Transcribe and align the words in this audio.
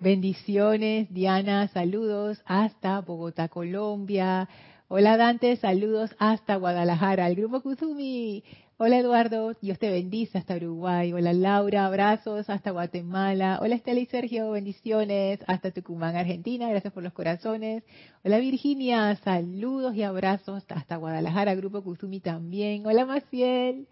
Bendiciones, 0.00 1.12
Diana, 1.12 1.66
saludos 1.66 2.40
hasta 2.44 3.00
Bogotá, 3.00 3.48
Colombia. 3.48 4.48
Hola 4.86 5.16
Dante, 5.16 5.56
saludos 5.56 6.14
hasta 6.20 6.54
Guadalajara, 6.54 7.24
al 7.24 7.34
grupo 7.34 7.62
Kuzumi. 7.62 8.44
Hola 8.76 8.98
Eduardo, 8.98 9.54
Dios 9.60 9.76
te 9.80 9.90
bendice 9.90 10.38
hasta 10.38 10.54
Uruguay. 10.54 11.12
Hola 11.12 11.32
Laura, 11.32 11.84
abrazos 11.84 12.48
hasta 12.48 12.70
Guatemala. 12.70 13.58
Hola 13.60 13.74
Estela 13.74 13.98
y 13.98 14.06
Sergio, 14.06 14.52
bendiciones 14.52 15.40
hasta 15.48 15.72
Tucumán, 15.72 16.14
Argentina. 16.14 16.68
Gracias 16.70 16.92
por 16.92 17.02
los 17.02 17.12
corazones. 17.12 17.82
Hola 18.22 18.38
Virginia, 18.38 19.16
saludos 19.24 19.96
y 19.96 20.04
abrazos 20.04 20.64
hasta 20.68 20.94
Guadalajara, 20.94 21.56
Grupo 21.56 21.82
Kuzumi 21.82 22.20
también. 22.20 22.86
Hola 22.86 23.04
Maciel, 23.04 23.88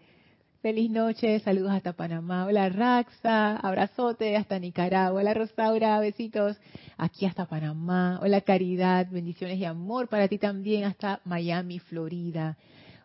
feliz 0.61 0.89
noche, 0.89 1.39
saludos 1.39 1.71
hasta 1.71 1.93
Panamá. 1.93 2.45
Hola 2.45 2.69
Raxa, 2.69 3.57
abrazote 3.57 4.35
hasta 4.35 4.59
Nicaragua. 4.59 5.21
Hola 5.21 5.33
Rosaura, 5.33 5.99
besitos 5.99 6.57
aquí 6.97 7.25
hasta 7.25 7.45
Panamá. 7.45 8.19
Hola 8.21 8.41
Caridad, 8.41 9.07
bendiciones 9.09 9.57
y 9.57 9.65
amor 9.65 10.07
para 10.07 10.27
ti 10.27 10.37
también 10.37 10.85
hasta 10.85 11.21
Miami, 11.25 11.79
Florida. 11.79 12.57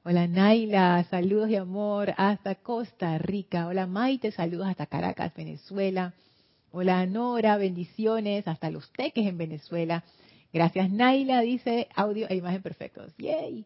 Hola 0.05 0.27
Naila, 0.27 1.05
saludos 1.11 1.51
y 1.51 1.57
amor 1.57 2.15
hasta 2.17 2.55
Costa 2.57 3.19
Rica. 3.19 3.67
Hola 3.67 3.87
Maite, 3.87 4.33
saludos 4.33 4.69
hasta 4.69 4.87
Caracas, 4.87 5.35
Venezuela. 5.35 6.15
Hola 6.71 7.05
Nora, 7.07 7.57
bendiciones 7.57 8.49
hasta 8.49 8.71
Los 8.71 8.91
Teques 8.93 9.27
en 9.27 9.39
Venezuela. 9.39 10.05
Gracias 10.53 10.91
Naila, 10.91 11.41
dice 11.41 11.89
audio 11.95 12.27
e 12.29 12.37
imagen 12.37 12.63
perfectos. 12.63 13.13
Yay. 13.19 13.65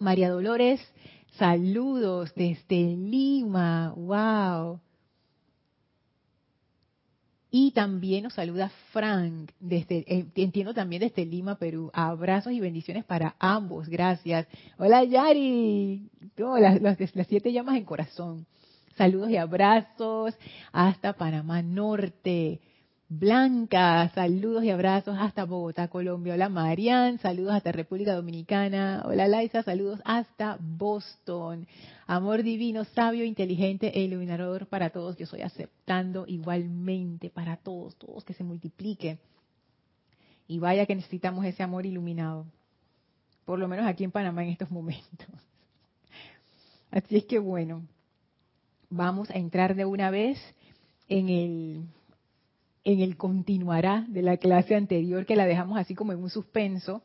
María 0.00 0.30
Dolores, 0.30 0.80
saludos 1.38 2.32
desde 2.34 2.96
Lima. 2.96 3.92
Wow. 3.96 4.80
Y 7.50 7.70
también 7.70 8.24
nos 8.24 8.34
saluda 8.34 8.70
Frank, 8.92 9.52
desde, 9.58 10.04
eh, 10.06 10.26
entiendo 10.34 10.74
también 10.74 11.00
desde 11.00 11.24
Lima, 11.24 11.56
Perú. 11.56 11.90
Abrazos 11.94 12.52
y 12.52 12.60
bendiciones 12.60 13.04
para 13.04 13.36
ambos, 13.38 13.88
gracias. 13.88 14.46
Hola 14.76 15.02
Yari, 15.04 16.10
las, 16.36 16.98
las 17.14 17.26
siete 17.26 17.52
llamas 17.52 17.76
en 17.76 17.84
corazón. 17.84 18.46
Saludos 18.96 19.30
y 19.30 19.36
abrazos 19.36 20.34
hasta 20.72 21.14
Panamá 21.14 21.62
Norte. 21.62 22.60
Blanca, 23.10 24.10
saludos 24.14 24.64
y 24.64 24.70
abrazos 24.70 25.16
hasta 25.18 25.44
Bogotá, 25.44 25.88
Colombia. 25.88 26.34
Hola 26.34 26.50
Marian, 26.50 27.18
saludos 27.18 27.54
hasta 27.54 27.72
República 27.72 28.14
Dominicana. 28.14 29.02
Hola 29.06 29.26
Laisa, 29.26 29.62
saludos 29.62 29.98
hasta 30.04 30.58
Boston. 30.60 31.66
Amor 32.06 32.42
divino, 32.42 32.84
sabio, 32.84 33.24
inteligente 33.24 33.98
e 33.98 34.02
iluminador 34.02 34.66
para 34.66 34.90
todos. 34.90 35.16
Yo 35.16 35.24
soy 35.24 35.40
aceptando 35.40 36.26
igualmente 36.26 37.30
para 37.30 37.56
todos, 37.56 37.96
todos 37.96 38.24
que 38.24 38.34
se 38.34 38.44
multiplique. 38.44 39.16
Y 40.46 40.58
vaya 40.58 40.84
que 40.84 40.94
necesitamos 40.94 41.46
ese 41.46 41.62
amor 41.62 41.86
iluminado. 41.86 42.44
Por 43.46 43.58
lo 43.58 43.68
menos 43.68 43.86
aquí 43.86 44.04
en 44.04 44.10
Panamá 44.10 44.44
en 44.44 44.50
estos 44.50 44.70
momentos. 44.70 45.28
Así 46.90 47.16
es 47.16 47.24
que 47.24 47.38
bueno, 47.38 47.86
vamos 48.90 49.30
a 49.30 49.38
entrar 49.38 49.74
de 49.76 49.86
una 49.86 50.10
vez 50.10 50.38
en 51.08 51.30
el 51.30 51.84
en 52.88 53.00
el 53.00 53.18
continuará 53.18 54.06
de 54.08 54.22
la 54.22 54.38
clase 54.38 54.74
anterior 54.74 55.26
que 55.26 55.36
la 55.36 55.44
dejamos 55.44 55.78
así 55.78 55.94
como 55.94 56.14
en 56.14 56.22
un 56.22 56.30
suspenso. 56.30 57.02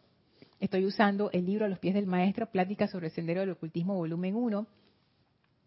Estoy 0.61 0.85
usando 0.85 1.29
el 1.31 1.45
libro 1.45 1.65
A 1.65 1.67
los 1.67 1.77
pies 1.79 1.93
del 1.93 2.07
maestro, 2.07 2.49
Plática 2.49 2.87
sobre 2.87 3.07
el 3.07 3.11
sendero 3.11 3.41
del 3.41 3.49
ocultismo, 3.49 3.93
volumen 3.93 4.33
1. 4.33 4.65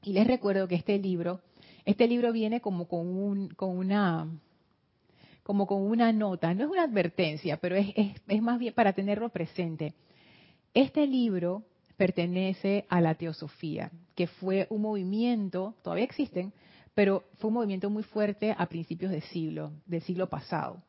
Y 0.04 0.14
les 0.14 0.26
recuerdo 0.26 0.68
que 0.68 0.74
este 0.74 0.98
libro, 0.98 1.42
este 1.84 2.08
libro 2.08 2.32
viene 2.32 2.62
como 2.62 2.88
con, 2.88 3.06
un, 3.06 3.48
con 3.50 3.76
una 3.76 4.26
como 5.42 5.66
con 5.66 5.82
una 5.82 6.10
nota, 6.14 6.54
no 6.54 6.64
es 6.64 6.70
una 6.70 6.84
advertencia, 6.84 7.58
pero 7.58 7.76
es, 7.76 7.88
es, 7.94 8.16
es 8.26 8.40
más 8.40 8.58
bien 8.58 8.72
para 8.72 8.94
tenerlo 8.94 9.28
presente. 9.28 9.92
Este 10.72 11.06
libro 11.06 11.62
pertenece 11.98 12.86
a 12.88 13.02
la 13.02 13.16
teosofía, 13.16 13.90
que 14.14 14.28
fue 14.28 14.66
un 14.70 14.80
movimiento, 14.80 15.74
todavía 15.82 16.04
existen, 16.04 16.54
pero 16.96 17.24
fue 17.34 17.48
un 17.48 17.54
movimiento 17.54 17.90
muy 17.90 18.02
fuerte 18.02 18.54
a 18.56 18.66
principios 18.70 19.10
del 19.10 19.20
siglo, 19.24 19.70
del 19.84 20.00
siglo 20.00 20.30
pasado. 20.30 20.82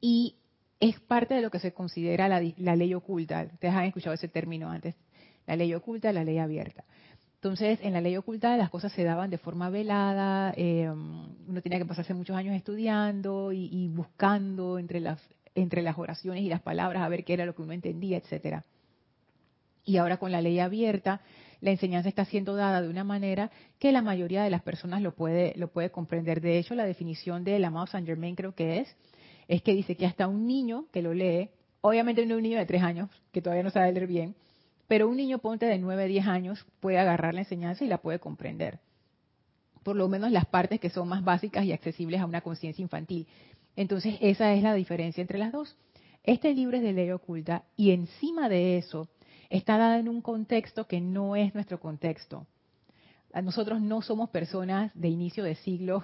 Y 0.00 0.36
es 0.80 0.98
parte 0.98 1.34
de 1.34 1.42
lo 1.42 1.50
que 1.50 1.58
se 1.58 1.74
considera 1.74 2.26
la, 2.26 2.40
ley 2.40 2.94
oculta. 2.94 3.46
Ustedes 3.52 3.74
han 3.74 3.84
escuchado 3.84 4.14
ese 4.14 4.28
término 4.28 4.70
antes, 4.70 4.94
la 5.46 5.56
ley 5.56 5.74
oculta, 5.74 6.10
la 6.10 6.24
ley 6.24 6.38
abierta. 6.38 6.84
Entonces, 7.34 7.78
en 7.82 7.92
la 7.92 8.00
ley 8.00 8.16
oculta 8.16 8.56
las 8.56 8.70
cosas 8.70 8.90
se 8.92 9.04
daban 9.04 9.28
de 9.28 9.36
forma 9.36 9.68
velada, 9.68 10.54
eh, 10.56 10.88
uno 10.88 11.60
tenía 11.60 11.78
que 11.78 11.84
pasarse 11.84 12.14
muchos 12.14 12.34
años 12.34 12.56
estudiando 12.56 13.52
y, 13.52 13.68
y, 13.70 13.88
buscando 13.88 14.78
entre 14.78 15.00
las, 15.00 15.20
entre 15.54 15.82
las 15.82 15.98
oraciones 15.98 16.42
y 16.42 16.48
las 16.48 16.62
palabras 16.62 17.02
a 17.02 17.08
ver 17.10 17.26
qué 17.26 17.34
era 17.34 17.44
lo 17.44 17.54
que 17.54 17.60
uno 17.60 17.74
entendía, 17.74 18.16
etcétera. 18.16 18.64
Y 19.84 19.98
ahora 19.98 20.16
con 20.16 20.32
la 20.32 20.40
ley 20.40 20.58
abierta, 20.60 21.20
la 21.60 21.70
enseñanza 21.70 22.08
está 22.08 22.24
siendo 22.24 22.54
dada 22.54 22.80
de 22.80 22.88
una 22.88 23.04
manera 23.04 23.50
que 23.78 23.92
la 23.92 24.02
mayoría 24.02 24.42
de 24.42 24.50
las 24.50 24.62
personas 24.62 25.02
lo 25.02 25.14
puede, 25.14 25.54
lo 25.56 25.68
puede 25.68 25.90
comprender. 25.90 26.40
De 26.40 26.58
hecho, 26.58 26.74
la 26.74 26.84
definición 26.84 27.44
del 27.44 27.64
amado 27.64 27.86
Saint 27.86 28.06
Germain 28.06 28.36
creo 28.36 28.54
que 28.54 28.78
es, 28.78 28.96
es 29.48 29.62
que 29.62 29.74
dice 29.74 29.96
que 29.96 30.06
hasta 30.06 30.28
un 30.28 30.46
niño 30.46 30.86
que 30.92 31.02
lo 31.02 31.14
lee, 31.14 31.50
obviamente 31.80 32.24
no 32.26 32.36
un 32.36 32.42
niño 32.42 32.58
de 32.58 32.66
tres 32.66 32.82
años, 32.82 33.10
que 33.32 33.42
todavía 33.42 33.64
no 33.64 33.70
sabe 33.70 33.92
leer 33.92 34.06
bien, 34.06 34.34
pero 34.86 35.08
un 35.08 35.16
niño 35.16 35.38
ponte 35.38 35.66
de 35.66 35.78
nueve, 35.78 36.06
diez 36.06 36.26
años 36.26 36.64
puede 36.80 36.98
agarrar 36.98 37.34
la 37.34 37.40
enseñanza 37.40 37.84
y 37.84 37.88
la 37.88 37.98
puede 37.98 38.18
comprender. 38.18 38.78
Por 39.82 39.96
lo 39.96 40.08
menos 40.08 40.30
las 40.30 40.46
partes 40.46 40.80
que 40.80 40.90
son 40.90 41.08
más 41.08 41.24
básicas 41.24 41.64
y 41.64 41.72
accesibles 41.72 42.20
a 42.20 42.26
una 42.26 42.40
conciencia 42.40 42.82
infantil. 42.82 43.26
Entonces, 43.76 44.16
esa 44.20 44.54
es 44.54 44.62
la 44.62 44.74
diferencia 44.74 45.20
entre 45.20 45.38
las 45.38 45.52
dos. 45.52 45.76
Este 46.24 46.52
libro 46.54 46.76
es 46.76 46.82
de 46.82 46.92
ley 46.92 47.10
oculta 47.10 47.64
y 47.76 47.92
encima 47.92 48.48
de 48.48 48.76
eso 48.76 49.08
está 49.50 49.78
dada 49.78 49.98
en 49.98 50.08
un 50.08 50.20
contexto 50.20 50.86
que 50.86 51.00
no 51.00 51.36
es 51.36 51.54
nuestro 51.54 51.80
contexto. 51.80 52.46
Nosotros 53.42 53.80
no 53.80 54.02
somos 54.02 54.30
personas 54.30 54.90
de 54.94 55.08
inicio 55.08 55.44
de 55.44 55.54
siglo 55.56 56.02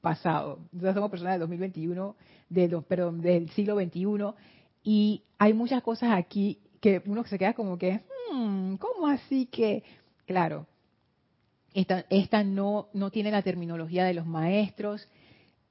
pasado, 0.00 0.58
nosotros 0.72 0.94
somos 0.94 1.10
personas 1.10 1.34
del 1.34 1.40
2021, 1.40 2.16
de, 2.50 2.82
perdón, 2.82 3.22
del 3.22 3.48
siglo 3.50 3.76
XXI, 3.76 4.34
y 4.82 5.22
hay 5.38 5.54
muchas 5.54 5.82
cosas 5.82 6.10
aquí 6.12 6.58
que 6.80 7.02
uno 7.06 7.24
se 7.24 7.38
queda 7.38 7.54
como 7.54 7.78
que, 7.78 8.02
hmm, 8.30 8.74
¿cómo 8.74 9.06
así 9.06 9.46
que? 9.46 9.82
Claro, 10.26 10.66
esta, 11.72 12.44
no 12.44 13.10
tiene 13.10 13.30
la 13.30 13.42
terminología 13.42 14.04
de 14.04 14.14
los 14.14 14.26
maestros, 14.26 15.08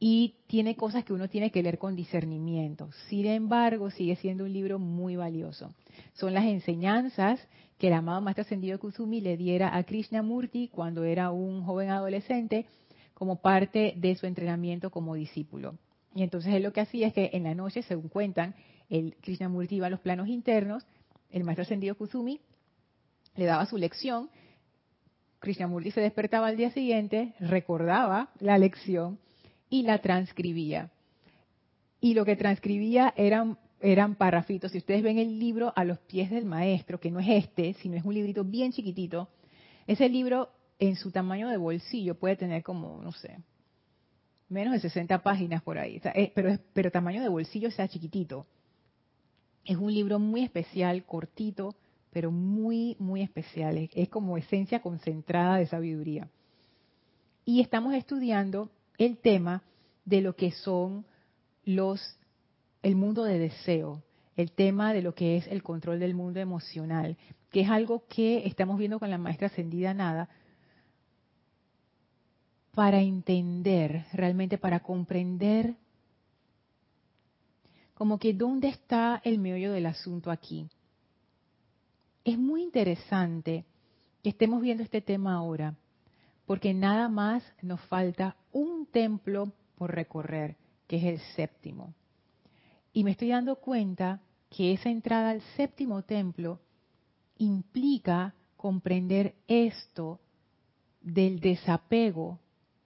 y 0.05 0.35
tiene 0.47 0.75
cosas 0.75 1.05
que 1.05 1.13
uno 1.13 1.29
tiene 1.29 1.49
que 1.49 1.63
leer 1.63 1.77
con 1.77 1.95
discernimiento. 1.95 2.89
Sin 3.07 3.25
embargo, 3.25 3.89
sigue 3.89 4.17
siendo 4.17 4.43
un 4.43 4.51
libro 4.51 4.77
muy 4.77 5.15
valioso. 5.15 5.73
Son 6.13 6.33
las 6.33 6.45
enseñanzas 6.45 7.39
que 7.77 7.87
el 7.87 7.93
amado 7.93 8.21
Maestro 8.21 8.43
Ascendido 8.43 8.79
Kusumi 8.79 9.21
le 9.21 9.37
diera 9.37 9.75
a 9.75 9.83
Krishnamurti 9.83 10.69
cuando 10.69 11.03
era 11.03 11.31
un 11.31 11.63
joven 11.63 11.89
adolescente 11.89 12.65
como 13.13 13.41
parte 13.41 13.93
de 13.97 14.15
su 14.15 14.25
entrenamiento 14.25 14.89
como 14.89 15.15
discípulo. 15.15 15.77
Y 16.15 16.23
entonces 16.23 16.53
él 16.53 16.63
lo 16.63 16.73
que 16.73 16.81
hacía 16.81 17.07
es 17.07 17.13
que 17.13 17.31
en 17.33 17.43
la 17.43 17.55
noche, 17.55 17.81
según 17.83 18.09
cuentan, 18.09 18.55
el 18.89 19.15
Krishnamurti 19.21 19.75
iba 19.75 19.87
a 19.87 19.89
los 19.89 19.99
planos 19.99 20.27
internos, 20.27 20.85
el 21.31 21.43
Maestro 21.43 21.63
Ascendido 21.63 21.95
Kusumi 21.95 22.39
le 23.35 23.45
daba 23.45 23.65
su 23.65 23.77
lección, 23.77 24.29
Krishnamurti 25.39 25.91
se 25.91 26.01
despertaba 26.01 26.47
al 26.47 26.57
día 26.57 26.71
siguiente, 26.71 27.33
recordaba 27.39 28.29
la 28.39 28.57
lección 28.57 29.19
y 29.69 29.83
la 29.83 29.99
transcribía. 29.99 30.91
Y 31.99 32.13
lo 32.13 32.25
que 32.25 32.35
transcribía 32.35 33.13
eran, 33.17 33.57
eran 33.83 34.15
parrafitos. 34.15 34.71
Si 34.71 34.77
ustedes 34.77 35.03
ven 35.03 35.19
el 35.19 35.37
libro 35.37 35.73
a 35.75 35.83
los 35.83 35.99
pies 35.99 36.31
del 36.31 36.45
maestro, 36.45 36.99
que 36.99 37.11
no 37.11 37.19
es 37.19 37.27
este, 37.27 37.73
sino 37.75 37.97
es 37.97 38.05
un 38.05 38.13
librito 38.13 38.45
bien 38.45 38.71
chiquitito, 38.71 39.27
ese 39.85 40.07
libro 40.07 40.49
en 40.79 40.95
su 40.95 41.11
tamaño 41.11 41.49
de 41.49 41.57
bolsillo 41.57 42.15
puede 42.15 42.37
tener 42.37 42.63
como, 42.63 43.01
no 43.03 43.11
sé, 43.11 43.37
menos 44.47 44.73
de 44.73 44.79
60 44.79 45.21
páginas 45.21 45.61
por 45.61 45.77
ahí. 45.77 46.01
pero, 46.33 46.57
pero 46.73 46.91
tamaño 46.91 47.21
de 47.21 47.27
bolsillo 47.27 47.69
sea 47.71 47.89
chiquitito. 47.89 48.47
Es 49.65 49.75
un 49.75 49.93
libro 49.93 50.17
muy 50.17 50.43
especial, 50.43 51.03
cortito, 51.05 51.75
pero 52.09 52.31
muy, 52.31 52.95
muy 52.99 53.21
especial. 53.21 53.89
es 53.93 54.09
como 54.09 54.37
esencia 54.37 54.81
concentrada 54.81 55.57
de 55.57 55.67
sabiduría. 55.67 56.29
Y 57.43 57.59
estamos 57.59 57.93
estudiando 57.95 58.71
el 58.97 59.17
tema 59.17 59.61
de 60.05 60.21
lo 60.21 60.37
que 60.37 60.51
son 60.51 61.05
los 61.65 61.99
el 62.83 62.95
mundo 62.95 63.23
de 63.23 63.39
deseo, 63.39 64.03
el 64.35 64.51
tema 64.51 64.93
de 64.93 65.01
lo 65.01 65.15
que 65.15 65.37
es 65.37 65.47
el 65.47 65.63
control 65.63 65.99
del 65.99 66.13
mundo 66.13 66.39
emocional, 66.39 67.17
que 67.49 67.61
es 67.61 67.69
algo 67.69 68.05
que 68.07 68.45
estamos 68.45 68.77
viendo 68.77 68.99
con 68.99 69.09
la 69.09 69.17
maestra 69.17 69.47
ascendida 69.47 69.93
nada 69.93 70.29
para 72.75 73.01
entender, 73.01 74.05
realmente 74.13 74.57
para 74.57 74.81
comprender 74.81 75.75
como 77.93 78.17
que 78.17 78.33
dónde 78.33 78.67
está 78.67 79.21
el 79.23 79.39
meollo 79.39 79.71
del 79.71 79.85
asunto 79.85 80.31
aquí. 80.31 80.67
Es 82.25 82.37
muy 82.37 82.63
interesante 82.63 83.65
que 84.23 84.29
estemos 84.29 84.61
viendo 84.61 84.83
este 84.83 85.01
tema 85.01 85.35
ahora, 85.35 85.75
porque 86.45 86.73
nada 86.73 87.07
más 87.07 87.43
nos 87.61 87.79
falta 87.81 88.35
un 88.51 88.87
templo 88.87 89.51
por 89.75 89.93
recorrer, 89.93 90.57
que 90.87 90.97
es 90.97 91.03
el 91.03 91.19
séptimo. 91.35 91.93
Y 92.93 93.03
me 93.03 93.11
estoy 93.11 93.29
dando 93.29 93.55
cuenta 93.55 94.21
que 94.49 94.71
esa 94.71 94.89
entrada 94.89 95.31
al 95.31 95.41
séptimo 95.57 96.03
templo 96.03 96.59
implica 97.37 98.35
comprender 98.55 99.35
esto 99.47 100.19
del 101.01 101.39
desapego 101.39 102.39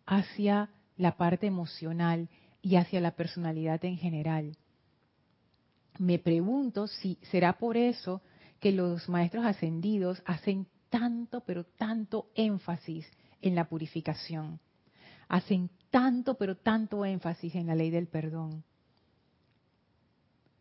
hacia 0.05 0.69
la 0.95 1.17
parte 1.17 1.45
emocional 1.45 2.29
y 2.61 2.77
hacia 2.77 3.01
la 3.01 3.11
personalidad 3.11 3.83
en 3.85 3.97
general. 3.97 4.57
Me 5.99 6.19
pregunto 6.19 6.87
si 6.87 7.17
será 7.23 7.57
por 7.57 7.75
eso 7.75 8.21
que 8.59 8.71
los 8.71 9.09
maestros 9.09 9.45
ascendidos 9.45 10.21
hacen 10.25 10.67
tanto, 10.89 11.41
pero 11.41 11.65
tanto 11.65 12.29
énfasis 12.33 13.05
en 13.41 13.55
la 13.55 13.67
purificación. 13.67 14.59
Hacen 15.27 15.69
tanto, 15.89 16.35
pero 16.35 16.55
tanto 16.55 17.05
énfasis 17.05 17.55
en 17.55 17.67
la 17.67 17.75
ley 17.75 17.89
del 17.89 18.07
perdón. 18.07 18.63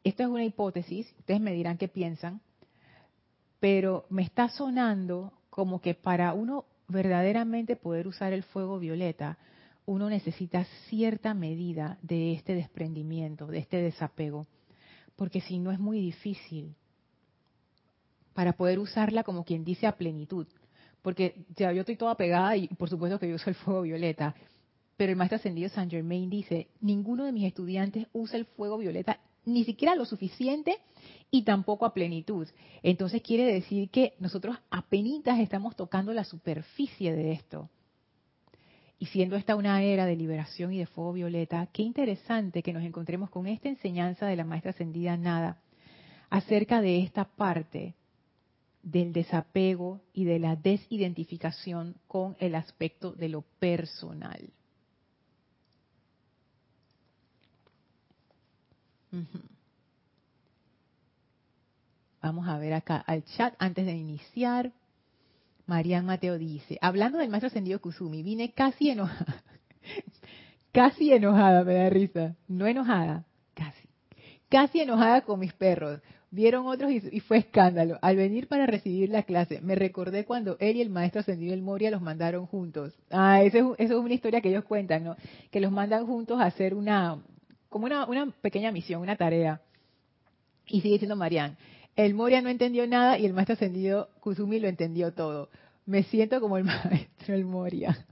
Esto 0.07 0.23
es 0.23 0.29
una 0.29 0.45
hipótesis, 0.45 1.13
ustedes 1.19 1.41
me 1.41 1.53
dirán 1.53 1.79
qué 1.79 1.89
piensan, 1.89 2.41
pero 3.59 4.07
me 4.09 4.23
está 4.23 4.49
sonando 4.49 5.33
como 5.51 5.81
que 5.81 5.95
para 5.95 6.33
uno 6.33 6.65
verdaderamente 6.87 7.75
poder 7.75 8.07
usar 8.07 8.33
el 8.33 8.45
fuego 8.45 8.79
violeta, 8.79 9.37
uno 9.85 10.09
necesita 10.09 10.65
cierta 10.89 11.35
medida 11.35 11.99
de 12.03 12.35
este 12.35 12.55
desprendimiento, 12.55 13.49
de 13.49 13.59
este 13.59 13.79
desapego, 13.79 14.47
porque 15.17 15.41
si 15.41 15.59
no 15.59 15.73
es 15.73 15.81
muy 15.81 15.99
difícil 16.01 16.77
para 18.33 18.53
poder 18.53 18.79
usarla 18.79 19.25
como 19.25 19.43
quien 19.43 19.65
dice 19.65 19.89
a 19.89 19.97
plenitud. 19.97 20.47
Porque 21.03 21.47
ya 21.57 21.73
yo 21.73 21.81
estoy 21.81 21.97
toda 21.97 22.15
pegada 22.15 22.57
y 22.57 22.69
por 22.69 22.89
supuesto 22.89 23.19
que 23.19 23.29
yo 23.29 23.35
uso 23.35 23.51
el 23.51 23.57
fuego 23.57 23.83
violeta, 23.83 24.37
pero 24.97 25.11
el 25.11 25.17
maestro 25.17 25.35
ascendido 25.35 25.69
Saint 25.69 25.91
Germain 25.91 26.31
dice, 26.31 26.69
ninguno 26.81 27.25
de 27.25 27.33
mis 27.33 27.49
estudiantes 27.49 28.07
usa 28.13 28.39
el 28.39 28.45
fuego 28.45 28.79
violeta 28.79 29.19
ni 29.47 29.65
siquiera 29.65 29.95
lo 29.95 30.05
suficiente 30.05 30.77
y 31.31 31.43
tampoco 31.45 31.87
a 31.87 31.95
plenitud. 31.95 32.47
Entonces 32.83 33.23
quiere 33.23 33.45
decir 33.45 33.89
que 33.89 34.15
nosotros 34.19 34.59
apenas 34.71 35.41
estamos 35.41 35.75
tocando 35.77 36.13
la 36.13 36.25
superficie 36.25 37.15
de 37.15 37.33
esto. 37.33 37.71
Y 38.99 39.07
siendo 39.07 39.37
esta 39.37 39.57
una 39.57 39.83
era 39.83 40.07
de 40.07 40.17
liberación 40.17 40.73
y 40.73 40.79
de 40.79 40.87
fuego 40.87 41.13
violeta, 41.13 41.69
qué 41.73 41.83
interesante 41.83 42.63
que 42.63 42.73
nos 42.73 42.83
encontremos 42.83 43.31
con 43.31 43.47
esta 43.47 43.69
enseñanza 43.69 44.27
de 44.27 44.37
la 44.37 44.45
maestra 44.45 44.71
ascendida 44.71 45.17
Nada 45.17 45.63
acerca 46.29 46.81
de 46.81 47.03
esta 47.03 47.25
parte 47.25 47.95
del 48.83 49.13
desapego 49.13 50.01
y 50.13 50.25
de 50.25 50.39
la 50.39 50.57
desidentificación 50.57 51.97
con 52.07 52.37
el 52.41 52.55
aspecto 52.55 53.13
de 53.13 53.29
lo 53.29 53.43
personal. 53.43 54.51
Vamos 62.23 62.49
a 62.49 62.59
ver 62.59 62.75
acá 62.75 62.97
al 63.07 63.25
chat 63.25 63.55
antes 63.59 63.87
de 63.87 63.93
iniciar. 63.93 64.73
Marian 65.67 66.07
Mateo 66.07 66.39
dice, 66.39 66.79
hablando 66.81 67.19
del 67.19 67.29
maestro 67.29 67.49
ascendido 67.49 67.81
Kusumi, 67.81 68.23
vine 68.23 68.53
casi 68.53 68.91
enojada. 68.91 69.43
casi 70.73 71.13
enojada, 71.13 71.65
me 71.65 71.75
da 71.75 71.91
risa. 71.91 72.37
No 72.47 72.67
enojada, 72.67 73.25
casi. 73.55 73.89
Casi 74.49 74.81
enojada 74.81 75.23
con 75.23 75.41
mis 75.41 75.53
perros 75.53 76.01
Vieron 76.31 76.67
otros 76.67 76.91
y, 76.91 77.21
fue 77.21 77.39
escándalo. 77.39 77.99
Al 78.03 78.17
venir 78.17 78.49
para 78.49 78.67
recibir 78.67 79.09
la 79.09 79.23
clase, 79.23 79.61
me 79.63 79.75
recordé 79.75 80.25
cuando 80.25 80.57
él 80.59 80.77
y 80.77 80.83
el 80.83 80.91
maestro 80.91 81.21
ascendido 81.21 81.55
el 81.55 81.63
Moria 81.63 81.91
los 81.91 82.03
mandaron 82.03 82.47
juntos. 82.47 82.93
Ah, 83.11 83.43
eso 83.43 83.75
es, 83.79 83.87
eso 83.87 83.99
es 83.99 84.05
una 84.05 84.13
historia 84.13 84.41
que 84.41 84.51
ellos 84.51 84.65
cuentan, 84.65 85.05
¿no? 85.05 85.17
Que 85.51 85.61
los 85.61 85.71
mandan 85.71 86.05
juntos 86.07 86.41
a 86.41 86.45
hacer 86.45 86.75
una, 86.75 87.23
como 87.77 87.87
una, 87.87 88.07
una 88.07 88.31
pequeña 88.41 88.73
misión, 88.73 89.03
una 89.03 89.17
tarea. 89.17 89.61
Y 90.67 90.81
sigue 90.81 90.95
diciendo 90.95 91.15
Marian, 91.15 91.57
el 91.95 92.15
Moria 92.15 92.41
no 92.41 92.49
entendió 92.49 92.87
nada 92.87 93.19
y 93.19 93.27
el 93.27 93.35
maestro 93.35 93.53
ascendido 93.53 94.09
Kusumi 94.21 94.59
lo 94.59 94.69
entendió 94.69 95.13
todo. 95.13 95.51
Me 95.85 96.03
siento 96.05 96.41
como 96.41 96.57
el 96.57 96.65
maestro 96.65 97.35
el 97.35 97.45
Moria 97.45 98.07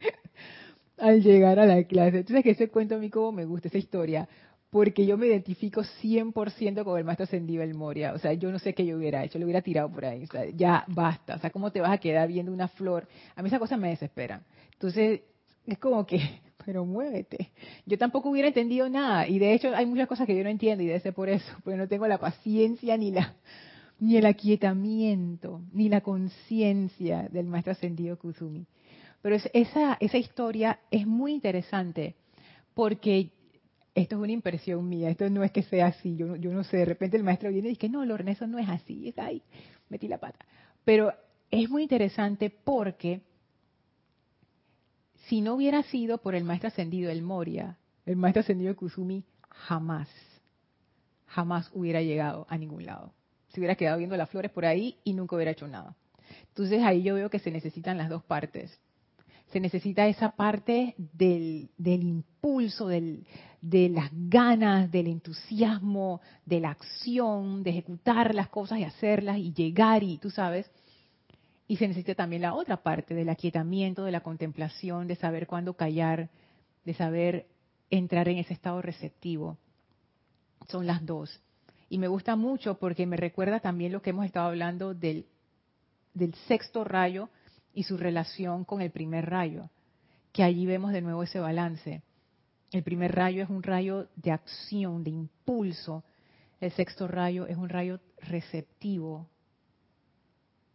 al 0.98 1.22
llegar 1.22 1.60
a 1.60 1.66
la 1.66 1.84
clase. 1.84 2.18
Entonces, 2.18 2.42
que 2.42 2.50
ese 2.50 2.68
cuento 2.68 2.96
a 2.96 2.98
mí 2.98 3.08
como 3.08 3.30
me 3.30 3.44
gusta, 3.44 3.68
esa 3.68 3.78
historia 3.78 4.28
porque 4.70 5.06
yo 5.06 5.16
me 5.16 5.26
identifico 5.26 5.82
100% 5.82 6.84
con 6.84 6.98
el 6.98 7.04
maestro 7.04 7.24
ascendido 7.24 7.62
el 7.62 7.74
Moria. 7.74 8.12
O 8.12 8.18
sea, 8.18 8.34
yo 8.34 8.50
no 8.50 8.58
sé 8.58 8.74
qué 8.74 8.84
yo 8.84 8.96
hubiera 8.96 9.24
hecho, 9.24 9.38
lo 9.38 9.44
hubiera 9.44 9.62
tirado 9.62 9.90
por 9.90 10.04
ahí. 10.04 10.24
O 10.24 10.26
sea, 10.26 10.44
ya 10.50 10.84
basta. 10.88 11.36
O 11.36 11.38
sea, 11.38 11.50
¿cómo 11.50 11.70
te 11.70 11.80
vas 11.80 11.92
a 11.92 11.98
quedar 11.98 12.28
viendo 12.28 12.52
una 12.52 12.68
flor? 12.68 13.08
A 13.34 13.42
mí 13.42 13.48
esa 13.48 13.58
cosa 13.58 13.76
me 13.76 13.88
desespera. 13.88 14.42
Entonces, 14.72 15.22
es 15.66 15.78
como 15.78 16.04
que, 16.04 16.20
pero 16.68 16.84
muévete. 16.84 17.50
Yo 17.86 17.96
tampoco 17.96 18.28
hubiera 18.28 18.48
entendido 18.48 18.90
nada. 18.90 19.26
Y 19.26 19.38
de 19.38 19.54
hecho, 19.54 19.74
hay 19.74 19.86
muchas 19.86 20.06
cosas 20.06 20.26
que 20.26 20.36
yo 20.36 20.44
no 20.44 20.50
entiendo 20.50 20.84
y 20.84 20.86
debe 20.86 21.00
ser 21.00 21.14
por 21.14 21.30
eso, 21.30 21.50
porque 21.64 21.78
no 21.78 21.88
tengo 21.88 22.06
la 22.06 22.18
paciencia 22.18 22.94
ni 22.98 23.10
la 23.10 23.36
ni 24.00 24.18
el 24.18 24.26
aquietamiento, 24.26 25.62
ni 25.72 25.88
la 25.88 26.02
conciencia 26.02 27.26
del 27.32 27.46
maestro 27.46 27.72
ascendido 27.72 28.18
Kusumi. 28.18 28.66
Pero 29.22 29.36
esa, 29.54 29.96
esa 29.98 30.18
historia 30.18 30.78
es 30.90 31.06
muy 31.06 31.32
interesante 31.32 32.16
porque 32.74 33.30
esto 33.94 34.16
es 34.16 34.22
una 34.22 34.32
impresión 34.32 34.86
mía, 34.86 35.08
esto 35.08 35.30
no 35.30 35.44
es 35.44 35.52
que 35.52 35.62
sea 35.62 35.86
así, 35.86 36.16
yo, 36.16 36.36
yo 36.36 36.52
no 36.52 36.64
sé, 36.64 36.76
de 36.76 36.84
repente 36.84 37.16
el 37.16 37.24
maestro 37.24 37.48
viene 37.48 37.68
y 37.68 37.70
dice, 37.70 37.88
no, 37.88 38.04
Lorna, 38.04 38.32
eso 38.32 38.46
no 38.46 38.58
es 38.58 38.68
así, 38.68 39.08
es 39.08 39.18
ahí, 39.18 39.42
metí 39.88 40.06
la 40.06 40.18
pata. 40.18 40.44
Pero 40.84 41.14
es 41.50 41.70
muy 41.70 41.84
interesante 41.84 42.50
porque 42.50 43.22
si 45.28 45.40
no 45.40 45.54
hubiera 45.54 45.82
sido 45.84 46.18
por 46.18 46.34
el 46.34 46.44
maestro 46.44 46.68
ascendido, 46.68 47.10
el 47.10 47.22
Moria, 47.22 47.78
el 48.06 48.16
maestro 48.16 48.40
ascendido 48.40 48.74
Kusumi, 48.76 49.24
jamás, 49.50 50.08
jamás 51.26 51.70
hubiera 51.74 52.02
llegado 52.02 52.46
a 52.48 52.58
ningún 52.58 52.84
lado. 52.84 53.12
Se 53.48 53.60
hubiera 53.60 53.74
quedado 53.74 53.98
viendo 53.98 54.16
las 54.16 54.30
flores 54.30 54.50
por 54.50 54.64
ahí 54.66 54.96
y 55.04 55.14
nunca 55.14 55.36
hubiera 55.36 55.52
hecho 55.52 55.68
nada. 55.68 55.94
Entonces 56.48 56.82
ahí 56.82 57.02
yo 57.02 57.14
veo 57.14 57.30
que 57.30 57.38
se 57.38 57.50
necesitan 57.50 57.98
las 57.98 58.08
dos 58.08 58.22
partes 58.22 58.78
se 59.52 59.60
necesita 59.60 60.06
esa 60.06 60.30
parte 60.32 60.94
del, 60.98 61.70
impulso, 61.78 62.88
del, 62.88 63.26
de 63.62 63.88
las 63.88 64.10
ganas, 64.12 64.90
del 64.90 65.06
entusiasmo, 65.06 66.20
de 66.44 66.60
la 66.60 66.70
acción, 66.70 67.62
de 67.62 67.70
ejecutar 67.70 68.34
las 68.34 68.48
cosas 68.48 68.78
y 68.78 68.84
hacerlas 68.84 69.38
y 69.38 69.52
llegar 69.52 70.02
y 70.02 70.18
tú 70.18 70.30
sabes. 70.30 70.70
Y 71.68 71.76
se 71.76 71.86
necesita 71.86 72.14
también 72.14 72.42
la 72.42 72.54
otra 72.54 72.82
parte 72.82 73.14
del 73.14 73.28
aquietamiento, 73.28 74.04
de 74.04 74.12
la 74.12 74.22
contemplación, 74.22 75.06
de 75.06 75.16
saber 75.16 75.46
cuándo 75.46 75.74
callar, 75.74 76.30
de 76.84 76.94
saber 76.94 77.46
entrar 77.90 78.28
en 78.28 78.38
ese 78.38 78.54
estado 78.54 78.82
receptivo. 78.82 79.58
Son 80.68 80.86
las 80.86 81.04
dos. 81.04 81.40
Y 81.90 81.98
me 81.98 82.08
gusta 82.08 82.36
mucho 82.36 82.78
porque 82.78 83.06
me 83.06 83.16
recuerda 83.16 83.60
también 83.60 83.92
lo 83.92 84.02
que 84.02 84.10
hemos 84.10 84.26
estado 84.26 84.48
hablando 84.48 84.94
del, 84.94 85.26
del 86.14 86.34
sexto 86.46 86.84
rayo, 86.84 87.28
y 87.78 87.84
su 87.84 87.96
relación 87.96 88.64
con 88.64 88.80
el 88.80 88.90
primer 88.90 89.30
rayo, 89.30 89.70
que 90.32 90.42
allí 90.42 90.66
vemos 90.66 90.90
de 90.92 91.00
nuevo 91.00 91.22
ese 91.22 91.38
balance. 91.38 92.02
El 92.72 92.82
primer 92.82 93.14
rayo 93.14 93.40
es 93.44 93.48
un 93.48 93.62
rayo 93.62 94.08
de 94.16 94.32
acción, 94.32 95.04
de 95.04 95.10
impulso. 95.10 96.02
El 96.60 96.72
sexto 96.72 97.06
rayo 97.06 97.46
es 97.46 97.56
un 97.56 97.68
rayo 97.68 98.00
receptivo 98.20 99.28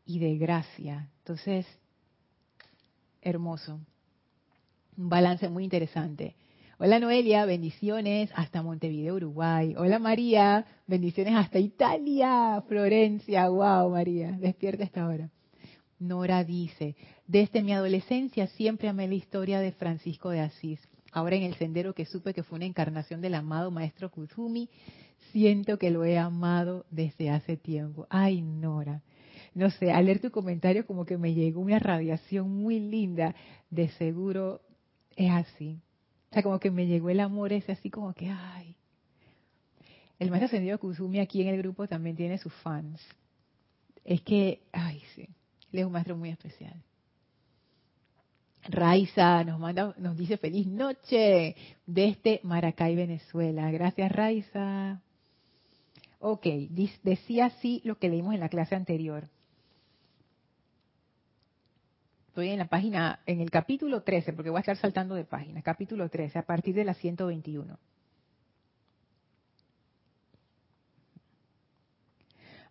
y 0.06 0.20
de 0.20 0.38
gracia. 0.38 1.10
Entonces, 1.20 1.66
hermoso. 3.22 3.80
Un 4.98 5.10
balance 5.10 5.50
muy 5.50 5.64
interesante. 5.64 6.36
Hola 6.80 7.00
Noelia, 7.00 7.46
bendiciones 7.46 8.30
hasta 8.36 8.62
Montevideo, 8.62 9.16
Uruguay. 9.16 9.74
Hola 9.78 10.00
María, 10.00 10.66
bendiciones 10.86 11.36
hasta 11.36 11.60
Italia, 11.60 12.62
Florencia. 12.68 13.48
Wow, 13.48 13.92
María, 13.92 14.32
despierta 14.34 14.84
esta 14.84 15.08
hora. 15.08 15.30
Nora 16.00 16.44
dice, 16.44 16.96
desde 17.26 17.64
mi 17.64 17.72
adolescencia 17.72 18.48
siempre 18.48 18.90
amé 18.90 19.08
la 19.08 19.14
historia 19.14 19.60
de 19.60 19.72
Francisco 19.72 20.30
de 20.30 20.42
Asís. 20.42 20.80
Ahora 21.12 21.36
en 21.36 21.44
el 21.44 21.56
sendero 21.56 21.94
que 21.94 22.06
supe 22.06 22.34
que 22.34 22.44
fue 22.44 22.58
una 22.58 22.66
encarnación 22.66 23.22
del 23.22 23.36
amado 23.36 23.72
maestro 23.72 24.12
Kuzumi, 24.12 24.70
siento 25.32 25.78
que 25.78 25.92
lo 25.92 26.04
he 26.06 26.18
amado 26.18 26.86
desde 26.92 27.30
hace 27.30 27.58
tiempo. 27.58 28.08
Ay, 28.10 28.42
Nora. 28.42 29.02
No 29.54 29.70
sé, 29.70 29.92
al 29.92 30.06
leer 30.06 30.20
tu 30.20 30.32
comentario 30.32 30.86
como 30.86 31.06
que 31.06 31.18
me 31.18 31.34
llegó 31.34 31.62
una 31.62 31.80
radiación 31.80 32.50
muy 32.50 32.80
linda. 32.80 33.36
De 33.70 33.90
seguro 33.90 34.62
es 35.16 35.32
así. 35.32 35.80
O 36.32 36.34
sea, 36.34 36.44
como 36.44 36.60
que 36.60 36.72
me 36.72 36.88
llegó 36.88 37.10
el 37.10 37.20
amor 37.20 37.54
ese 37.54 37.72
así 37.72 37.90
como 37.90 38.14
que, 38.14 38.30
ay. 38.30 38.76
El 40.20 40.30
maestro 40.30 40.46
ascendido 40.46 40.80
Kuzumi 40.80 41.20
aquí 41.20 41.42
en 41.42 41.50
el 41.50 41.58
grupo 41.58 41.88
también 41.88 42.16
tiene 42.16 42.38
sus 42.38 42.54
fans. 42.56 43.02
Es 44.04 44.22
que, 44.22 44.62
ay, 44.72 45.02
sí. 45.16 45.28
Él 45.72 45.80
es 45.80 45.86
un 45.86 45.92
maestro 45.92 46.16
muy 46.16 46.30
especial. 46.30 46.82
Raiza 48.66 49.44
nos 49.44 49.60
manda, 49.60 49.94
nos 49.98 50.18
dice 50.18 50.38
feliz 50.38 50.68
noche 50.68 51.56
desde 51.86 52.40
Maracay, 52.44 52.96
Venezuela. 52.96 53.70
Gracias, 53.72 54.12
Raiza. 54.12 55.02
Ok, 56.26 56.48
decía 57.04 57.48
así 57.48 57.82
lo 57.84 58.00
que 58.00 58.08
leímos 58.08 58.34
en 58.34 58.40
la 58.40 58.48
clase 58.48 58.76
anterior. 58.76 59.28
Estoy 62.30 62.48
en 62.48 62.60
la 62.60 62.70
página, 62.70 63.20
en 63.26 63.42
el 63.42 63.52
capítulo 63.52 64.04
13, 64.04 64.32
porque 64.32 64.50
voy 64.50 64.60
a 64.60 64.62
estar 64.62 64.78
saltando 64.78 65.16
de 65.16 65.26
página. 65.26 65.62
Capítulo 65.62 66.08
13, 66.08 66.40
a 66.40 66.46
partir 66.46 66.76
de 66.76 66.86
la 66.86 66.94
121. 66.94 67.78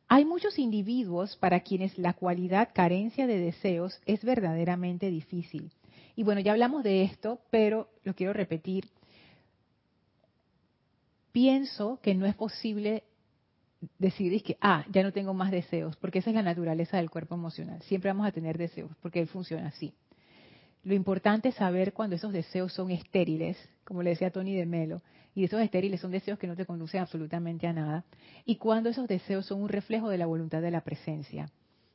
Hay 0.08 0.24
muchos 0.24 0.58
individuos 0.58 1.36
para 1.36 1.60
quienes 1.60 1.98
la 1.98 2.14
cualidad 2.14 2.70
carencia 2.72 3.26
de 3.26 3.38
deseos 3.38 4.00
es 4.06 4.24
verdaderamente 4.24 5.10
difícil. 5.10 5.70
Y 6.16 6.22
bueno, 6.22 6.40
ya 6.40 6.52
hablamos 6.52 6.82
de 6.84 7.02
esto, 7.02 7.38
pero 7.50 7.90
lo 8.02 8.14
quiero 8.14 8.32
repetir. 8.32 8.88
Pienso 11.32 12.00
que 12.00 12.14
no 12.14 12.24
es 12.24 12.34
posible 12.34 13.04
decidir 13.98 14.42
que, 14.42 14.56
ah, 14.60 14.84
ya 14.90 15.02
no 15.02 15.12
tengo 15.12 15.34
más 15.34 15.50
deseos, 15.50 15.96
porque 15.96 16.20
esa 16.20 16.30
es 16.30 16.36
la 16.36 16.42
naturaleza 16.42 16.96
del 16.96 17.10
cuerpo 17.10 17.34
emocional. 17.34 17.82
Siempre 17.82 18.10
vamos 18.10 18.26
a 18.26 18.32
tener 18.32 18.58
deseos, 18.58 18.90
porque 19.00 19.20
él 19.20 19.28
funciona 19.28 19.68
así. 19.68 19.94
Lo 20.84 20.94
importante 20.94 21.50
es 21.50 21.54
saber 21.54 21.92
cuando 21.92 22.16
esos 22.16 22.32
deseos 22.32 22.72
son 22.72 22.90
estériles, 22.90 23.56
como 23.84 24.02
le 24.02 24.10
decía 24.10 24.30
Tony 24.30 24.54
de 24.54 24.66
Melo, 24.66 25.02
y 25.34 25.44
esos 25.44 25.60
estériles 25.60 26.00
son 26.00 26.10
deseos 26.10 26.38
que 26.38 26.46
no 26.46 26.56
te 26.56 26.66
conducen 26.66 27.00
absolutamente 27.00 27.66
a 27.66 27.72
nada, 27.72 28.04
y 28.44 28.56
cuando 28.56 28.88
esos 28.90 29.06
deseos 29.06 29.46
son 29.46 29.62
un 29.62 29.68
reflejo 29.68 30.08
de 30.08 30.18
la 30.18 30.26
voluntad 30.26 30.60
de 30.60 30.70
la 30.70 30.82
presencia. 30.82 31.50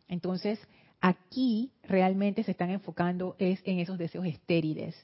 Entonces, 0.07 0.59
aquí 1.01 1.71
realmente 1.83 2.43
se 2.43 2.51
están 2.51 2.69
enfocando 2.69 3.35
es 3.39 3.61
en 3.65 3.79
esos 3.79 3.97
deseos 3.97 4.25
estériles, 4.25 4.95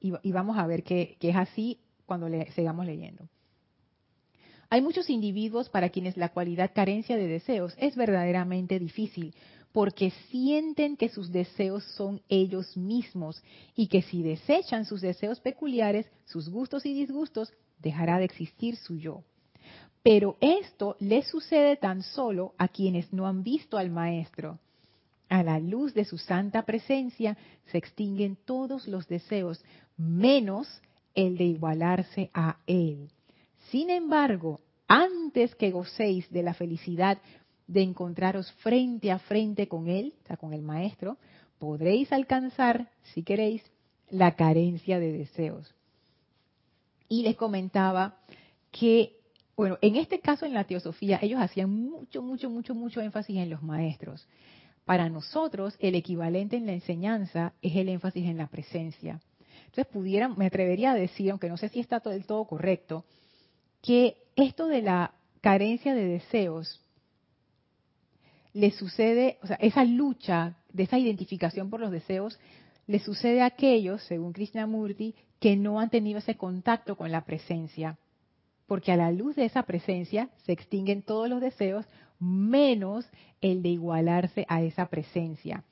y, 0.00 0.32
vamos 0.32 0.58
a 0.58 0.66
ver 0.66 0.82
que, 0.82 1.16
es 1.20 1.36
así 1.36 1.78
cuando 2.06 2.28
le, 2.28 2.50
sigamos 2.52 2.86
leyendo. 2.86 3.28
Hay 4.72 4.82
muchos 4.82 5.10
individuos 5.10 5.68
para 5.68 5.88
quienes 5.88 6.16
la 6.16 6.28
cualidad 6.28 6.70
carencia 6.72 7.16
de 7.16 7.26
deseos 7.26 7.74
es 7.76 7.96
verdaderamente 7.96 8.78
difícil, 8.78 9.34
porque 9.72 10.12
sienten 10.30 10.96
que 10.96 11.08
sus 11.08 11.32
deseos 11.32 11.82
son 11.96 12.22
ellos 12.28 12.76
mismos 12.76 13.42
y 13.74 13.88
que 13.88 14.02
si 14.02 14.22
desechan 14.22 14.84
sus 14.84 15.00
deseos 15.00 15.40
peculiares, 15.40 16.08
sus 16.24 16.48
gustos 16.48 16.86
y 16.86 16.94
disgustos, 16.94 17.52
dejará 17.80 18.18
de 18.18 18.26
existir 18.26 18.76
su 18.76 18.96
yo. 18.96 19.24
Pero 20.04 20.36
esto 20.40 20.96
le 21.00 21.24
sucede 21.24 21.76
tan 21.76 22.04
solo 22.04 22.54
a 22.56 22.68
quienes 22.68 23.12
no 23.12 23.26
han 23.26 23.42
visto 23.42 23.76
al 23.76 23.90
Maestro. 23.90 24.60
A 25.28 25.42
la 25.42 25.58
luz 25.58 25.94
de 25.94 26.04
su 26.04 26.16
santa 26.16 26.62
presencia 26.62 27.36
se 27.66 27.78
extinguen 27.78 28.38
todos 28.44 28.86
los 28.86 29.08
deseos, 29.08 29.64
menos 29.96 30.80
el 31.14 31.36
de 31.36 31.44
igualarse 31.44 32.30
a 32.32 32.58
Él. 32.68 33.10
Sin 33.70 33.88
embargo, 33.90 34.60
antes 34.88 35.54
que 35.54 35.70
gocéis 35.70 36.28
de 36.30 36.42
la 36.42 36.54
felicidad 36.54 37.18
de 37.68 37.82
encontraros 37.82 38.50
frente 38.54 39.12
a 39.12 39.20
frente 39.20 39.68
con 39.68 39.88
Él, 39.88 40.14
o 40.24 40.26
sea, 40.26 40.36
con 40.36 40.52
el 40.52 40.62
Maestro, 40.62 41.18
podréis 41.60 42.12
alcanzar, 42.12 42.90
si 43.14 43.22
queréis, 43.22 43.62
la 44.10 44.34
carencia 44.34 44.98
de 44.98 45.12
deseos. 45.12 45.72
Y 47.08 47.22
les 47.22 47.36
comentaba 47.36 48.16
que, 48.72 49.20
bueno, 49.56 49.78
en 49.82 49.94
este 49.94 50.18
caso 50.18 50.46
en 50.46 50.54
la 50.54 50.64
teosofía, 50.64 51.20
ellos 51.22 51.40
hacían 51.40 51.70
mucho, 51.70 52.22
mucho, 52.22 52.50
mucho, 52.50 52.74
mucho 52.74 53.00
énfasis 53.00 53.36
en 53.36 53.50
los 53.50 53.62
maestros. 53.62 54.26
Para 54.84 55.08
nosotros, 55.08 55.76
el 55.78 55.94
equivalente 55.94 56.56
en 56.56 56.66
la 56.66 56.72
enseñanza 56.72 57.52
es 57.62 57.76
el 57.76 57.88
énfasis 57.88 58.26
en 58.26 58.38
la 58.38 58.48
presencia. 58.48 59.20
Entonces, 59.66 59.86
pudieran, 59.86 60.36
me 60.36 60.46
atrevería 60.46 60.90
a 60.90 60.96
decir, 60.96 61.30
aunque 61.30 61.48
no 61.48 61.56
sé 61.56 61.68
si 61.68 61.78
está 61.78 62.00
del 62.00 62.26
todo 62.26 62.44
correcto, 62.46 63.04
que 63.82 64.16
esto 64.36 64.66
de 64.66 64.82
la 64.82 65.12
carencia 65.40 65.94
de 65.94 66.04
deseos 66.06 66.80
le 68.52 68.70
sucede, 68.72 69.38
o 69.42 69.46
sea, 69.46 69.56
esa 69.56 69.84
lucha 69.84 70.56
de 70.72 70.84
esa 70.84 70.98
identificación 70.98 71.70
por 71.70 71.80
los 71.80 71.90
deseos, 71.90 72.38
le 72.86 72.98
sucede 72.98 73.42
a 73.42 73.46
aquellos, 73.46 74.02
según 74.04 74.32
Krishnamurti, 74.32 75.14
que 75.38 75.56
no 75.56 75.80
han 75.80 75.90
tenido 75.90 76.18
ese 76.18 76.36
contacto 76.36 76.96
con 76.96 77.12
la 77.12 77.24
presencia. 77.24 77.98
Porque 78.66 78.92
a 78.92 78.96
la 78.96 79.12
luz 79.12 79.36
de 79.36 79.44
esa 79.44 79.62
presencia 79.62 80.28
se 80.44 80.52
extinguen 80.52 81.02
todos 81.02 81.28
los 81.28 81.40
deseos, 81.40 81.86
menos 82.18 83.08
el 83.40 83.62
de 83.62 83.70
igualarse 83.70 84.44
a 84.48 84.62
esa 84.62 84.86
presencia. 84.86 85.64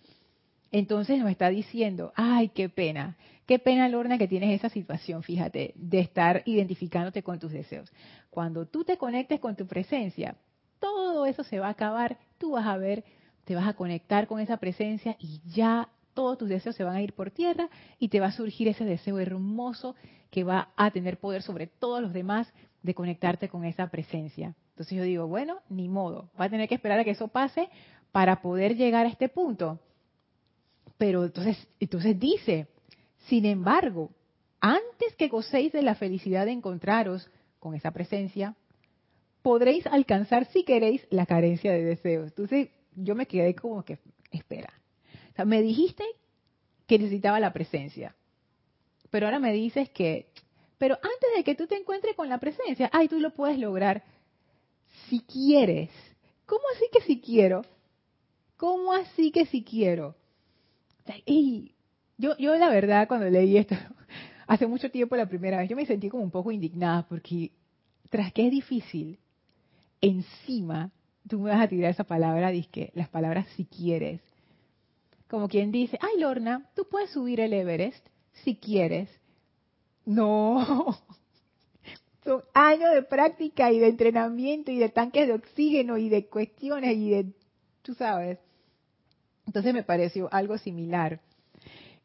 Entonces 0.70 1.18
nos 1.18 1.30
está 1.30 1.48
diciendo, 1.48 2.12
ay, 2.14 2.50
qué 2.50 2.68
pena, 2.68 3.16
qué 3.46 3.58
pena, 3.58 3.88
Lorna, 3.88 4.18
que 4.18 4.28
tienes 4.28 4.54
esa 4.54 4.68
situación, 4.68 5.22
fíjate, 5.22 5.72
de 5.76 6.00
estar 6.00 6.42
identificándote 6.44 7.22
con 7.22 7.38
tus 7.38 7.52
deseos. 7.52 7.90
Cuando 8.30 8.66
tú 8.66 8.84
te 8.84 8.98
conectes 8.98 9.40
con 9.40 9.56
tu 9.56 9.66
presencia, 9.66 10.37
todo 10.78 11.26
eso 11.26 11.42
se 11.42 11.58
va 11.58 11.68
a 11.68 11.70
acabar, 11.70 12.18
tú 12.37 12.52
vas 12.52 12.66
a 12.66 12.76
ver, 12.76 13.04
te 13.44 13.54
vas 13.54 13.66
a 13.66 13.75
conectar 13.75 14.26
con 14.26 14.40
esa 14.40 14.58
presencia 14.58 15.16
y 15.18 15.40
ya 15.46 15.88
todos 16.12 16.37
tus 16.37 16.48
deseos 16.48 16.76
se 16.76 16.84
van 16.84 16.96
a 16.96 17.02
ir 17.02 17.14
por 17.14 17.30
tierra 17.30 17.70
y 17.98 18.08
te 18.08 18.20
va 18.20 18.26
a 18.26 18.32
surgir 18.32 18.68
ese 18.68 18.84
deseo 18.84 19.18
hermoso 19.18 19.94
que 20.30 20.44
va 20.44 20.68
a 20.76 20.90
tener 20.90 21.18
poder 21.18 21.42
sobre 21.42 21.66
todos 21.66 22.02
los 22.02 22.12
demás 22.12 22.52
de 22.82 22.94
conectarte 22.94 23.48
con 23.48 23.64
esa 23.64 23.88
presencia. 23.88 24.54
Entonces 24.70 24.98
yo 24.98 25.04
digo, 25.04 25.26
bueno, 25.26 25.60
ni 25.68 25.88
modo, 25.88 26.30
va 26.38 26.44
a 26.44 26.50
tener 26.50 26.68
que 26.68 26.75
esperar 26.75 27.00
a 27.00 27.04
que 27.04 27.12
eso 27.12 27.28
pase 27.28 27.68
para 28.12 28.42
poder 28.42 28.76
llegar 28.76 29.06
a 29.06 29.08
este 29.08 29.28
punto. 29.28 29.80
Pero 30.99 31.25
entonces, 31.25 31.57
entonces 31.78 32.19
dice, 32.19 32.67
sin 33.28 33.47
embargo, 33.47 34.11
antes 34.61 35.14
que 35.17 35.28
gocéis 35.28 35.73
de 35.73 35.83
la 35.83 35.95
felicidad 35.95 36.45
de 36.45 36.52
encontraros 36.52 37.31
con 37.61 37.75
esa 37.75 37.93
presencia, 37.93 38.57
podréis 39.43 39.87
alcanzar, 39.87 40.47
si 40.47 40.64
queréis, 40.64 41.07
la 41.11 41.26
carencia 41.26 41.73
de 41.73 41.85
deseos. 41.85 42.28
Entonces, 42.28 42.69
yo 42.97 43.14
me 43.14 43.26
quedé 43.26 43.55
como 43.55 43.85
que, 43.85 43.99
espera. 44.33 44.73
O 45.33 45.37
sea, 45.37 45.45
me 45.45 45.62
dijiste 45.62 46.05
que 46.87 46.99
necesitaba 46.99 47.38
la 47.38 47.52
presencia, 47.52 48.17
pero 49.11 49.26
ahora 49.26 49.38
me 49.38 49.52
dices 49.52 49.88
que, 49.90 50.31
pero 50.78 50.97
antes 50.97 51.31
de 51.37 51.45
que 51.45 51.55
tú 51.55 51.67
te 51.67 51.76
encuentres 51.76 52.17
con 52.17 52.28
la 52.28 52.38
presencia, 52.38 52.90
ay, 52.93 53.09
tú 53.09 53.21
lo 53.21 53.31
puedes 53.31 53.59
lograr 53.59 54.02
si 55.09 55.21
quieres. 55.21 55.90
¿Cómo 56.47 56.62
así 56.75 56.87
que 56.93 57.02
si 57.02 57.21
quiero? 57.21 57.62
¿Cómo 58.57 58.93
así 58.93 59.31
que 59.31 59.47
si 59.47 59.62
quiero? 59.62 60.17
Y 61.27 61.75
yo, 62.17 62.37
yo 62.38 62.57
la 62.57 62.69
verdad 62.69 63.09
cuando 63.09 63.29
leí 63.29 63.57
esto, 63.57 63.75
hace 64.47 64.67
mucho 64.67 64.91
tiempo 64.91 65.17
la 65.17 65.29
primera 65.29 65.59
vez, 65.59 65.69
yo 65.69 65.77
me 65.77 65.87
sentí 65.87 66.09
como 66.09 66.23
un 66.23 66.31
poco 66.31 66.50
indignada 66.50 67.07
porque 67.09 67.53
tras 68.11 68.33
que 68.33 68.47
es 68.47 68.50
difícil, 68.50 69.19
encima 70.00 70.91
tú 71.29 71.41
me 71.41 71.50
vas 71.50 71.61
a 71.61 71.69
tirar 71.69 71.91
esa 71.91 72.05
palabra, 72.05 72.53
que 72.71 72.91
las 72.95 73.09
palabras 73.09 73.47
si 73.57 73.65
quieres. 73.65 74.21
Como 75.29 75.49
quien 75.49 75.71
dice, 75.71 75.99
ay 76.00 76.21
Lorna, 76.21 76.71
tú 76.75 76.87
puedes 76.91 77.11
subir 77.11 77.41
el 77.41 77.53
Everest 77.53 78.07
si 78.45 78.57
quieres. 78.57 79.11
No, 80.07 80.99
son 82.25 82.43
años 82.55 82.95
de 82.95 83.03
práctica 83.03 83.71
y 83.71 83.79
de 83.79 83.88
entrenamiento 83.88 84.71
y 84.71 84.79
de 84.79 84.88
tanques 84.88 85.27
de 85.29 85.35
oxígeno 85.35 85.99
y 85.99 86.09
de 86.09 86.27
cuestiones 86.27 86.97
y 86.97 87.11
de, 87.11 87.33
tú 87.83 87.95
sabes. 87.95 88.38
Entonces 89.49 89.73
me 89.73 89.83
pareció 89.83 90.28
algo 90.31 90.59
similar. 90.59 91.21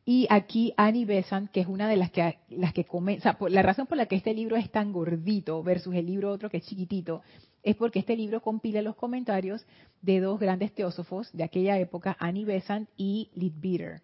Y 0.06 0.28
aquí 0.30 0.74
Annie 0.78 1.04
Besant, 1.04 1.52
que 1.52 1.60
es 1.60 1.68
una 1.68 1.90
de 1.90 1.98
las 1.98 2.10
que 2.10 2.38
las 2.50 2.74
que 2.74 2.86
la 3.50 3.62
razón 3.62 3.86
por 3.86 3.98
la 3.98 4.06
que 4.06 4.16
este 4.16 4.34
libro 4.34 4.56
es 4.56 4.72
tan 4.72 4.94
gordito 4.94 5.62
versus 5.62 5.94
el 5.94 6.06
libro 6.06 6.32
otro 6.32 6.50
que 6.50 6.58
es 6.58 6.66
chiquitito, 6.66 7.22
es 7.62 7.76
porque 7.76 8.00
este 8.00 8.16
libro 8.16 8.42
compila 8.42 8.82
los 8.82 8.96
comentarios 8.96 9.66
de 10.02 10.22
dos 10.22 10.40
grandes 10.40 10.74
teósofos 10.74 11.30
de 11.34 11.44
aquella 11.44 11.78
época, 11.78 12.16
Annie 12.18 12.46
Besant 12.46 12.90
y 12.96 13.30
Leadbeater. 13.36 14.02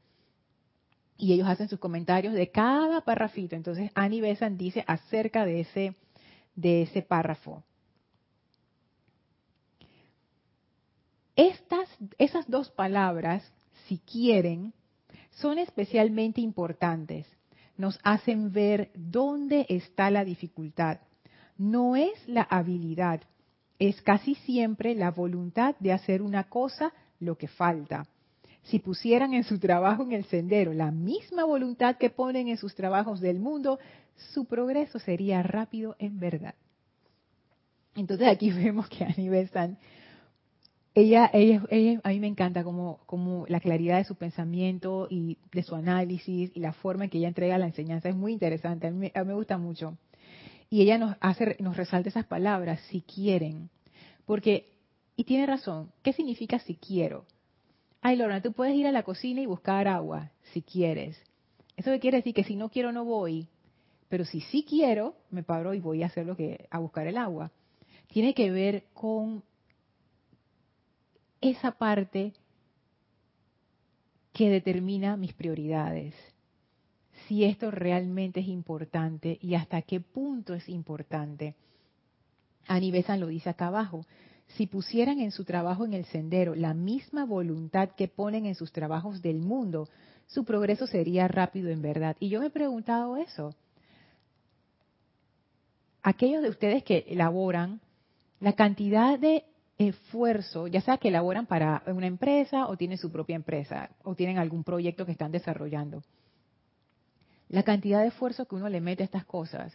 Y 1.17 1.31
ellos 1.31 1.47
hacen 1.47 1.69
sus 1.69 1.79
comentarios 1.79 2.33
de 2.33 2.49
cada 2.49 3.01
párrafito. 3.01 3.55
Entonces 3.55 3.89
Annie 3.95 4.19
Besant 4.19 4.57
dice 4.57 4.83
acerca 4.85 5.45
de 5.45 5.61
ese, 5.61 5.95
de 6.55 6.81
ese 6.81 7.01
párrafo. 7.01 7.63
Estas, 11.39 11.87
esas 12.17 12.49
dos 12.49 12.69
palabras, 12.69 13.49
si 13.87 13.99
quieren, 13.99 14.73
son 15.29 15.57
especialmente 15.57 16.41
importantes. 16.41 17.25
Nos 17.77 17.97
hacen 18.03 18.51
ver 18.51 18.91
dónde 18.93 19.65
está 19.69 20.11
la 20.11 20.25
dificultad. 20.25 20.99
No 21.57 21.95
es 21.95 22.27
la 22.27 22.41
habilidad, 22.41 23.21
es 23.79 24.01
casi 24.01 24.35
siempre 24.35 24.95
la 24.95 25.11
voluntad 25.11 25.77
de 25.79 25.93
hacer 25.93 26.21
una 26.21 26.49
cosa 26.49 26.91
lo 27.21 27.37
que 27.37 27.47
falta. 27.47 28.05
Si 28.63 28.79
pusieran 28.79 29.33
en 29.33 29.45
su 29.45 29.59
trabajo 29.59 30.03
en 30.03 30.11
el 30.11 30.25
sendero 30.25 30.73
la 30.73 30.91
misma 30.91 31.45
voluntad 31.45 31.95
que 31.95 32.09
ponen 32.09 32.49
en 32.49 32.57
sus 32.57 32.75
trabajos 32.75 33.21
del 33.21 33.39
mundo, 33.39 33.79
su 34.33 34.43
progreso 34.43 34.99
sería 34.99 35.41
rápido 35.41 35.95
en 35.99 36.19
verdad. 36.19 36.55
Entonces 37.95 38.27
aquí 38.27 38.51
vemos 38.51 38.89
que 38.89 39.05
a 39.05 39.13
nivel 39.15 39.47
ella, 40.95 41.29
ella, 41.33 41.61
a 42.03 42.09
mí 42.09 42.19
me 42.19 42.27
encanta 42.27 42.63
como, 42.63 42.99
como 43.05 43.45
la 43.47 43.59
claridad 43.59 43.97
de 43.97 44.03
su 44.03 44.15
pensamiento 44.15 45.07
y 45.09 45.37
de 45.51 45.63
su 45.63 45.75
análisis 45.75 46.51
y 46.53 46.59
la 46.59 46.73
forma 46.73 47.05
en 47.05 47.09
que 47.09 47.19
ella 47.19 47.27
entrega 47.27 47.57
la 47.57 47.67
enseñanza 47.67 48.09
es 48.09 48.15
muy 48.15 48.33
interesante, 48.33 48.87
a 48.87 48.91
mí, 48.91 49.11
me 49.13 49.33
gusta 49.33 49.57
mucho. 49.57 49.97
Y 50.69 50.81
ella 50.81 50.97
nos 50.97 51.15
hace, 51.19 51.57
nos 51.59 51.77
resalta 51.77 52.09
esas 52.09 52.25
palabras, 52.25 52.79
si 52.89 53.01
quieren, 53.01 53.69
porque, 54.25 54.71
y 55.15 55.23
tiene 55.23 55.45
razón, 55.45 55.91
¿qué 56.03 56.13
significa 56.13 56.59
si 56.59 56.75
quiero? 56.75 57.25
ay 58.01 58.15
Lorna, 58.15 58.41
tú 58.41 58.53
puedes 58.53 58.75
ir 58.75 58.87
a 58.87 58.91
la 58.91 59.03
cocina 59.03 59.41
y 59.41 59.45
buscar 59.45 59.87
agua, 59.87 60.31
si 60.53 60.61
quieres. 60.61 61.21
Eso 61.75 61.91
quiere 61.99 62.17
decir 62.17 62.33
que 62.33 62.43
si 62.43 62.55
no 62.55 62.69
quiero 62.69 62.91
no 62.91 63.05
voy, 63.05 63.47
pero 64.09 64.25
si 64.25 64.41
sí 64.41 64.65
quiero, 64.67 65.15
me 65.29 65.43
paro 65.43 65.73
y 65.73 65.79
voy 65.79 66.03
a 66.03 66.07
hacer 66.07 66.25
lo 66.25 66.35
que 66.35 66.67
a 66.71 66.79
buscar 66.79 67.07
el 67.07 67.17
agua. 67.17 67.51
Tiene 68.07 68.33
que 68.33 68.51
ver 68.51 68.85
con 68.93 69.43
esa 71.41 71.71
parte 71.71 72.33
que 74.33 74.49
determina 74.49 75.17
mis 75.17 75.33
prioridades. 75.33 76.15
Si 77.27 77.43
esto 77.43 77.71
realmente 77.71 78.39
es 78.39 78.47
importante 78.47 79.37
y 79.41 79.55
hasta 79.55 79.81
qué 79.81 79.99
punto 79.99 80.53
es 80.53 80.67
importante. 80.69 81.55
Anibesan 82.67 83.19
lo 83.19 83.27
dice 83.27 83.49
acá 83.49 83.67
abajo. 83.67 84.05
Si 84.55 84.65
pusieran 84.65 85.19
en 85.19 85.31
su 85.31 85.45
trabajo 85.45 85.85
en 85.85 85.93
el 85.93 86.05
sendero 86.05 86.55
la 86.55 86.73
misma 86.73 87.25
voluntad 87.25 87.89
que 87.89 88.07
ponen 88.07 88.45
en 88.45 88.55
sus 88.55 88.71
trabajos 88.71 89.21
del 89.21 89.39
mundo, 89.39 89.89
su 90.27 90.43
progreso 90.43 90.87
sería 90.87 91.27
rápido 91.27 91.69
en 91.69 91.81
verdad. 91.81 92.15
Y 92.19 92.29
yo 92.29 92.39
me 92.39 92.47
he 92.47 92.51
preguntado 92.51 93.17
eso. 93.17 93.55
Aquellos 96.01 96.41
de 96.41 96.49
ustedes 96.49 96.83
que 96.83 97.05
elaboran, 97.09 97.81
la 98.39 98.53
cantidad 98.53 99.19
de 99.19 99.43
esfuerzo, 99.79 100.67
ya 100.67 100.81
sea 100.81 100.97
que 100.97 101.07
elaboran 101.07 101.45
para 101.45 101.81
una 101.87 102.05
empresa 102.05 102.67
o 102.67 102.75
tienen 102.75 102.97
su 102.97 103.11
propia 103.11 103.37
empresa 103.37 103.89
o 104.03 104.13
tienen 104.13 104.37
algún 104.37 104.65
proyecto 104.65 105.05
que 105.05 105.13
están 105.13 105.31
desarrollando. 105.31 106.03
La 107.47 107.63
cantidad 107.63 108.01
de 108.01 108.09
esfuerzo 108.09 108.45
que 108.45 108.55
uno 108.55 108.67
le 108.67 108.81
mete 108.81 109.03
a 109.03 109.05
estas 109.05 109.25
cosas 109.25 109.73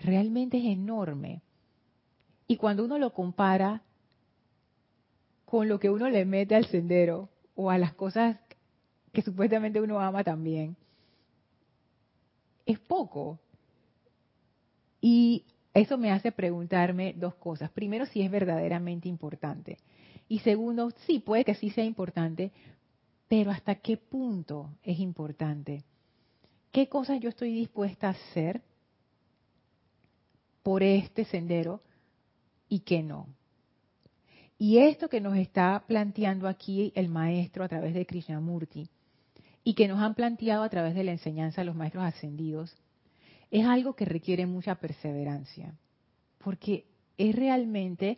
realmente 0.00 0.56
es 0.56 0.64
enorme. 0.64 1.42
Y 2.48 2.56
cuando 2.56 2.84
uno 2.84 2.98
lo 2.98 3.12
compara 3.12 3.82
con 5.44 5.68
lo 5.68 5.78
que 5.78 5.90
uno 5.90 6.08
le 6.08 6.24
mete 6.24 6.54
al 6.54 6.64
sendero 6.64 7.28
o 7.54 7.70
a 7.70 7.76
las 7.76 7.92
cosas 7.92 8.38
que 9.12 9.20
supuestamente 9.20 9.82
uno 9.82 10.00
ama 10.00 10.24
también, 10.24 10.76
es 12.64 12.78
poco. 12.78 13.38
Y 15.02 15.44
eso 15.74 15.96
me 15.96 16.10
hace 16.10 16.32
preguntarme 16.32 17.14
dos 17.16 17.34
cosas. 17.36 17.70
Primero, 17.70 18.06
si 18.06 18.22
es 18.22 18.30
verdaderamente 18.30 19.08
importante. 19.08 19.78
Y 20.28 20.40
segundo, 20.40 20.90
sí, 21.06 21.18
puede 21.18 21.44
que 21.44 21.54
sí 21.54 21.70
sea 21.70 21.84
importante, 21.84 22.52
pero 23.28 23.50
¿hasta 23.50 23.76
qué 23.76 23.96
punto 23.96 24.70
es 24.82 24.98
importante? 24.98 25.84
¿Qué 26.70 26.88
cosas 26.88 27.20
yo 27.20 27.30
estoy 27.30 27.52
dispuesta 27.52 28.08
a 28.08 28.10
hacer 28.10 28.62
por 30.62 30.82
este 30.82 31.24
sendero 31.24 31.82
y 32.68 32.80
qué 32.80 33.02
no? 33.02 33.26
Y 34.58 34.78
esto 34.78 35.08
que 35.08 35.20
nos 35.20 35.36
está 35.36 35.82
planteando 35.86 36.46
aquí 36.46 36.92
el 36.94 37.08
maestro 37.08 37.64
a 37.64 37.68
través 37.68 37.94
de 37.94 38.06
Krishnamurti 38.06 38.88
y 39.64 39.74
que 39.74 39.88
nos 39.88 40.00
han 40.00 40.14
planteado 40.14 40.62
a 40.62 40.68
través 40.68 40.94
de 40.94 41.04
la 41.04 41.12
enseñanza 41.12 41.62
de 41.62 41.64
los 41.64 41.74
maestros 41.74 42.04
ascendidos, 42.04 42.74
es 43.52 43.66
algo 43.66 43.94
que 43.94 44.06
requiere 44.06 44.46
mucha 44.46 44.76
perseverancia, 44.76 45.74
porque 46.38 46.86
es 47.18 47.36
realmente 47.36 48.16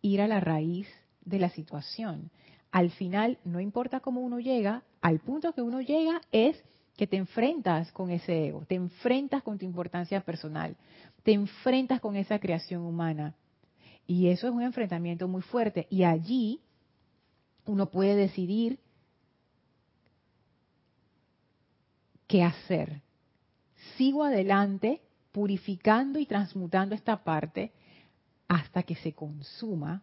ir 0.00 0.22
a 0.22 0.26
la 0.26 0.40
raíz 0.40 0.88
de 1.20 1.38
la 1.38 1.50
situación. 1.50 2.30
Al 2.72 2.90
final, 2.90 3.38
no 3.44 3.60
importa 3.60 4.00
cómo 4.00 4.22
uno 4.22 4.40
llega, 4.40 4.82
al 5.02 5.20
punto 5.20 5.52
que 5.52 5.60
uno 5.60 5.82
llega 5.82 6.22
es 6.32 6.56
que 6.96 7.06
te 7.06 7.18
enfrentas 7.18 7.92
con 7.92 8.10
ese 8.10 8.46
ego, 8.46 8.64
te 8.66 8.74
enfrentas 8.74 9.42
con 9.42 9.58
tu 9.58 9.66
importancia 9.66 10.22
personal, 10.22 10.74
te 11.22 11.34
enfrentas 11.34 12.00
con 12.00 12.16
esa 12.16 12.38
creación 12.38 12.82
humana. 12.82 13.34
Y 14.06 14.28
eso 14.28 14.48
es 14.48 14.54
un 14.54 14.62
enfrentamiento 14.62 15.28
muy 15.28 15.42
fuerte. 15.42 15.86
Y 15.90 16.04
allí 16.04 16.62
uno 17.66 17.90
puede 17.90 18.16
decidir 18.16 18.78
qué 22.26 22.42
hacer 22.42 23.02
sigo 23.96 24.24
adelante 24.24 25.00
purificando 25.32 26.18
y 26.18 26.26
transmutando 26.26 26.94
esta 26.94 27.24
parte 27.24 27.72
hasta 28.48 28.82
que 28.82 28.96
se 28.96 29.12
consuma 29.12 30.02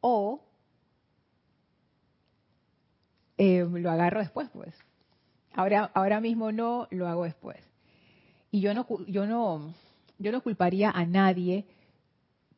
o 0.00 0.42
eh, 3.36 3.66
lo 3.70 3.90
agarro 3.90 4.20
después 4.20 4.48
pues. 4.50 4.74
Ahora 5.52 5.90
ahora 5.94 6.20
mismo 6.20 6.52
no 6.52 6.88
lo 6.90 7.06
hago 7.06 7.24
después. 7.24 7.58
Y 8.50 8.60
yo 8.60 8.74
no 8.74 8.86
yo 9.06 9.26
no 9.26 9.74
yo 10.18 10.32
no 10.32 10.42
culparía 10.42 10.90
a 10.90 11.04
nadie 11.04 11.66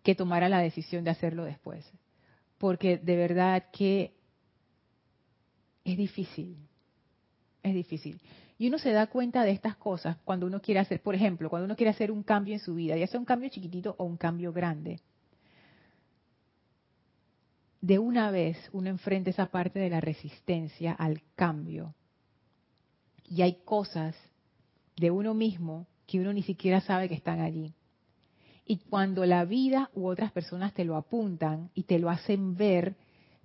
que 0.03 0.15
tomara 0.15 0.49
la 0.49 0.59
decisión 0.59 1.05
de 1.05 1.11
hacerlo 1.11 1.45
después 1.45 1.91
porque 2.59 2.99
de 2.99 3.17
verdad 3.17 3.67
que 3.73 4.15
es 5.85 5.97
difícil 5.97 6.57
es 7.63 7.75
difícil 7.75 8.21
y 8.59 8.69
uno 8.69 8.79
se 8.79 8.92
da 8.92 9.07
cuenta 9.09 9.42
de 9.42 9.51
estas 9.51 9.77
cosas 9.77 10.16
cuando 10.25 10.47
uno 10.47 10.61
quiere 10.61 10.81
hacer, 10.81 11.03
por 11.03 11.14
ejemplo, 11.14 11.51
cuando 11.51 11.66
uno 11.66 11.77
quiere 11.77 11.90
hacer 11.90 12.11
un 12.11 12.23
cambio 12.23 12.55
en 12.55 12.61
su 12.61 12.75
vida, 12.75 12.97
ya 12.97 13.07
sea 13.07 13.21
un 13.21 13.27
cambio 13.27 13.51
chiquitito 13.51 13.95
o 13.99 14.05
un 14.05 14.16
cambio 14.16 14.53
grande. 14.53 15.01
De 17.83 17.99
una 17.99 18.31
vez 18.31 18.57
uno 18.73 18.88
enfrenta 18.88 19.31
esa 19.31 19.47
parte 19.47 19.79
de 19.79 19.90
la 19.90 20.01
resistencia 20.01 20.92
al 20.92 21.23
cambio. 21.35 21.95
Y 23.29 23.42
hay 23.42 23.59
cosas 23.64 24.16
de 24.97 25.11
uno 25.11 25.35
mismo 25.35 25.87
que 26.07 26.19
uno 26.19 26.33
ni 26.33 26.42
siquiera 26.42 26.81
sabe 26.81 27.09
que 27.09 27.14
están 27.14 27.40
allí. 27.40 27.75
Y 28.64 28.79
cuando 28.79 29.27
la 29.27 29.45
vida 29.45 29.90
u 29.95 30.07
otras 30.07 30.33
personas 30.33 30.73
te 30.73 30.85
lo 30.85 30.97
apuntan 30.97 31.71
y 31.75 31.85
te 31.85 31.99
lo 31.99 32.09
hacen 32.09 32.57
ver, 32.57 32.97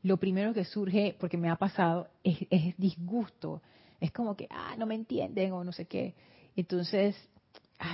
lo 0.01 0.17
primero 0.17 0.53
que 0.53 0.65
surge, 0.65 1.15
porque 1.19 1.37
me 1.37 1.49
ha 1.49 1.57
pasado, 1.57 2.07
es, 2.23 2.47
es 2.49 2.75
disgusto, 2.77 3.61
es 4.01 4.11
como 4.11 4.35
que, 4.35 4.47
ah, 4.49 4.75
no 4.77 4.85
me 4.87 4.95
entienden 4.95 5.53
o 5.53 5.63
no 5.63 5.71
sé 5.71 5.85
qué. 5.85 6.15
Entonces, 6.55 7.15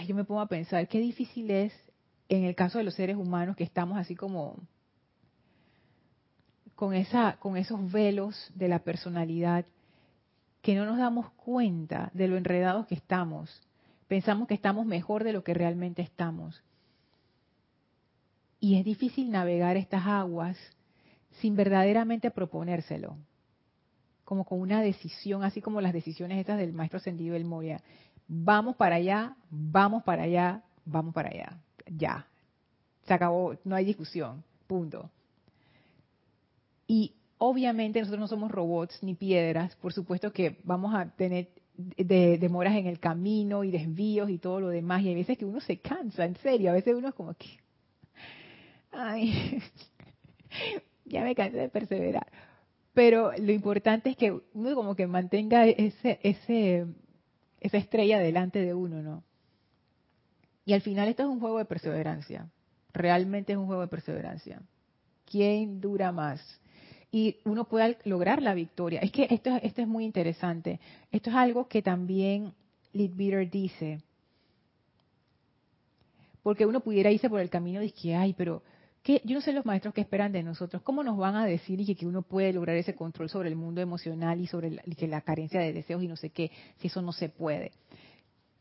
yo 0.07 0.15
me 0.15 0.23
pongo 0.23 0.41
a 0.41 0.47
pensar 0.47 0.87
qué 0.87 0.99
difícil 0.99 1.51
es 1.51 1.73
en 2.29 2.45
el 2.45 2.55
caso 2.55 2.77
de 2.77 2.85
los 2.85 2.95
seres 2.95 3.17
humanos 3.17 3.55
que 3.55 3.63
estamos 3.63 3.97
así 3.97 4.15
como 4.15 4.57
con 6.75 6.93
esa 6.93 7.37
con 7.39 7.55
esos 7.57 7.91
velos 7.91 8.51
de 8.53 8.67
la 8.67 8.79
personalidad 8.79 9.65
que 10.61 10.75
no 10.75 10.85
nos 10.85 10.97
damos 10.97 11.29
cuenta 11.31 12.09
de 12.13 12.27
lo 12.27 12.37
enredados 12.37 12.87
que 12.87 12.95
estamos. 12.95 13.61
Pensamos 14.07 14.47
que 14.47 14.53
estamos 14.53 14.85
mejor 14.85 15.23
de 15.23 15.33
lo 15.33 15.43
que 15.43 15.53
realmente 15.53 16.01
estamos. 16.01 16.63
Y 18.59 18.77
es 18.77 18.85
difícil 18.85 19.29
navegar 19.29 19.77
estas 19.77 20.05
aguas 20.05 20.57
sin 21.41 21.55
verdaderamente 21.55 22.31
proponérselo 22.31 23.17
como 24.27 24.43
con 24.43 24.59
una 24.59 24.81
decisión, 24.81 25.45
así 25.45 25.61
como 25.61 25.79
las 25.79 25.93
decisiones 25.93 26.37
estas 26.37 26.57
del 26.57 26.73
maestro 26.73 26.97
ascendido 26.97 27.35
del 27.35 27.45
Moria. 27.45 27.81
Vamos 28.27 28.75
para 28.75 28.95
allá, 28.95 29.37
vamos 29.49 30.03
para 30.03 30.23
allá, 30.23 30.63
vamos 30.83 31.13
para 31.13 31.29
allá. 31.29 31.57
Ya. 31.89 32.27
Se 33.03 33.13
acabó, 33.13 33.55
no 33.63 33.73
hay 33.73 33.85
discusión. 33.85 34.43
Punto. 34.67 35.09
Y 36.87 37.13
obviamente 37.37 38.01
nosotros 38.01 38.19
no 38.19 38.27
somos 38.27 38.51
robots 38.51 39.01
ni 39.01 39.15
piedras, 39.15 39.77
por 39.77 39.93
supuesto 39.93 40.33
que 40.33 40.57
vamos 40.65 40.93
a 40.93 41.05
tener 41.11 41.47
demoras 41.77 42.75
en 42.75 42.87
el 42.87 42.99
camino 42.99 43.63
y 43.63 43.71
desvíos 43.71 44.29
y 44.29 44.39
todo 44.39 44.59
lo 44.59 44.67
demás. 44.67 45.03
Y 45.03 45.07
hay 45.07 45.15
veces 45.15 45.37
que 45.37 45.45
uno 45.45 45.61
se 45.61 45.77
cansa, 45.77 46.25
en 46.25 46.35
serio. 46.35 46.71
A 46.71 46.73
veces 46.73 46.95
uno 46.95 47.07
es 47.07 47.15
como 47.15 47.33
que, 47.33 47.47
ay, 48.91 49.63
ya 51.05 51.23
me 51.23 51.33
cansé 51.33 51.59
de 51.59 51.69
perseverar 51.69 52.27
pero 52.97 53.31
lo 53.37 53.51
importante 53.51 54.09
es 54.09 54.17
que 54.17 54.31
uno 54.55 54.73
como 54.73 54.95
que 54.95 55.05
mantenga 55.05 55.67
ese, 55.67 56.19
ese, 56.23 56.87
esa 57.59 57.77
estrella 57.77 58.17
delante 58.17 58.59
de 58.59 58.73
uno, 58.73 59.03
¿no? 59.03 59.23
Y 60.65 60.73
al 60.73 60.81
final 60.81 61.07
esto 61.07 61.21
es 61.21 61.29
un 61.29 61.39
juego 61.39 61.59
de 61.59 61.65
perseverancia, 61.65 62.49
realmente 62.93 63.51
es 63.53 63.59
un 63.59 63.67
juego 63.67 63.83
de 63.83 63.87
perseverancia. 63.87 64.63
¿Quién 65.29 65.79
dura 65.79 66.11
más? 66.11 66.41
Y 67.11 67.37
uno 67.45 67.65
puede 67.65 67.99
lograr 68.05 68.41
la 68.41 68.55
victoria. 68.55 68.99
Es 69.01 69.11
que 69.11 69.27
esto, 69.29 69.51
esto 69.61 69.83
es 69.83 69.87
muy 69.87 70.03
interesante. 70.03 70.79
Esto 71.11 71.29
es 71.29 71.35
algo 71.35 71.67
que 71.67 71.83
también 71.83 72.55
Leadbeater 72.93 73.47
dice. 73.47 74.01
Porque 76.41 76.65
uno 76.65 76.79
pudiera 76.79 77.11
irse 77.11 77.29
por 77.29 77.41
el 77.41 77.51
camino 77.51 77.79
de 77.79 77.91
que, 77.91 78.15
ay, 78.15 78.33
pero 78.33 78.63
yo 79.07 79.35
no 79.35 79.41
sé 79.41 79.53
los 79.53 79.65
maestros 79.65 79.93
que 79.93 80.01
esperan 80.01 80.31
de 80.31 80.43
nosotros, 80.43 80.81
¿cómo 80.81 81.03
nos 81.03 81.17
van 81.17 81.35
a 81.35 81.45
decir 81.45 81.79
y 81.79 81.95
que, 81.95 82.05
uno 82.05 82.21
puede 82.21 82.53
lograr 82.53 82.75
ese 82.75 82.95
control 82.95 83.29
sobre 83.29 83.49
el 83.49 83.55
mundo 83.55 83.81
emocional 83.81 84.41
y 84.41 84.47
sobre 84.47 84.71
la, 84.71 84.81
que 84.81 85.07
la 85.07 85.21
carencia 85.21 85.59
de 85.59 85.73
deseos 85.73 86.03
y 86.03 86.07
no 86.07 86.15
sé 86.15 86.29
qué, 86.31 86.51
si 86.77 86.87
eso 86.87 87.01
no 87.01 87.11
se 87.11 87.29
puede? 87.29 87.71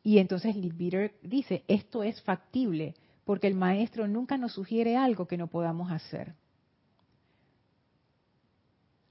Y 0.03 0.19
entonces 0.19 0.55
Leadbeater 0.55 1.15
dice, 1.23 1.65
esto 1.67 2.03
es 2.03 2.23
factible, 2.23 2.95
porque 3.25 3.49
el 3.49 3.55
maestro 3.55 4.07
nunca 4.07 4.39
nos 4.39 4.53
sugiere 4.53 4.97
algo 4.97 5.27
que 5.27 5.37
no 5.37 5.49
podamos 5.49 5.91
hacer 5.91 6.35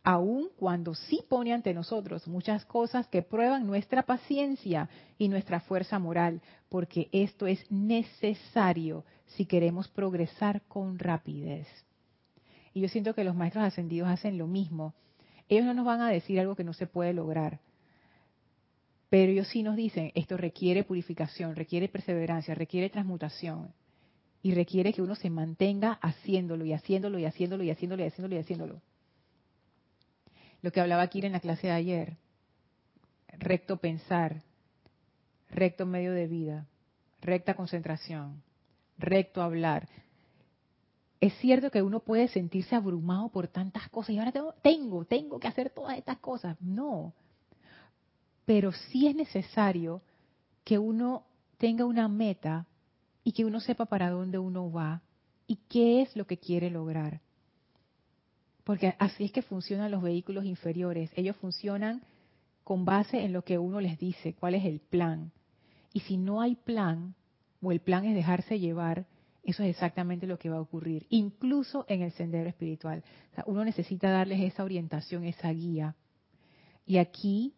aun 0.06 0.50
cuando 0.56 0.94
sí 0.94 1.22
pone 1.28 1.52
ante 1.52 1.74
nosotros 1.74 2.28
muchas 2.28 2.64
cosas 2.64 3.08
que 3.08 3.24
prueban 3.24 3.66
nuestra 3.66 4.04
paciencia 4.04 4.88
y 5.18 5.28
nuestra 5.30 5.60
fuerza 5.60 5.98
moral, 5.98 6.42
porque 6.70 7.10
esto 7.12 7.48
es 7.48 7.66
necesario 7.72 9.04
si 9.26 9.48
queremos 9.48 9.88
progresar 9.88 10.62
con 10.68 11.00
rapidez. 11.00 11.68
Y 12.72 12.82
yo 12.82 12.88
siento 12.88 13.16
que 13.16 13.24
los 13.24 13.36
maestros 13.36 13.66
ascendidos 13.66 14.08
hacen 14.08 14.38
lo 14.38 14.46
mismo. 14.46 14.94
Ellos 15.50 15.66
no 15.66 15.74
nos 15.74 15.86
van 15.86 16.02
a 16.02 16.10
decir 16.10 16.40
algo 16.40 16.56
que 16.56 16.64
no 16.64 16.74
se 16.74 16.86
puede 16.86 17.14
lograr. 17.14 17.60
Pero 19.10 19.32
ellos 19.32 19.48
sí 19.48 19.64
nos 19.64 19.76
dicen, 19.76 20.12
esto 20.14 20.38
requiere 20.38 20.84
purificación, 20.84 21.56
requiere 21.56 21.90
perseverancia, 21.90 22.54
requiere 22.54 22.90
transmutación. 22.90 23.74
Y 24.44 24.54
requiere 24.54 24.94
que 24.94 25.02
uno 25.02 25.16
se 25.16 25.32
mantenga 25.32 25.94
haciéndolo 25.94 26.64
y 26.64 26.74
haciéndolo 26.74 27.18
y 27.18 27.26
haciéndolo 27.26 27.64
y 27.64 27.72
haciéndolo 27.72 28.04
y 28.04 28.08
haciéndolo 28.08 28.36
y 28.36 28.40
haciéndolo. 28.40 28.82
Lo 30.66 30.72
que 30.72 30.82
hablaba 30.82 31.04
aquí 31.04 31.24
en 31.24 31.32
la 31.32 31.40
clase 31.40 31.68
de 31.68 31.74
ayer. 31.74 32.18
Recto 33.28 33.78
pensar, 33.78 34.42
recto 35.48 35.86
medio 35.86 36.12
de 36.12 36.26
vida, 36.26 36.66
recta 37.22 37.54
concentración, 37.54 38.42
recto 38.98 39.44
hablar. 39.44 39.88
Es 41.22 41.36
cierto 41.36 41.70
que 41.70 41.84
uno 41.84 42.00
puede 42.00 42.30
sentirse 42.30 42.76
abrumado 42.76 43.30
por 43.30 43.48
tantas 43.48 43.88
cosas 43.90 44.16
y 44.16 44.18
ahora 44.18 44.32
tengo, 44.32 44.54
tengo, 44.64 45.06
tengo 45.06 45.40
que 45.40 45.48
hacer 45.48 45.70
todas 45.70 46.00
estas 46.00 46.18
cosas. 46.18 46.60
No, 46.60 47.14
pero 48.46 48.72
sí 48.72 49.06
es 49.06 49.16
necesario 49.16 50.02
que 50.64 50.80
uno 50.80 51.28
tenga 51.60 51.86
una 51.86 52.08
meta 52.08 52.66
y 53.24 53.34
que 53.34 53.46
uno 53.46 53.60
sepa 53.60 53.86
para 53.86 54.10
dónde 54.10 54.40
uno 54.40 54.72
va 54.72 55.04
y 55.46 55.58
qué 55.70 56.02
es 56.02 56.16
lo 56.16 56.26
que 56.26 56.40
quiere 56.40 56.72
lograr. 56.72 57.22
Porque 58.66 58.96
así 59.00 59.26
es 59.26 59.32
que 59.32 59.44
funcionan 59.44 59.92
los 59.92 60.02
vehículos 60.02 60.44
inferiores. 60.44 61.12
Ellos 61.16 61.38
funcionan 61.38 62.02
con 62.64 62.84
base 62.84 63.24
en 63.24 63.32
lo 63.32 63.44
que 63.44 63.60
uno 63.60 63.80
les 63.80 63.98
dice, 64.00 64.34
cuál 64.34 64.56
es 64.56 64.66
el 64.66 64.80
plan. 64.80 65.32
Y 65.94 66.02
si 66.02 66.18
no 66.18 66.42
hay 66.42 66.56
plan, 66.56 67.14
o 67.62 67.72
el 67.72 67.80
plan 67.80 68.06
es 68.06 68.16
dejarse 68.16 68.60
llevar, 68.60 69.06
eso 69.44 69.62
es 69.62 69.70
exactamente 69.70 70.26
lo 70.26 70.40
que 70.40 70.50
va 70.50 70.58
a 70.58 70.62
ocurrir, 70.62 71.06
incluso 71.10 71.86
en 71.88 72.02
el 72.02 72.12
sendero 72.14 72.50
espiritual. 72.50 73.04
uno 73.46 73.64
necesita 73.64 74.10
darles 74.10 74.42
esa 74.42 74.64
orientación, 74.64 75.26
esa 75.26 75.52
guía. 75.52 75.96
Y 76.88 76.98
aquí 76.98 77.54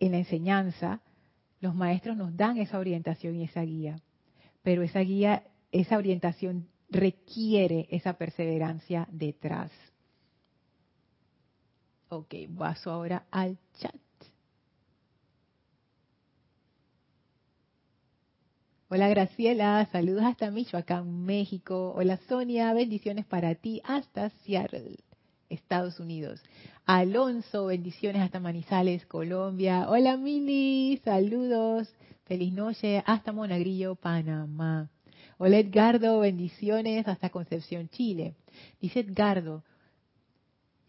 en 0.00 0.12
la 0.12 0.18
enseñanza, 0.18 1.00
los 1.60 1.74
maestros 1.74 2.16
nos 2.16 2.36
dan 2.36 2.58
esa 2.58 2.78
orientación 2.78 3.36
y 3.36 3.44
esa 3.44 3.62
guía. 3.62 4.00
Pero 4.62 4.82
esa 4.82 5.00
guía, 5.00 5.44
esa 5.72 5.96
orientación 5.96 6.68
requiere 6.90 7.86
esa 7.90 8.14
perseverancia 8.14 9.06
detrás. 9.10 9.70
Ok, 12.08 12.34
paso 12.56 12.90
ahora 12.90 13.26
al 13.30 13.58
chat. 13.78 13.94
Hola 18.90 19.08
Graciela, 19.10 19.86
saludos 19.92 20.24
hasta 20.24 20.50
Michoacán, 20.50 21.26
México. 21.26 21.92
Hola 21.94 22.18
Sonia, 22.26 22.72
bendiciones 22.72 23.26
para 23.26 23.54
ti 23.54 23.82
hasta 23.84 24.30
Seattle. 24.30 24.96
Estados 25.50 26.00
Unidos. 26.00 26.42
Alonso, 26.86 27.66
bendiciones 27.66 28.22
hasta 28.22 28.40
Manizales, 28.40 29.04
Colombia. 29.04 29.90
Hola 29.90 30.16
Mili, 30.16 30.98
saludos. 31.04 31.92
Feliz 32.24 32.52
noche 32.54 33.02
hasta 33.04 33.32
Monagrillo, 33.32 33.94
Panamá. 33.94 34.88
Hola 35.40 35.60
Edgardo, 35.60 36.18
bendiciones 36.18 37.06
hasta 37.06 37.30
Concepción, 37.30 37.88
Chile. 37.90 38.34
Dice 38.80 39.00
Edgardo, 39.00 39.62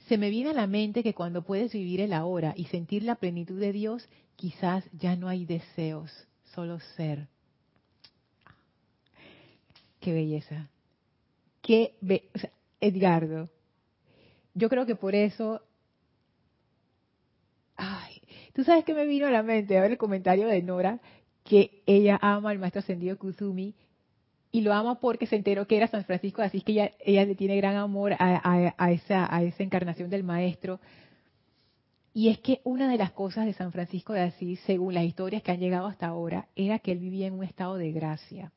se 0.08 0.18
me 0.18 0.32
viene 0.32 0.50
a 0.50 0.54
la 0.54 0.66
mente 0.66 1.04
que 1.04 1.14
cuando 1.14 1.44
puedes 1.44 1.72
vivir 1.72 2.02
el 2.02 2.14
ahora 2.14 2.56
y 2.58 2.66
sentir 2.66 3.04
la 3.04 3.14
plenitud 3.14 3.60
de 3.60 3.72
Dios, 3.72 4.10
quizás 4.36 4.84
ya 4.92 5.16
no 5.16 5.28
hay 5.28 5.46
deseos, 5.46 6.12
solo 6.46 6.80
ser. 6.98 7.28
Qué 10.00 10.14
belleza. 10.14 10.72
Qué 11.62 11.94
Edgardo, 12.82 13.52
yo 14.56 14.68
creo 14.68 14.88
que 14.88 14.96
por 14.96 15.14
eso... 15.14 15.62
Ay, 17.76 18.20
tú 18.54 18.64
sabes 18.64 18.84
que 18.84 18.96
me 18.96 19.06
vino 19.06 19.28
a 19.28 19.32
la 19.32 19.44
mente, 19.44 19.78
a 19.78 19.82
ver 19.82 19.92
el 19.92 19.98
comentario 20.00 20.48
de 20.48 20.64
Nora, 20.64 21.00
que 21.44 21.84
ella 21.86 22.18
ama 22.20 22.50
al 22.50 22.58
maestro 22.58 22.80
ascendido 22.80 23.20
Kuzumi 23.20 23.76
y 24.52 24.62
lo 24.62 24.74
ama 24.74 25.00
porque 25.00 25.28
se 25.28 25.36
enteró 25.36 25.68
que 25.68 25.78
era 25.78 25.88
San 25.88 26.06
Francisco, 26.06 26.42
así 26.42 26.62
que 26.62 26.72
ella, 26.72 26.92
ella 27.00 27.26
le 27.26 27.36
tiene 27.36 27.58
gran 27.58 27.76
amor 27.76 28.14
a, 28.18 28.92
esa 28.92 29.30
encarnación 29.60 30.10
del 30.10 30.24
maestro. 30.24 30.80
Y 32.14 32.30
es 32.30 32.40
que 32.40 32.60
una 32.64 32.90
de 32.90 32.98
las 32.98 33.12
cosas 33.12 33.46
de 33.46 33.54
San 33.54 33.72
Francisco 33.72 34.14
de 34.14 34.22
Asís, 34.22 34.60
según 34.66 34.96
las 34.96 35.04
historias 35.04 35.44
que 35.44 35.52
han 35.52 35.60
llegado 35.60 35.86
hasta 35.88 36.08
ahora, 36.08 36.48
era 36.56 36.80
que 36.80 36.92
él 36.92 37.00
vivía 37.00 37.28
en 37.28 37.34
un 37.34 37.44
estado 37.44 37.76
de 37.76 37.92
gracia. 37.92 38.52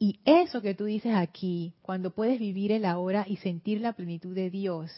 Y 0.00 0.20
eso 0.24 0.60
que 0.62 0.74
tú 0.74 0.84
dices 0.84 1.14
aquí, 1.14 1.74
cuando 1.82 2.10
puedes 2.10 2.38
vivir 2.38 2.72
el 2.72 2.84
ahora 2.84 3.24
y 3.28 3.36
sentir 3.36 3.80
la 3.80 3.92
plenitud 3.92 4.34
de 4.34 4.50
Dios, 4.50 4.90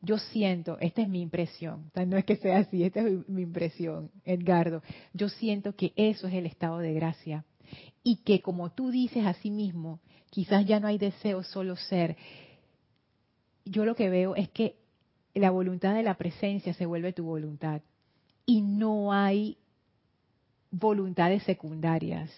yo 0.00 0.18
siento, 0.18 0.78
esta 0.80 1.02
es 1.02 1.08
mi 1.08 1.20
impresión, 1.20 1.90
no 2.06 2.16
es 2.16 2.24
que 2.24 2.36
sea 2.36 2.58
así, 2.58 2.84
esta 2.84 3.00
es 3.00 3.28
mi 3.28 3.42
impresión, 3.42 4.10
Edgardo, 4.24 4.82
yo 5.14 5.28
siento 5.28 5.74
que 5.74 5.92
eso 5.96 6.28
es 6.28 6.34
el 6.34 6.46
estado 6.46 6.78
de 6.78 6.92
gracia. 6.92 7.44
Y 8.02 8.16
que 8.16 8.40
como 8.40 8.70
tú 8.70 8.90
dices 8.90 9.26
a 9.26 9.34
sí 9.34 9.50
mismo, 9.50 10.00
quizás 10.30 10.66
ya 10.66 10.80
no 10.80 10.88
hay 10.88 10.98
deseo, 10.98 11.42
solo 11.42 11.76
ser. 11.76 12.16
Yo 13.64 13.84
lo 13.84 13.94
que 13.94 14.10
veo 14.10 14.36
es 14.36 14.48
que 14.48 14.76
la 15.34 15.50
voluntad 15.50 15.94
de 15.94 16.02
la 16.02 16.14
presencia 16.14 16.72
se 16.74 16.86
vuelve 16.86 17.12
tu 17.12 17.24
voluntad. 17.24 17.82
Y 18.44 18.60
no 18.62 19.12
hay 19.12 19.58
voluntades 20.70 21.42
secundarias 21.42 22.30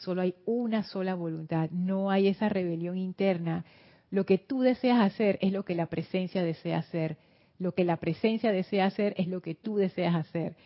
Solo 0.00 0.22
hay 0.22 0.34
una 0.46 0.82
sola 0.82 1.14
voluntad, 1.14 1.68
no 1.70 2.10
hay 2.10 2.28
esa 2.28 2.48
rebelión 2.48 2.96
interna. 2.96 3.66
Lo 4.10 4.24
que 4.24 4.38
tú 4.38 4.62
deseas 4.62 4.98
hacer 5.00 5.38
es 5.42 5.52
lo 5.52 5.64
que 5.64 5.74
la 5.74 5.86
presencia 5.86 6.42
desea 6.42 6.78
hacer. 6.78 7.18
Lo 7.58 7.72
que 7.74 7.84
la 7.84 7.98
presencia 7.98 8.50
desea 8.50 8.86
hacer 8.86 9.12
es 9.18 9.28
lo 9.28 9.42
que 9.42 9.54
tú 9.54 9.76
deseas 9.76 10.14
hacer. 10.14 10.56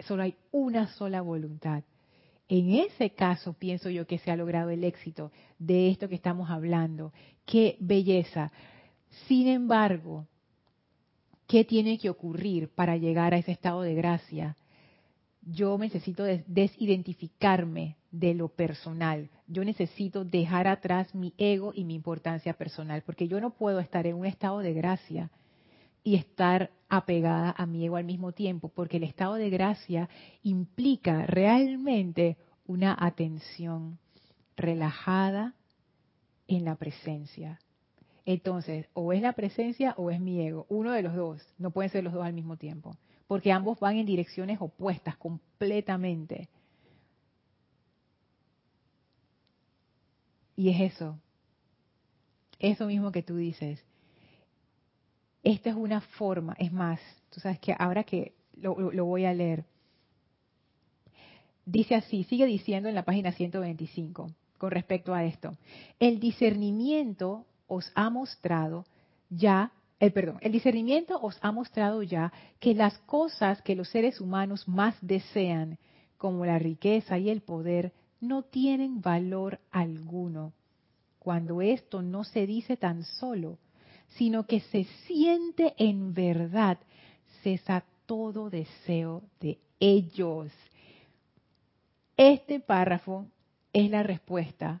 Solo 0.00 0.24
hay 0.24 0.36
una 0.50 0.88
sola 0.88 1.22
voluntad. 1.22 1.84
En 2.48 2.74
ese 2.74 3.10
caso 3.10 3.54
pienso 3.54 3.88
yo 3.90 4.06
que 4.06 4.18
se 4.18 4.30
ha 4.30 4.36
logrado 4.36 4.70
el 4.70 4.84
éxito 4.84 5.32
de 5.58 5.90
esto 5.90 6.08
que 6.08 6.14
estamos 6.14 6.50
hablando. 6.50 7.12
Qué 7.46 7.76
belleza. 7.80 8.52
Sin 9.26 9.48
embargo, 9.48 10.26
¿qué 11.46 11.64
tiene 11.64 11.98
que 11.98 12.10
ocurrir 12.10 12.68
para 12.68 12.96
llegar 12.96 13.34
a 13.34 13.38
ese 13.38 13.52
estado 13.52 13.82
de 13.82 13.94
gracia? 13.94 14.56
yo 15.42 15.76
necesito 15.76 16.24
desidentificarme 16.46 17.96
de 18.10 18.34
lo 18.34 18.48
personal. 18.48 19.30
Yo 19.46 19.64
necesito 19.64 20.24
dejar 20.24 20.68
atrás 20.68 21.14
mi 21.14 21.34
ego 21.36 21.72
y 21.74 21.84
mi 21.84 21.94
importancia 21.94 22.52
personal, 22.54 23.02
porque 23.02 23.28
yo 23.28 23.40
no 23.40 23.50
puedo 23.50 23.80
estar 23.80 24.06
en 24.06 24.16
un 24.16 24.26
estado 24.26 24.60
de 24.60 24.72
gracia 24.72 25.30
y 26.04 26.16
estar 26.16 26.70
apegada 26.88 27.54
a 27.56 27.66
mi 27.66 27.84
ego 27.84 27.96
al 27.96 28.04
mismo 28.04 28.32
tiempo, 28.32 28.68
porque 28.68 28.96
el 28.96 29.04
estado 29.04 29.34
de 29.34 29.50
gracia 29.50 30.08
implica 30.42 31.26
realmente 31.26 32.36
una 32.66 32.96
atención 32.98 33.98
relajada 34.56 35.54
en 36.48 36.64
la 36.64 36.76
presencia. 36.76 37.60
Entonces, 38.24 38.86
o 38.94 39.12
es 39.12 39.22
la 39.22 39.32
presencia 39.32 39.94
o 39.96 40.10
es 40.10 40.20
mi 40.20 40.40
ego, 40.40 40.66
uno 40.68 40.92
de 40.92 41.02
los 41.02 41.14
dos, 41.14 41.42
no 41.58 41.70
pueden 41.70 41.90
ser 41.90 42.04
los 42.04 42.12
dos 42.12 42.24
al 42.24 42.34
mismo 42.34 42.56
tiempo 42.56 42.96
porque 43.32 43.50
ambos 43.50 43.80
van 43.80 43.96
en 43.96 44.04
direcciones 44.04 44.58
opuestas 44.60 45.16
completamente. 45.16 46.50
Y 50.54 50.68
es 50.68 50.92
eso, 50.92 51.18
eso 52.58 52.84
mismo 52.84 53.10
que 53.10 53.22
tú 53.22 53.36
dices. 53.36 53.82
Esta 55.42 55.70
es 55.70 55.76
una 55.76 56.00
forma, 56.00 56.54
es 56.58 56.72
más, 56.72 57.00
tú 57.30 57.40
sabes 57.40 57.58
que 57.58 57.74
ahora 57.76 58.04
que 58.04 58.34
lo, 58.54 58.74
voy 59.04 59.24
a 59.24 59.34
leer, 59.34 59.64
dice 61.66 61.96
así, 61.96 62.24
sigue 62.24 62.46
diciendo 62.46 62.88
en 62.88 62.94
la 62.94 63.04
página 63.04 63.32
125 63.32 64.30
con 64.58 64.70
respecto 64.70 65.12
a 65.12 65.24
esto. 65.24 65.56
El 65.98 66.20
discernimiento 66.20 67.44
os 67.66 67.90
ha 67.94 68.08
mostrado 68.10 68.84
ya 69.30 69.72
el 69.98 70.12
perdón, 70.12 70.38
el 70.40 70.52
discernimiento 70.52 71.18
os 71.20 71.38
ha 71.42 71.52
mostrado 71.52 72.02
ya 72.02 72.32
que 72.58 72.74
las 72.74 72.98
cosas 72.98 73.62
que 73.62 73.76
los 73.76 73.88
seres 73.88 74.20
humanos 74.20 74.66
más 74.66 74.96
desean, 75.00 75.78
como 76.18 76.44
la 76.44 76.58
riqueza 76.58 77.18
y 77.18 77.30
el 77.30 77.40
poder, 77.40 77.92
no 78.20 78.42
tienen 78.42 79.00
valor 79.00 79.60
alguno. 79.70 80.52
Cuando 81.18 81.62
esto 81.62 82.02
no 82.02 82.24
se 82.24 82.46
dice 82.46 82.76
tan 82.76 83.04
solo, 83.04 83.58
sino 84.16 84.46
que 84.46 84.60
se 84.60 84.84
siente 85.06 85.74
en 85.78 86.14
verdad, 86.14 86.78
cesa 87.42 87.84
todo 88.06 88.50
deseo 88.50 89.22
de 89.40 89.58
ellos. 89.80 90.50
Este 92.16 92.60
párrafo 92.60 93.26
es 93.72 93.90
la 93.90 94.02
respuesta 94.02 94.80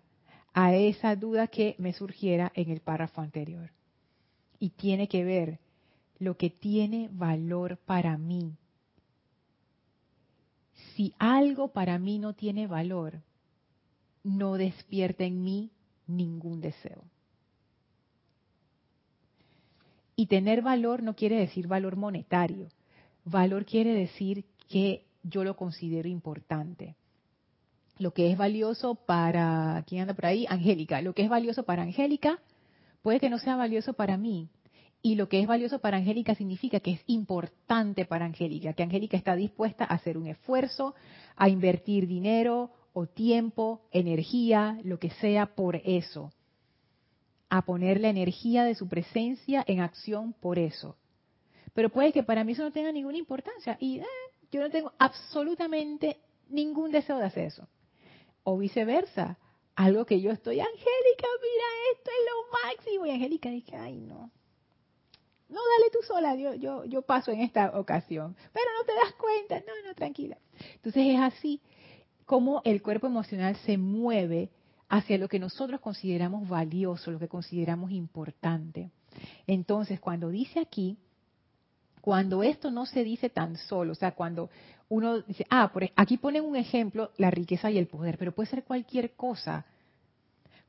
a 0.52 0.74
esa 0.74 1.16
duda 1.16 1.46
que 1.46 1.74
me 1.78 1.92
surgiera 1.92 2.52
en 2.54 2.70
el 2.70 2.80
párrafo 2.80 3.20
anterior 3.20 3.70
y 4.58 4.70
tiene 4.70 5.08
que 5.08 5.24
ver 5.24 5.58
lo 6.18 6.36
que 6.36 6.50
tiene 6.50 7.08
valor 7.10 7.78
para 7.78 8.16
mí. 8.18 8.56
Si 10.94 11.14
algo 11.18 11.68
para 11.72 11.98
mí 11.98 12.18
no 12.18 12.34
tiene 12.34 12.66
valor, 12.66 13.22
no 14.22 14.54
despierta 14.54 15.24
en 15.24 15.42
mí 15.42 15.70
ningún 16.06 16.60
deseo. 16.60 17.02
Y 20.22 20.26
tener 20.26 20.62
valor 20.62 21.02
no 21.02 21.16
quiere 21.16 21.36
decir 21.36 21.66
valor 21.66 21.96
monetario. 21.96 22.68
Valor 23.24 23.64
quiere 23.64 23.92
decir 23.92 24.44
que 24.68 25.04
yo 25.24 25.42
lo 25.42 25.56
considero 25.56 26.08
importante. 26.08 26.94
Lo 27.98 28.14
que 28.14 28.30
es 28.30 28.38
valioso 28.38 28.94
para, 28.94 29.82
¿quién 29.84 30.02
anda 30.02 30.14
por 30.14 30.26
ahí? 30.26 30.46
Angélica. 30.48 31.02
Lo 31.02 31.12
que 31.12 31.22
es 31.24 31.28
valioso 31.28 31.64
para 31.64 31.82
Angélica 31.82 32.38
puede 33.02 33.18
que 33.18 33.30
no 33.30 33.38
sea 33.40 33.56
valioso 33.56 33.94
para 33.94 34.16
mí. 34.16 34.48
Y 35.02 35.16
lo 35.16 35.28
que 35.28 35.40
es 35.40 35.48
valioso 35.48 35.80
para 35.80 35.96
Angélica 35.96 36.36
significa 36.36 36.78
que 36.78 36.92
es 36.92 37.00
importante 37.08 38.04
para 38.04 38.24
Angélica, 38.24 38.74
que 38.74 38.84
Angélica 38.84 39.16
está 39.16 39.34
dispuesta 39.34 39.82
a 39.82 39.94
hacer 39.94 40.16
un 40.16 40.28
esfuerzo, 40.28 40.94
a 41.34 41.48
invertir 41.48 42.06
dinero 42.06 42.70
o 42.92 43.08
tiempo, 43.08 43.88
energía, 43.90 44.78
lo 44.84 45.00
que 45.00 45.10
sea 45.10 45.46
por 45.56 45.80
eso. 45.84 46.30
A 47.52 47.66
poner 47.66 48.00
la 48.00 48.08
energía 48.08 48.64
de 48.64 48.74
su 48.74 48.88
presencia 48.88 49.62
en 49.66 49.80
acción 49.80 50.32
por 50.32 50.58
eso. 50.58 50.96
Pero 51.74 51.90
puede 51.90 52.10
que 52.10 52.22
para 52.22 52.44
mí 52.44 52.52
eso 52.52 52.62
no 52.62 52.72
tenga 52.72 52.92
ninguna 52.92 53.18
importancia 53.18 53.76
y 53.78 53.98
eh, 53.98 54.06
yo 54.50 54.62
no 54.62 54.70
tengo 54.70 54.92
absolutamente 54.98 56.18
ningún 56.48 56.92
deseo 56.92 57.18
de 57.18 57.26
hacer 57.26 57.44
eso. 57.44 57.68
O 58.42 58.56
viceversa, 58.56 59.38
algo 59.74 60.06
que 60.06 60.22
yo 60.22 60.30
estoy, 60.30 60.60
Angélica, 60.60 61.28
mira, 61.42 61.66
esto 61.92 62.10
es 62.10 62.26
lo 62.30 62.70
máximo. 62.70 63.06
Y 63.06 63.10
Angélica 63.10 63.50
dice, 63.50 63.76
ay 63.76 63.98
no, 63.98 64.30
no, 65.52 65.60
dale 65.78 65.90
tú 65.92 65.98
sola, 66.06 66.34
yo, 66.34 66.54
yo, 66.54 66.86
yo 66.86 67.02
paso 67.02 67.30
en 67.30 67.40
esta 67.40 67.78
ocasión. 67.78 68.34
Pero 68.54 68.66
no 68.78 68.86
te 68.86 68.94
das 68.94 69.12
cuenta, 69.14 69.60
no, 69.60 69.86
no, 69.86 69.94
tranquila. 69.94 70.38
Entonces 70.76 71.04
es 71.06 71.20
así 71.20 71.60
como 72.24 72.62
el 72.64 72.80
cuerpo 72.80 73.08
emocional 73.08 73.56
se 73.66 73.76
mueve 73.76 74.50
hacia 74.92 75.16
lo 75.16 75.26
que 75.26 75.38
nosotros 75.38 75.80
consideramos 75.80 76.46
valioso, 76.46 77.10
lo 77.10 77.18
que 77.18 77.26
consideramos 77.26 77.92
importante. 77.92 78.90
Entonces, 79.46 79.98
cuando 79.98 80.28
dice 80.28 80.60
aquí, 80.60 80.98
cuando 82.02 82.42
esto 82.42 82.70
no 82.70 82.84
se 82.84 83.02
dice 83.02 83.30
tan 83.30 83.56
solo, 83.56 83.92
o 83.92 83.94
sea, 83.94 84.12
cuando 84.12 84.50
uno 84.90 85.22
dice, 85.22 85.46
ah, 85.48 85.72
por, 85.72 85.84
e, 85.84 85.94
aquí 85.96 86.18
ponen 86.18 86.44
un 86.44 86.56
ejemplo, 86.56 87.10
la 87.16 87.30
riqueza 87.30 87.70
y 87.70 87.78
el 87.78 87.86
poder, 87.86 88.18
pero 88.18 88.32
puede 88.32 88.50
ser 88.50 88.64
cualquier 88.64 89.14
cosa. 89.14 89.64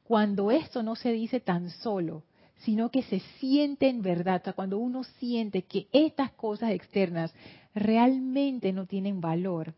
Cuando 0.05 0.51
esto 0.51 0.83
no 0.83 0.95
se 0.95 1.11
dice 1.11 1.41
tan 1.41 1.69
solo, 1.69 2.23
sino 2.59 2.91
que 2.91 3.03
se 3.03 3.19
siente 3.41 3.89
en 3.89 4.01
verdad, 4.01 4.39
o 4.39 4.43
sea, 4.45 4.53
cuando 4.53 4.77
uno 4.77 5.03
siente 5.03 5.63
que 5.63 5.89
estas 5.91 6.31
cosas 6.31 6.71
externas 6.71 7.35
realmente 7.75 8.71
no 8.71 8.85
tienen 8.85 9.19
valor, 9.19 9.73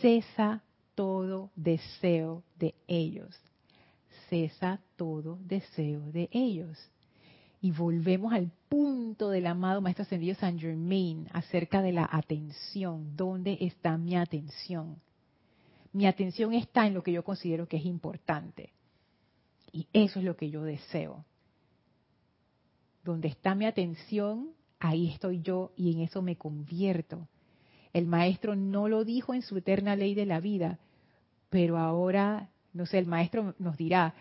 cesa 0.00 0.62
todo 1.00 1.50
deseo 1.56 2.44
de 2.58 2.74
ellos. 2.86 3.34
Cesa 4.28 4.82
todo 4.96 5.38
deseo 5.40 6.02
de 6.12 6.28
ellos. 6.30 6.76
Y 7.62 7.70
volvemos 7.70 8.34
al 8.34 8.52
punto 8.68 9.30
del 9.30 9.46
amado 9.46 9.80
Maestro 9.80 10.02
Ascendido 10.02 10.34
San 10.34 10.58
Germain 10.58 11.26
acerca 11.32 11.80
de 11.80 11.92
la 11.92 12.06
atención. 12.12 13.16
¿Dónde 13.16 13.56
está 13.62 13.96
mi 13.96 14.14
atención? 14.14 15.00
Mi 15.94 16.06
atención 16.06 16.52
está 16.52 16.86
en 16.86 16.92
lo 16.92 17.02
que 17.02 17.12
yo 17.12 17.24
considero 17.24 17.66
que 17.66 17.78
es 17.78 17.86
importante. 17.86 18.74
Y 19.72 19.86
eso 19.94 20.18
es 20.18 20.26
lo 20.26 20.36
que 20.36 20.50
yo 20.50 20.64
deseo. 20.64 21.24
Donde 23.02 23.28
está 23.28 23.54
mi 23.54 23.64
atención, 23.64 24.50
ahí 24.78 25.08
estoy 25.08 25.40
yo 25.40 25.72
y 25.76 25.94
en 25.94 26.00
eso 26.00 26.20
me 26.20 26.36
convierto. 26.36 27.26
El 27.94 28.04
maestro 28.04 28.54
no 28.54 28.86
lo 28.86 29.06
dijo 29.06 29.32
en 29.32 29.40
su 29.40 29.56
eterna 29.56 29.96
ley 29.96 30.14
de 30.14 30.26
la 30.26 30.40
vida, 30.40 30.78
pero 31.50 31.78
ahora, 31.78 32.48
no 32.72 32.86
sé, 32.86 32.98
el 32.98 33.06
maestro 33.06 33.54
nos 33.58 33.76
dirá, 33.76 34.14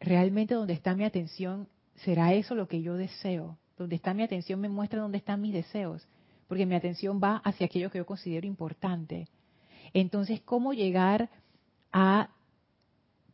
realmente 0.00 0.54
donde 0.54 0.74
está 0.74 0.94
mi 0.94 1.04
atención, 1.04 1.68
¿será 1.96 2.34
eso 2.34 2.54
lo 2.54 2.68
que 2.68 2.82
yo 2.82 2.94
deseo? 2.94 3.56
Donde 3.78 3.96
está 3.96 4.12
mi 4.12 4.22
atención 4.22 4.60
me 4.60 4.68
muestra 4.68 5.00
dónde 5.00 5.18
están 5.18 5.40
mis 5.40 5.54
deseos, 5.54 6.06
porque 6.48 6.66
mi 6.66 6.74
atención 6.74 7.20
va 7.22 7.36
hacia 7.38 7.66
aquello 7.66 7.90
que 7.90 7.98
yo 7.98 8.06
considero 8.06 8.46
importante. 8.46 9.28
Entonces, 9.94 10.40
¿cómo 10.42 10.72
llegar 10.72 11.30
a 11.92 12.28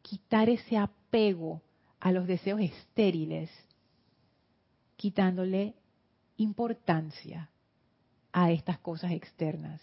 quitar 0.03 0.49
ese 0.49 0.77
apego 0.77 1.61
a 1.99 2.13
los 2.13 2.27
deseos 2.27 2.61
estériles? 2.61 3.51
quitándole 5.03 5.75
importancia 6.37 7.51
a 8.33 8.53
estas 8.53 8.79
cosas 8.79 9.11
externas. 9.11 9.81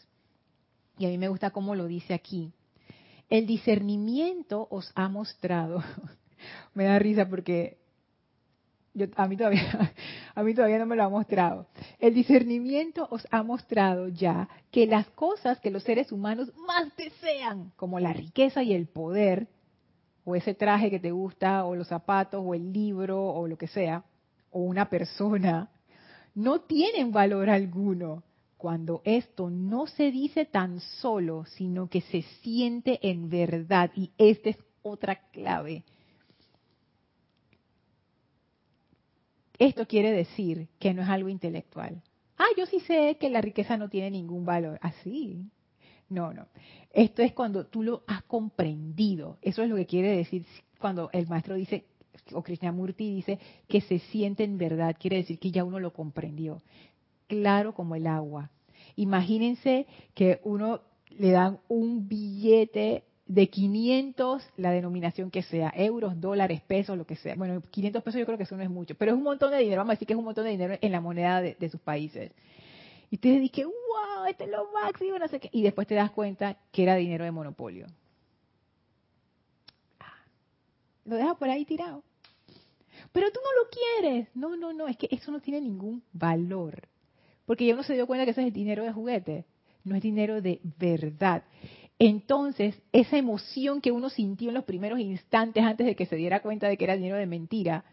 Y 0.97 1.05
a 1.05 1.09
mí 1.09 1.17
me 1.17 1.27
gusta 1.27 1.51
cómo 1.51 1.75
lo 1.75 1.87
dice 1.87 2.13
aquí. 2.13 2.53
El 3.29 3.45
discernimiento 3.45 4.67
os 4.71 4.91
ha 4.95 5.07
mostrado, 5.07 5.83
me 6.73 6.85
da 6.85 6.97
risa 6.99 7.27
porque 7.29 7.77
yo, 8.93 9.05
a, 9.15 9.27
mí 9.27 9.37
todavía, 9.37 9.93
a 10.35 10.43
mí 10.43 10.53
todavía 10.53 10.79
no 10.79 10.85
me 10.85 10.95
lo 10.95 11.03
ha 11.03 11.09
mostrado. 11.09 11.67
El 11.99 12.13
discernimiento 12.13 13.07
os 13.11 13.27
ha 13.31 13.43
mostrado 13.43 14.07
ya 14.07 14.49
que 14.71 14.87
las 14.87 15.07
cosas 15.09 15.59
que 15.59 15.71
los 15.71 15.83
seres 15.83 16.11
humanos 16.11 16.51
más 16.65 16.95
desean, 16.97 17.71
como 17.75 17.99
la 17.99 18.13
riqueza 18.13 18.63
y 18.63 18.73
el 18.73 18.87
poder, 18.87 19.47
o 20.25 20.35
ese 20.35 20.53
traje 20.53 20.89
que 20.89 20.99
te 20.99 21.11
gusta, 21.11 21.65
o 21.65 21.75
los 21.75 21.87
zapatos, 21.87 22.43
o 22.43 22.53
el 22.53 22.73
libro, 22.73 23.23
o 23.23 23.47
lo 23.47 23.57
que 23.57 23.67
sea, 23.67 24.03
o 24.51 24.61
una 24.61 24.89
persona 24.89 25.69
no 26.35 26.61
tienen 26.61 27.11
valor 27.11 27.49
alguno 27.49 28.23
cuando 28.59 29.01
esto 29.05 29.49
no 29.49 29.87
se 29.87 30.11
dice 30.11 30.45
tan 30.45 30.81
solo, 30.81 31.45
sino 31.45 31.87
que 31.87 32.01
se 32.01 32.23
siente 32.41 32.99
en 33.09 33.29
verdad. 33.29 33.89
Y 33.95 34.11
esta 34.17 34.49
es 34.49 34.57
otra 34.81 35.15
clave. 35.31 35.85
Esto 39.57 39.87
quiere 39.87 40.11
decir 40.11 40.67
que 40.77 40.93
no 40.93 41.01
es 41.01 41.07
algo 41.07 41.29
intelectual. 41.29 42.03
Ah, 42.37 42.49
yo 42.57 42.65
sí 42.65 42.81
sé 42.81 43.15
que 43.17 43.29
la 43.29 43.39
riqueza 43.39 43.77
no 43.77 43.87
tiene 43.87 44.11
ningún 44.11 44.43
valor. 44.43 44.77
Así. 44.81 45.49
no, 46.09 46.33
no. 46.33 46.45
Esto 46.91 47.21
es 47.21 47.31
cuando 47.31 47.65
tú 47.65 47.81
lo 47.81 48.03
has 48.07 48.23
comprendido. 48.23 49.37
Eso 49.41 49.63
es 49.63 49.69
lo 49.69 49.77
que 49.77 49.85
quiere 49.85 50.17
decir 50.17 50.45
cuando 50.79 51.09
el 51.13 51.27
maestro 51.27 51.55
dice 51.55 51.85
o 52.33 52.41
Krishnamurti 52.41 53.15
dice 53.15 53.39
que 53.67 53.81
se 53.81 53.99
siente 53.99 54.43
en 54.43 54.57
verdad, 54.57 54.95
quiere 54.99 55.17
decir 55.17 55.39
que 55.39 55.51
ya 55.51 55.63
uno 55.63 55.79
lo 55.79 55.93
comprendió. 55.93 56.61
Claro 57.29 57.75
como 57.75 57.95
el 57.95 58.07
agua. 58.07 58.49
Imagínense 58.95 59.85
que 60.15 60.41
uno 60.43 60.81
le 61.11 61.29
dan 61.29 61.59
un 61.67 62.09
billete 62.09 63.03
de 63.27 63.47
500, 63.47 64.43
la 64.57 64.71
denominación 64.71 65.29
que 65.29 65.43
sea, 65.43 65.71
euros, 65.75 66.19
dólares, 66.19 66.61
pesos, 66.61 66.97
lo 66.97 67.05
que 67.05 67.15
sea. 67.15 67.35
Bueno, 67.35 67.61
500 67.69 68.01
pesos 68.01 68.19
yo 68.19 68.25
creo 68.25 68.37
que 68.39 68.45
eso 68.45 68.57
no 68.57 68.63
es 68.63 68.69
mucho, 68.69 68.95
pero 68.95 69.11
es 69.11 69.17
un 69.17 69.23
montón 69.23 69.51
de 69.51 69.59
dinero, 69.59 69.81
vamos 69.81 69.91
a 69.91 69.93
decir 69.93 70.07
que 70.07 70.13
es 70.13 70.19
un 70.19 70.25
montón 70.25 70.43
de 70.45 70.49
dinero 70.49 70.75
en 70.81 70.91
la 70.91 71.01
moneda 71.01 71.39
de, 71.39 71.69
sus 71.69 71.79
países. 71.79 72.31
Y 73.11 73.15
ustedes 73.17 73.41
dicen, 73.41 73.67
wow, 73.67 74.25
este 74.27 74.45
es 74.45 74.49
lo 74.49 74.71
máximo, 74.71 75.19
no 75.19 75.27
sé 75.27 75.39
qué. 75.39 75.49
Y 75.53 75.61
después 75.61 75.87
te 75.87 75.93
das 75.93 76.09
cuenta 76.09 76.57
que 76.71 76.81
era 76.81 76.95
dinero 76.95 77.25
de 77.25 77.31
monopolio. 77.31 77.85
Ah, 79.99 80.25
lo 81.05 81.15
deja 81.15 81.35
por 81.35 81.49
ahí 81.49 81.63
tirado 81.63 82.03
pero 83.11 83.31
tú 83.31 83.39
no 83.43 83.63
lo 83.63 83.69
quieres. 83.69 84.27
No, 84.35 84.55
no, 84.55 84.73
no, 84.73 84.87
es 84.87 84.97
que 84.97 85.07
eso 85.11 85.31
no 85.31 85.39
tiene 85.39 85.61
ningún 85.61 86.03
valor. 86.11 86.87
Porque 87.49 87.65
ya 87.65 87.73
uno 87.73 87.81
se 87.81 87.95
dio 87.95 88.05
cuenta 88.05 88.25
que 88.25 88.31
ese 88.31 88.45
es 88.45 88.53
dinero 88.53 88.83
de 88.83 88.93
juguete, 88.93 89.43
no 89.83 89.95
es 89.95 90.03
dinero 90.03 90.39
de 90.39 90.59
verdad. 90.77 91.41
Entonces, 91.97 92.79
esa 92.91 93.17
emoción 93.17 93.81
que 93.81 93.91
uno 93.91 94.11
sintió 94.11 94.49
en 94.49 94.53
los 94.53 94.65
primeros 94.65 94.99
instantes 94.99 95.63
antes 95.63 95.87
de 95.87 95.95
que 95.95 96.05
se 96.05 96.15
diera 96.15 96.43
cuenta 96.43 96.67
de 96.67 96.77
que 96.77 96.83
era 96.83 96.95
dinero 96.95 97.17
de 97.17 97.25
mentira, 97.25 97.83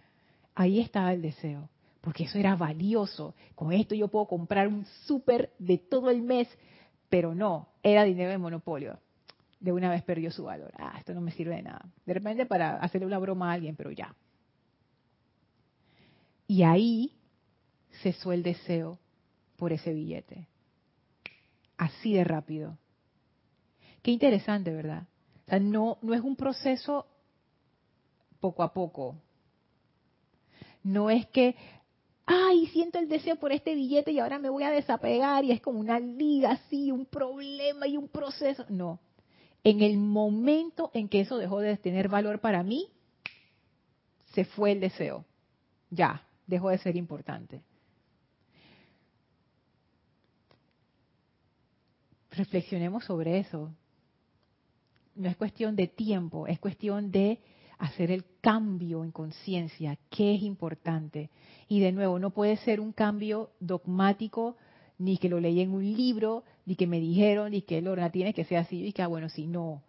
ahí 0.55 0.79
estaba 0.79 1.11
el 1.15 1.23
deseo, 1.23 1.71
porque 2.03 2.25
eso 2.25 2.37
era 2.37 2.55
valioso. 2.55 3.35
Con 3.55 3.73
esto 3.73 3.95
yo 3.95 4.09
puedo 4.09 4.27
comprar 4.27 4.69
un 4.69 4.85
súper 5.07 5.49
de 5.59 5.79
todo 5.79 6.11
el 6.11 6.21
mes, 6.21 6.49
pero 7.09 7.35
no, 7.35 7.71
era 7.83 8.05
dinero 8.05 8.33
de 8.33 8.37
monopolio. 8.37 8.99
De 9.59 9.73
una 9.73 9.89
vez 9.89 10.03
perdió 10.03 10.31
su 10.31 10.45
valor. 10.45 10.71
Ah, 10.77 10.97
esto 10.99 11.15
no 11.15 11.23
me 11.23 11.31
sirve 11.31 11.57
de 11.57 11.63
nada. 11.63 11.87
De 12.05 12.13
repente 12.13 12.45
para 12.45 12.77
hacerle 12.77 13.07
una 13.07 13.19
broma 13.19 13.51
a 13.51 13.55
alguien, 13.55 13.75
pero 13.75 13.91
ya, 13.91 14.15
y 16.47 16.63
ahí 16.63 17.15
cesó 18.03 18.35
el 18.35 18.43
deseo 18.43 18.99
por 19.57 19.73
ese 19.73 19.93
billete. 19.93 20.47
Así 21.77 22.15
de 22.15 22.25
rápido. 22.25 22.79
Qué 24.03 24.11
interesante, 24.11 24.73
¿verdad? 24.73 25.07
O 25.47 25.51
sea, 25.51 25.59
no, 25.59 25.99
no 26.03 26.15
es 26.15 26.21
un 26.21 26.37
proceso 26.37 27.07
poco 28.41 28.63
a 28.63 28.73
poco. 28.73 29.17
No 30.83 31.11
es 31.11 31.27
que, 31.27 31.57
ay, 32.27 32.67
siento 32.69 32.99
el 32.99 33.09
deseo 33.09 33.37
por 33.37 33.53
este 33.53 33.75
billete 33.75 34.13
y 34.13 34.21
ahora 34.21 34.39
me 34.39 34.51
voy 34.51 34.63
a 34.63 34.71
desapegar 34.71 35.45
y 35.45 35.53
es 35.53 35.61
como 35.61 35.81
una 35.81 35.99
liga 35.99 36.53
así, 36.53 36.93
un 36.93 37.07
problema 37.07 37.87
y 37.87 37.97
un 37.97 38.09
proceso. 38.09 38.65
No. 38.69 39.01
En 39.65 39.83
el 39.83 39.99
momento 39.99 40.91
en 40.95 41.09
que 41.09 41.21
eso 41.21 41.39
dejó 41.39 41.59
de 41.61 41.77
tener 41.77 42.09
valor 42.09 42.41
para 42.41 42.63
mí, 42.63 42.89
se 44.33 44.45
fue 44.45 44.73
el 44.73 44.81
deseo. 44.81 45.25
Ya, 45.91 46.23
dejó 46.47 46.71
de 46.71 46.79
ser 46.79 46.97
importante. 46.97 47.63
Reflexionemos 52.37 53.05
sobre 53.05 53.39
eso. 53.39 53.73
No 55.15 55.29
es 55.29 55.37
cuestión 55.37 55.75
de 55.75 55.89
tiempo, 55.89 56.47
es 56.47 56.59
cuestión 56.59 57.11
de 57.11 57.41
hacer 57.79 58.11
el 58.11 58.25
cambio 58.41 59.05
en 59.05 59.11
conciencia, 59.11 59.99
qué 60.11 60.35
es 60.35 60.43
importante. 60.43 61.31
Y 61.69 61.81
de 61.81 61.93
nuevo, 61.93 62.19
no 62.19 62.31
puede 62.31 62.59
ser 62.59 62.81
un 62.81 62.93
cambio 62.93 63.51
dogmático, 63.59 64.57
ni 64.99 65.17
que 65.17 65.29
lo 65.29 65.41
leí 65.41 65.61
en 65.61 65.73
un 65.73 65.85
libro, 65.85 66.45
ni 66.67 66.77
que 66.77 66.87
me 66.87 67.01
dijeron, 67.01 67.53
ni 67.53 67.63
que 67.63 67.81
Lorna 67.81 68.11
tiene 68.11 68.35
que 68.35 68.45
ser 68.45 68.59
así, 68.59 68.85
y 68.85 68.93
que, 68.93 69.03
ah, 69.03 69.07
bueno, 69.07 69.29
sí, 69.31 69.47
no. 69.47 69.83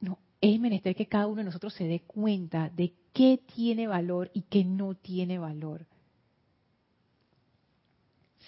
No, 0.00 0.18
es 0.40 0.58
menester 0.58 0.94
que 0.94 1.06
cada 1.06 1.26
uno 1.26 1.36
de 1.36 1.44
nosotros 1.44 1.74
se 1.74 1.84
dé 1.84 2.00
cuenta 2.00 2.70
de 2.70 2.94
qué 3.12 3.40
tiene 3.54 3.86
valor 3.86 4.30
y 4.32 4.42
qué 4.42 4.64
no 4.64 4.94
tiene 4.94 5.38
valor. 5.38 5.86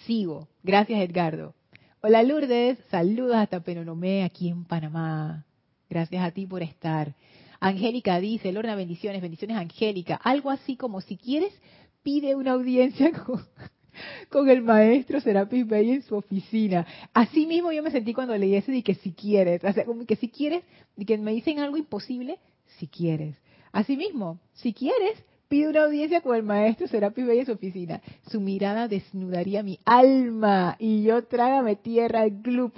Sigo. 0.05 0.47
Gracias, 0.63 0.99
Edgardo. 1.01 1.53
Hola, 2.03 2.23
Lourdes. 2.23 2.79
Saludos 2.89 3.35
hasta 3.35 3.59
Penonomé, 3.59 4.23
aquí 4.23 4.49
en 4.49 4.65
Panamá. 4.65 5.45
Gracias 5.87 6.23
a 6.23 6.31
ti 6.31 6.47
por 6.47 6.63
estar. 6.63 7.13
Angélica 7.59 8.19
dice, 8.19 8.51
Lorna, 8.51 8.73
bendiciones, 8.73 9.21
bendiciones, 9.21 9.55
Angélica. 9.55 10.15
Algo 10.15 10.49
así 10.49 10.75
como 10.75 11.01
si 11.01 11.15
quieres, 11.15 11.53
pide 12.01 12.33
una 12.33 12.53
audiencia 12.53 13.11
con, 14.31 14.49
el 14.49 14.63
maestro 14.63 15.21
Serapis 15.21 15.67
Bey 15.67 15.91
en 15.91 16.01
su 16.01 16.15
oficina. 16.15 16.87
Así 17.13 17.45
mismo 17.45 17.71
yo 17.71 17.83
me 17.83 17.91
sentí 17.91 18.15
cuando 18.15 18.35
leí 18.35 18.55
ese 18.55 18.71
de 18.71 18.81
que 18.81 18.95
si 18.95 19.11
quieres, 19.11 19.63
o 19.63 19.71
sea, 19.71 19.85
como 19.85 20.03
que 20.07 20.15
si 20.15 20.27
quieres, 20.27 20.63
de 20.95 21.05
que 21.05 21.19
me 21.19 21.33
dicen 21.33 21.59
algo 21.59 21.77
imposible, 21.77 22.39
si 22.79 22.87
quieres. 22.87 23.35
Así 23.71 23.95
mismo, 23.95 24.39
si 24.53 24.73
quieres, 24.73 25.23
pide 25.51 25.67
una 25.67 25.83
audiencia 25.83 26.21
con 26.21 26.33
el 26.37 26.43
maestro 26.43 26.87
Serapis 26.87 27.27
Bey 27.27 27.39
en 27.39 27.45
su 27.45 27.51
oficina. 27.51 28.01
Su 28.29 28.39
mirada 28.39 28.87
desnudaría 28.87 29.61
mi 29.61 29.77
alma 29.83 30.77
y 30.79 31.03
yo 31.03 31.25
trágame 31.25 31.75
tierra 31.75 32.21
al 32.21 32.41
club. 32.41 32.71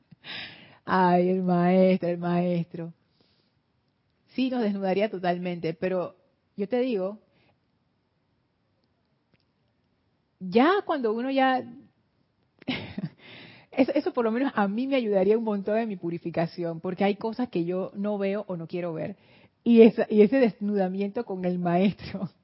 Ay, 0.86 1.28
el 1.28 1.42
maestro, 1.42 2.08
el 2.08 2.16
maestro. 2.16 2.94
Sí, 4.28 4.48
nos 4.48 4.62
desnudaría 4.62 5.10
totalmente, 5.10 5.74
pero 5.74 6.16
yo 6.56 6.66
te 6.66 6.80
digo, 6.80 7.18
ya 10.38 10.76
cuando 10.86 11.12
uno 11.12 11.30
ya... 11.30 11.62
Eso, 13.72 14.14
por 14.14 14.24
lo 14.24 14.30
menos 14.30 14.52
a 14.56 14.66
mí 14.68 14.86
me 14.86 14.96
ayudaría 14.96 15.36
un 15.36 15.44
montón 15.44 15.76
en 15.76 15.88
mi 15.88 15.96
purificación, 15.96 16.80
porque 16.80 17.04
hay 17.04 17.16
cosas 17.16 17.50
que 17.50 17.66
yo 17.66 17.92
no 17.94 18.16
veo 18.16 18.46
o 18.48 18.56
no 18.56 18.66
quiero 18.66 18.94
ver. 18.94 19.16
Y, 19.62 19.82
y 19.82 20.22
ese 20.22 20.36
desnudamiento 20.38 21.24
con 21.24 21.44
el 21.44 21.58
maestro. 21.58 22.30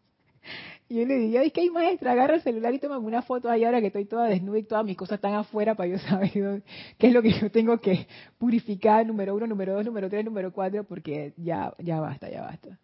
Y 0.89 1.01
yo 1.01 1.05
le 1.05 1.19
diría, 1.19 1.43
es 1.43 1.53
que 1.53 1.63
hay 1.63 1.71
maestra, 1.71 2.13
agarra 2.13 2.37
el 2.37 2.43
celular 2.43 2.73
y 2.73 2.79
toma 2.79 2.99
una 2.99 3.21
foto 3.21 3.51
ahí 3.51 3.65
ahora 3.65 3.81
que 3.81 3.89
estoy 3.89 4.05
toda 4.05 4.29
desnuda 4.29 4.59
y 4.59 4.63
todas 4.63 4.85
mis 4.85 4.97
cosas 4.97 5.17
están 5.17 5.35
afuera 5.35 5.75
para 5.75 5.89
yo 5.89 5.99
saber 6.09 6.63
qué 6.97 7.09
es 7.09 7.13
lo 7.13 7.23
que 7.23 7.33
yo 7.33 7.51
tengo 7.51 7.79
que 7.79 8.07
purificar, 8.39 9.05
número 9.05 9.35
uno, 9.35 9.49
número 9.49 9.75
dos, 9.75 9.85
número 9.85 10.09
tres, 10.09 10.25
número 10.25 10.53
cuatro, 10.53 10.85
porque 10.85 11.33
ya, 11.37 11.75
ya 11.79 11.99
basta, 11.99 12.31
ya 12.31 12.43
basta. 12.43 12.79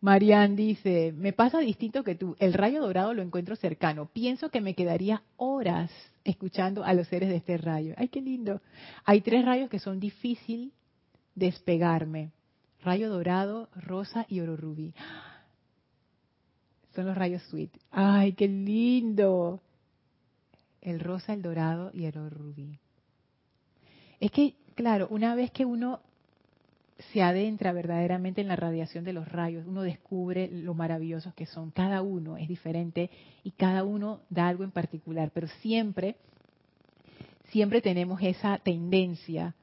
Marianne 0.00 0.56
dice, 0.56 1.12
me 1.16 1.32
pasa 1.32 1.58
distinto 1.58 2.04
que 2.04 2.16
tú, 2.16 2.36
el 2.38 2.52
rayo 2.52 2.80
dorado 2.80 3.14
lo 3.14 3.22
encuentro 3.22 3.56
cercano, 3.56 4.10
pienso 4.12 4.50
que 4.50 4.60
me 4.60 4.74
quedaría 4.74 5.22
horas 5.36 5.90
escuchando 6.24 6.84
a 6.84 6.92
los 6.92 7.08
seres 7.08 7.28
de 7.28 7.36
este 7.36 7.56
rayo. 7.56 7.94
Ay, 7.96 8.08
qué 8.08 8.20
lindo. 8.20 8.60
Hay 9.04 9.20
tres 9.20 9.44
rayos 9.44 9.70
que 9.70 9.78
son 9.78 10.00
difícil 10.00 10.72
despegarme, 11.34 12.32
rayo 12.86 13.10
dorado, 13.10 13.68
rosa 13.74 14.26
y 14.28 14.38
oro 14.38 14.56
rubí. 14.56 14.94
Son 16.94 17.04
los 17.04 17.18
rayos 17.18 17.42
sweet. 17.50 17.70
Ay, 17.90 18.32
qué 18.32 18.46
lindo. 18.46 19.60
El 20.80 21.00
rosa, 21.00 21.34
el 21.34 21.42
dorado 21.42 21.90
y 21.92 22.04
el 22.04 22.16
oro 22.16 22.30
rubí. 22.30 22.78
Es 24.20 24.30
que, 24.30 24.54
claro, 24.76 25.08
una 25.10 25.34
vez 25.34 25.50
que 25.50 25.64
uno 25.64 26.00
se 27.12 27.22
adentra 27.22 27.72
verdaderamente 27.72 28.40
en 28.40 28.48
la 28.48 28.56
radiación 28.56 29.04
de 29.04 29.12
los 29.12 29.28
rayos, 29.28 29.66
uno 29.66 29.82
descubre 29.82 30.48
lo 30.48 30.72
maravillosos 30.72 31.34
que 31.34 31.44
son. 31.44 31.72
Cada 31.72 32.02
uno 32.02 32.36
es 32.36 32.48
diferente 32.48 33.10
y 33.42 33.50
cada 33.50 33.82
uno 33.82 34.20
da 34.30 34.46
algo 34.46 34.62
en 34.62 34.70
particular, 34.70 35.32
pero 35.34 35.48
siempre, 35.60 36.16
siempre 37.50 37.82
tenemos 37.82 38.22
esa 38.22 38.58
tendencia 38.58 39.56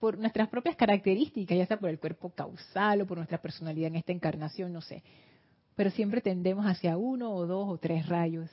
por 0.00 0.18
nuestras 0.18 0.48
propias 0.48 0.76
características, 0.76 1.58
ya 1.58 1.66
sea 1.66 1.78
por 1.78 1.90
el 1.90 2.00
cuerpo 2.00 2.30
causal 2.30 3.02
o 3.02 3.06
por 3.06 3.18
nuestra 3.18 3.40
personalidad 3.40 3.88
en 3.88 3.96
esta 3.96 4.12
encarnación, 4.12 4.72
no 4.72 4.80
sé. 4.80 5.04
Pero 5.76 5.90
siempre 5.90 6.22
tendemos 6.22 6.64
hacia 6.64 6.96
uno 6.96 7.32
o 7.32 7.46
dos 7.46 7.68
o 7.68 7.78
tres 7.78 8.08
rayos. 8.08 8.50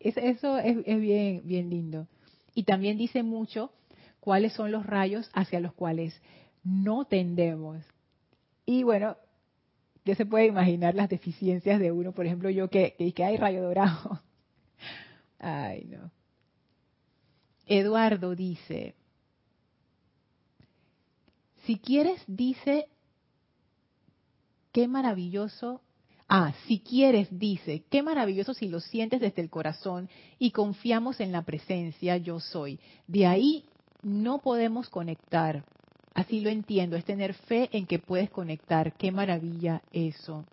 eso 0.00 0.58
es, 0.58 0.84
bien, 0.84 1.42
bien 1.44 1.70
lindo. 1.70 2.08
Y 2.54 2.64
también 2.64 2.98
dice 2.98 3.22
mucho 3.22 3.72
cuáles 4.18 4.52
son 4.54 4.72
los 4.72 4.84
rayos 4.84 5.30
hacia 5.32 5.60
los 5.60 5.72
cuales 5.72 6.20
no 6.64 7.04
tendemos. 7.04 7.78
Y 8.66 8.82
bueno, 8.82 9.16
ya 10.04 10.16
se 10.16 10.26
puede 10.26 10.46
imaginar 10.46 10.96
las 10.96 11.08
deficiencias 11.08 11.78
de 11.78 11.92
uno. 11.92 12.12
Por 12.12 12.26
ejemplo, 12.26 12.50
yo 12.50 12.68
que, 12.68 12.96
que, 13.14 13.24
hay 13.24 13.36
rayo 13.36 13.62
dorado. 13.62 14.20
Ay, 15.38 15.84
no. 15.84 16.10
Eduardo 17.66 18.34
dice, 18.34 18.96
si 21.66 21.78
quieres, 21.78 22.22
dice, 22.26 22.88
qué 24.72 24.88
maravilloso. 24.88 25.80
Ah, 26.28 26.54
si 26.66 26.80
quieres, 26.80 27.28
dice, 27.30 27.84
qué 27.90 28.02
maravilloso 28.02 28.54
si 28.54 28.68
lo 28.68 28.80
sientes 28.80 29.20
desde 29.20 29.42
el 29.42 29.50
corazón 29.50 30.08
y 30.38 30.50
confiamos 30.50 31.20
en 31.20 31.30
la 31.30 31.42
presencia 31.42 32.16
yo 32.16 32.40
soy. 32.40 32.80
De 33.06 33.26
ahí 33.26 33.64
no 34.02 34.38
podemos 34.38 34.88
conectar, 34.88 35.64
Así 36.14 36.40
lo 36.40 36.50
entiendo, 36.50 36.96
es 36.96 37.04
tener 37.04 37.34
fe 37.34 37.70
en 37.72 37.86
que 37.86 37.98
puedes 37.98 38.30
conectar. 38.30 38.92
Qué 38.94 39.10
maravilla 39.10 39.82
eso. 39.92 40.44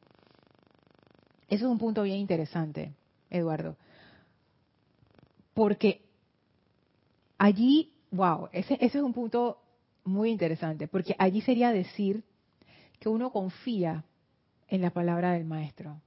Eso 1.50 1.66
es 1.66 1.72
un 1.72 1.78
punto 1.78 2.04
bien 2.04 2.18
interesante, 2.18 2.94
Eduardo. 3.30 3.76
Porque 5.54 6.02
allí, 7.38 7.92
wow, 8.12 8.48
ese, 8.54 8.76
ese 8.76 9.00
es 9.00 9.04
un 9.04 9.14
punto 9.14 9.58
muy 10.10 10.32
interesante, 10.32 10.88
porque 10.88 11.16
allí 11.18 11.42
sería 11.42 11.72
decir 11.72 12.24
que 13.00 13.10
uno 13.10 13.32
confía 13.32 14.04
en 14.68 14.82
la 14.82 14.90
palabra 14.90 15.32
del 15.34 15.46
maestro. 15.46 16.02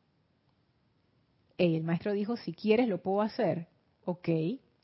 el 1.59 1.85
maestro 1.85 2.13
dijo, 2.13 2.37
si 2.37 2.53
quieres 2.53 2.89
lo 2.89 2.99
puedo 2.99 3.23
hacer. 3.23 3.69
Ok, 4.05 4.29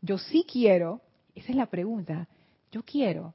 yo 0.00 0.18
sí 0.18 0.46
quiero. 0.50 1.00
Esa 1.34 1.50
es 1.50 1.56
la 1.56 1.66
pregunta. 1.66 2.28
Yo 2.70 2.82
quiero. 2.82 3.34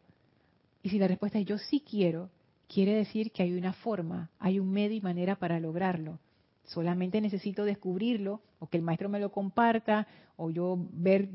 Y 0.82 0.90
si 0.90 1.00
la 1.00 1.08
respuesta 1.08 1.40
es 1.40 1.46
yo 1.46 1.58
sí 1.58 1.84
quiero, 1.88 2.30
quiere 2.68 2.94
decir 2.94 3.32
que 3.32 3.44
hay 3.44 3.54
una 3.54 3.74
forma, 3.74 4.30
hay 4.40 4.60
un 4.60 4.72
medio 4.72 4.98
y 4.98 5.02
manera 5.02 5.36
para 5.36 5.60
lograrlo. 5.60 6.20
Solamente 6.66 7.20
necesito 7.20 7.66
descubrirlo 7.66 8.42
o 8.60 8.68
que 8.68 8.78
el 8.78 8.84
maestro 8.84 9.10
me 9.10 9.20
lo 9.20 9.32
comparta 9.32 10.08
o 10.38 10.50
yo 10.50 10.78
ver 10.92 11.30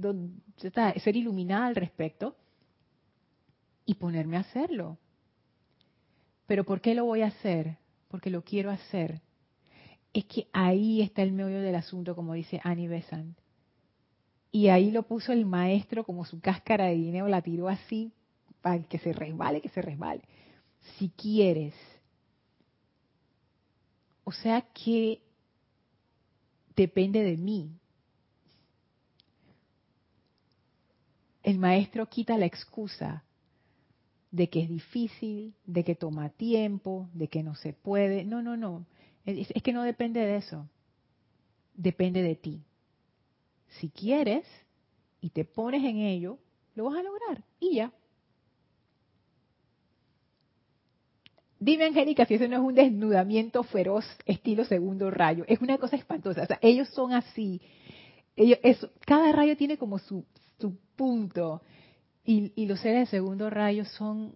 ser 0.56 1.16
iluminada 1.16 1.66
al 1.66 1.76
respecto 1.76 2.36
y 3.88 3.94
ponerme 3.94 4.36
a 4.36 4.40
hacerlo. 4.40 4.98
Pero 6.46 6.64
¿por 6.64 6.82
qué 6.82 6.94
lo 6.94 7.06
voy 7.06 7.22
a 7.22 7.28
hacer? 7.28 7.78
Porque 8.08 8.28
lo 8.28 8.44
quiero 8.44 8.70
hacer. 8.70 9.22
Es 10.12 10.26
que 10.26 10.46
ahí 10.52 11.00
está 11.00 11.22
el 11.22 11.32
medio 11.32 11.62
del 11.62 11.74
asunto, 11.74 12.14
como 12.14 12.34
dice 12.34 12.60
Annie 12.64 12.86
Besant. 12.86 13.38
Y 14.52 14.68
ahí 14.68 14.90
lo 14.90 15.04
puso 15.04 15.32
el 15.32 15.46
maestro 15.46 16.04
como 16.04 16.26
su 16.26 16.38
cáscara 16.38 16.84
de 16.84 16.96
dinero, 16.96 17.28
la 17.28 17.40
tiró 17.40 17.66
así 17.66 18.12
para 18.60 18.82
que 18.82 18.98
se 18.98 19.14
resbale, 19.14 19.62
que 19.62 19.70
se 19.70 19.80
resbale. 19.80 20.20
Si 20.98 21.08
quieres. 21.08 21.74
O 24.24 24.32
sea 24.32 24.60
que 24.60 25.22
depende 26.76 27.22
de 27.22 27.38
mí. 27.38 27.70
El 31.42 31.58
maestro 31.58 32.06
quita 32.10 32.36
la 32.36 32.44
excusa 32.44 33.24
de 34.30 34.48
que 34.48 34.60
es 34.60 34.68
difícil, 34.68 35.54
de 35.64 35.84
que 35.84 35.94
toma 35.94 36.30
tiempo, 36.30 37.08
de 37.14 37.28
que 37.28 37.42
no 37.42 37.54
se 37.54 37.72
puede. 37.72 38.24
No, 38.24 38.42
no, 38.42 38.56
no. 38.56 38.86
Es, 39.24 39.48
que 39.62 39.72
no 39.72 39.82
depende 39.82 40.20
de 40.20 40.36
eso. 40.36 40.68
Depende 41.74 42.22
de 42.22 42.34
ti. 42.34 42.62
Si 43.80 43.90
quieres 43.90 44.44
y 45.20 45.30
te 45.30 45.44
pones 45.44 45.84
en 45.84 45.98
ello, 45.98 46.38
lo 46.74 46.84
vas 46.84 46.98
a 46.98 47.02
lograr. 47.02 47.44
Y 47.60 47.76
ya. 47.76 47.92
Dime, 51.60 51.86
Angélica, 51.86 52.24
si 52.24 52.34
eso 52.34 52.46
no 52.46 52.56
es 52.56 52.62
un 52.62 52.74
desnudamiento 52.74 53.62
feroz 53.64 54.04
estilo 54.26 54.64
segundo 54.64 55.10
rayo. 55.10 55.44
Es 55.48 55.60
una 55.60 55.78
cosa 55.78 55.96
espantosa. 55.96 56.42
O 56.42 56.46
sea, 56.46 56.58
ellos 56.62 56.88
son 56.90 57.12
así. 57.12 57.60
Ellos, 58.36 58.58
cada 59.04 59.32
rayo 59.32 59.56
tiene 59.56 59.76
como 59.76 59.98
su, 59.98 60.24
su 60.58 60.76
punto. 60.94 61.62
Y, 62.30 62.66
los 62.66 62.80
seres 62.80 63.08
de 63.08 63.16
segundo 63.16 63.48
rayo 63.48 63.86
son 63.86 64.34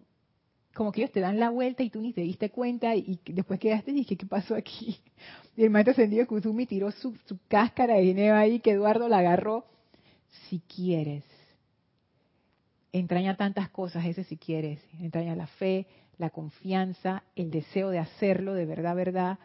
como 0.72 0.93
que 0.93 1.03
ellos 1.03 1.12
te 1.12 1.20
dan 1.20 1.38
la 1.38 1.51
vuelta 1.51 1.82
y 1.82 1.90
tú 1.90 2.01
ni 2.01 2.14
te 2.14 2.22
diste 2.22 2.49
cuenta 2.49 2.97
y, 2.97 3.20
después 3.26 3.61
quedaste 3.61 3.90
y 3.90 3.97
dije, 3.97 4.16
¿qué 4.16 4.24
pasó 4.24 4.55
aquí? 4.55 4.99
Y 5.59 5.64
el 5.64 5.68
maestro 5.68 5.93
ascendido 5.93 6.26
Kuzumi 6.26 6.64
tiró 6.64 6.90
su, 6.90 7.14
su 7.26 7.38
cáscara 7.49 7.97
de 7.97 8.05
ginebra 8.05 8.38
ahí 8.38 8.61
que 8.61 8.70
Eduardo 8.70 9.07
la 9.09 9.18
agarró. 9.18 9.66
Si 10.49 10.61
quieres, 10.61 11.22
entraña 12.93 13.36
tantas 13.36 13.68
cosas 13.68 14.07
ese 14.07 14.24
si 14.24 14.38
quieres, 14.38 14.80
entraña 14.99 15.36
la 15.36 15.47
fe, 15.47 15.86
la 16.16 16.30
confianza, 16.30 17.24
el 17.36 17.51
deseo 17.51 17.90
de 17.90 17.99
hacerlo 17.99 18.55
de 18.55 18.64
verdad, 18.64 18.97
verdad, 18.97 19.38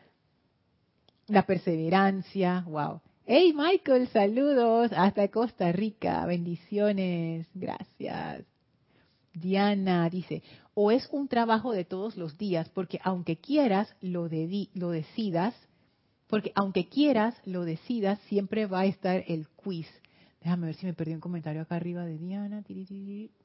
la 1.27 1.45
perseverancia, 1.45 2.63
wow. 2.65 3.01
Hey 3.29 3.51
Michael, 3.53 4.07
saludos 4.07 4.93
hasta 4.95 5.27
Costa 5.27 5.73
Rica, 5.73 6.25
bendiciones, 6.25 7.45
gracias. 7.53 8.45
Diana 9.33 10.09
dice, 10.09 10.43
o 10.73 10.91
es 10.91 11.09
un 11.11 11.27
trabajo 11.27 11.73
de 11.73 11.83
todos 11.83 12.15
los 12.15 12.37
días, 12.37 12.69
porque 12.69 13.01
aunque 13.03 13.35
quieras, 13.35 13.93
lo, 13.99 14.29
decidas, 14.29 15.53
porque 16.27 16.53
aunque 16.55 16.87
quieras, 16.87 17.35
lo 17.43 17.65
decidas, 17.65 18.17
siempre 18.29 18.65
va 18.65 18.79
a 18.79 18.85
estar 18.85 19.25
el 19.27 19.49
quiz. 19.49 19.89
Déjame 20.39 20.67
ver 20.67 20.75
si 20.75 20.85
me 20.85 20.93
perdí 20.93 21.13
un 21.13 21.19
comentario 21.19 21.61
acá 21.63 21.75
arriba 21.75 22.05
de 22.05 22.17
Diana. 22.17 22.63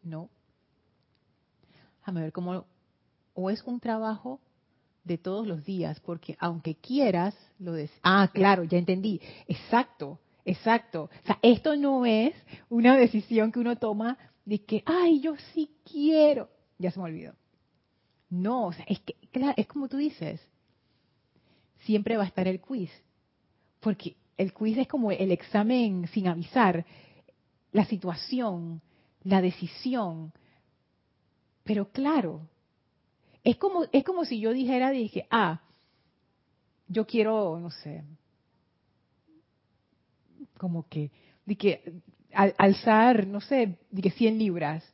No. 0.05 0.30
Déjame 1.99 2.20
ver 2.20 2.33
cómo... 2.33 2.66
O 3.35 3.51
es 3.51 3.61
un 3.64 3.80
trabajo 3.80 4.41
de 5.05 5.18
todos 5.18 5.46
los 5.46 5.64
días, 5.64 6.00
porque 6.00 6.36
aunque 6.38 6.76
quieras, 6.76 7.34
lo 7.59 7.72
des 7.72 7.90
Ah, 8.03 8.30
claro, 8.32 8.64
ya 8.64 8.78
entendí. 8.78 9.20
Exacto, 9.46 10.20
exacto. 10.44 11.05
O 11.05 11.26
sea, 11.26 11.38
esto 11.42 11.76
no 11.76 12.07
es 12.07 12.34
una 12.68 12.96
decisión 12.96 13.53
que 13.53 13.61
uno 13.61 13.76
toma 13.76 14.16
de 14.44 14.64
que, 14.64 14.82
ay, 14.86 15.20
yo 15.20 15.34
sí 15.53 15.70
quiero. 15.84 16.48
Ya 16.78 16.90
se 16.90 16.98
me 16.98 17.07
olvidó. 17.07 17.34
No, 18.30 18.66
o 18.66 18.72
sea, 18.72 18.84
es 18.88 19.00
que, 19.00 19.14
claro, 19.30 19.55
es 19.57 19.66
como 19.66 19.88
tú 19.88 19.96
dices. 19.96 20.40
Siempre 21.80 22.16
va 22.16 22.24
a 22.24 22.28
estar 22.28 22.46
el 22.46 22.61
quiz. 22.61 22.90
Porque 23.80 24.16
el 24.36 24.53
quiz 24.53 24.78
es 24.78 24.88
como 24.88 25.11
el 25.11 25.32
examen 25.32 26.09
sin 26.09 26.28
avisar, 26.28 26.86
la 27.72 27.84
situación, 27.84 28.80
la 29.22 29.40
decisión. 29.40 30.32
Pero 31.64 31.90
claro, 31.90 32.48
es 33.45 33.57
como, 33.57 33.84
es 33.93 34.05
como 34.05 34.24
si 34.24 34.40
yo 34.40 34.53
dijera, 34.53 34.90
dije, 34.90 35.26
ah, 35.30 35.61
yo 36.88 37.07
quiero, 37.07 37.59
no 37.59 37.70
sé, 37.70 38.05
como 40.59 40.88
que, 40.88 41.11
de 41.45 41.57
que 41.57 42.03
alzar, 42.32 43.26
no 43.26 43.40
sé, 43.40 43.78
que 44.01 44.11
100 44.11 44.38
libras. 44.38 44.84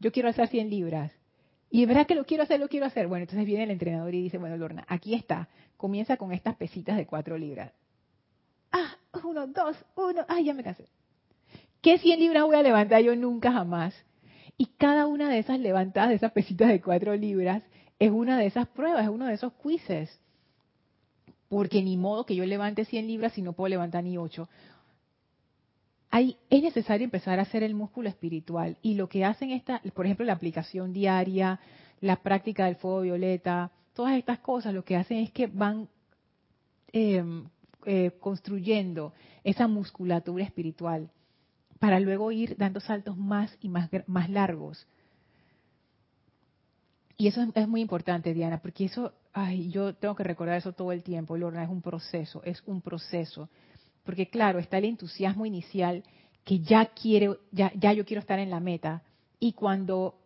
Yo 0.00 0.12
quiero 0.12 0.28
alzar 0.28 0.48
100 0.48 0.70
libras. 0.70 1.12
Y 1.70 1.82
es 1.82 1.88
verdad 1.88 2.06
que 2.06 2.14
lo 2.14 2.24
quiero 2.24 2.42
hacer, 2.42 2.60
lo 2.60 2.68
quiero 2.68 2.86
hacer. 2.86 3.06
Bueno, 3.06 3.24
entonces 3.24 3.46
viene 3.46 3.64
el 3.64 3.70
entrenador 3.70 4.14
y 4.14 4.22
dice, 4.22 4.38
bueno, 4.38 4.56
Lorna, 4.56 4.84
aquí 4.88 5.14
está. 5.14 5.48
Comienza 5.76 6.16
con 6.16 6.32
estas 6.32 6.56
pesitas 6.56 6.96
de 6.96 7.06
4 7.06 7.38
libras. 7.38 7.72
Ah, 8.72 8.96
uno, 9.24 9.46
dos, 9.46 9.76
uno. 9.96 10.24
Ay, 10.28 10.44
ya 10.44 10.54
me 10.54 10.62
cansé. 10.62 10.88
¿Qué 11.80 11.98
100 11.98 12.20
libras 12.20 12.44
voy 12.44 12.56
a 12.56 12.62
levantar 12.62 13.02
yo 13.02 13.14
nunca 13.14 13.52
jamás? 13.52 13.94
Y 14.58 14.66
cada 14.78 15.06
una 15.06 15.28
de 15.28 15.38
esas 15.38 15.60
levantadas, 15.60 16.10
de 16.10 16.16
esas 16.16 16.32
pesitas 16.32 16.68
de 16.68 16.80
cuatro 16.80 17.14
libras, 17.14 17.62
es 17.98 18.10
una 18.10 18.38
de 18.38 18.46
esas 18.46 18.66
pruebas, 18.68 19.04
es 19.04 19.10
uno 19.10 19.26
de 19.26 19.34
esos 19.34 19.52
quizzes. 19.54 20.18
Porque 21.48 21.82
ni 21.82 21.96
modo 21.96 22.24
que 22.24 22.34
yo 22.34 22.44
levante 22.44 22.84
100 22.84 23.06
libras 23.06 23.32
si 23.32 23.42
no 23.42 23.52
puedo 23.52 23.68
levantar 23.68 24.02
ni 24.02 24.18
8. 24.18 24.48
Hay, 26.10 26.36
es 26.50 26.62
necesario 26.62 27.04
empezar 27.04 27.38
a 27.38 27.42
hacer 27.42 27.62
el 27.62 27.74
músculo 27.74 28.08
espiritual. 28.08 28.78
Y 28.82 28.94
lo 28.94 29.08
que 29.08 29.24
hacen 29.24 29.50
esta, 29.50 29.80
por 29.94 30.06
ejemplo, 30.06 30.24
la 30.24 30.32
aplicación 30.32 30.92
diaria, 30.92 31.60
la 32.00 32.16
práctica 32.16 32.64
del 32.66 32.76
fuego 32.76 33.02
violeta, 33.02 33.70
todas 33.94 34.16
estas 34.16 34.38
cosas, 34.38 34.74
lo 34.74 34.84
que 34.84 34.96
hacen 34.96 35.18
es 35.18 35.30
que 35.30 35.46
van 35.46 35.88
em, 36.92 37.44
eh, 37.84 38.12
construyendo 38.20 39.12
esa 39.44 39.68
musculatura 39.68 40.44
espiritual 40.44 41.10
para 41.78 42.00
luego 42.00 42.32
ir 42.32 42.56
dando 42.56 42.80
saltos 42.80 43.16
más 43.16 43.56
y 43.60 43.68
más, 43.68 43.90
más 44.06 44.30
largos. 44.30 44.86
Y 47.18 47.28
eso 47.28 47.46
es, 47.54 47.68
muy 47.68 47.80
importante, 47.80 48.34
Diana, 48.34 48.60
porque 48.60 48.84
eso, 48.84 49.12
ay, 49.32 49.70
yo 49.70 49.94
tengo 49.94 50.14
que 50.14 50.24
recordar 50.24 50.58
eso 50.58 50.72
todo 50.72 50.92
el 50.92 51.02
tiempo, 51.02 51.36
Lorna, 51.36 51.64
es 51.64 51.70
un 51.70 51.80
proceso, 51.80 52.42
es 52.44 52.62
un 52.66 52.82
proceso. 52.82 53.48
Porque 54.04 54.28
claro, 54.28 54.58
está 54.58 54.78
el 54.78 54.84
entusiasmo 54.84 55.46
inicial 55.46 56.04
que 56.44 56.60
ya 56.60 56.86
quiere, 56.86 57.36
ya, 57.52 57.72
ya 57.74 57.92
yo 57.92 58.04
quiero 58.04 58.20
estar 58.20 58.38
en 58.38 58.50
la 58.50 58.60
meta. 58.60 59.02
Y 59.40 59.52
cuando 59.52 60.18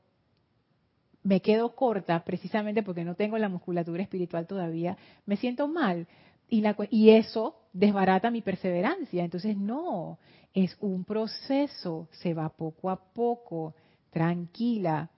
me 1.22 1.40
quedo 1.40 1.76
corta, 1.76 2.24
precisamente 2.24 2.82
porque 2.82 3.05
no 3.05 3.14
tengo 3.14 3.38
la 3.38 3.48
musculatura 3.48 4.03
espiritual 4.03 4.46
todavía, 4.46 4.96
me 5.26 5.36
siento 5.36 5.68
mal. 5.68 6.09
Y, 6.48 6.62
la, 6.62 6.76
y 6.90 7.11
eso 7.11 7.55
desbarata 7.72 8.32
mi 8.32 8.42
perseverancia. 8.42 9.22
Entonces, 9.22 9.57
no, 9.57 10.18
es 10.55 10.76
un 10.80 11.05
proceso, 11.05 12.09
se 12.12 12.34
va 12.34 12.48
poco 12.48 12.90
a 12.90 12.96
poco, 13.12 13.74
tranquila. 14.11 15.11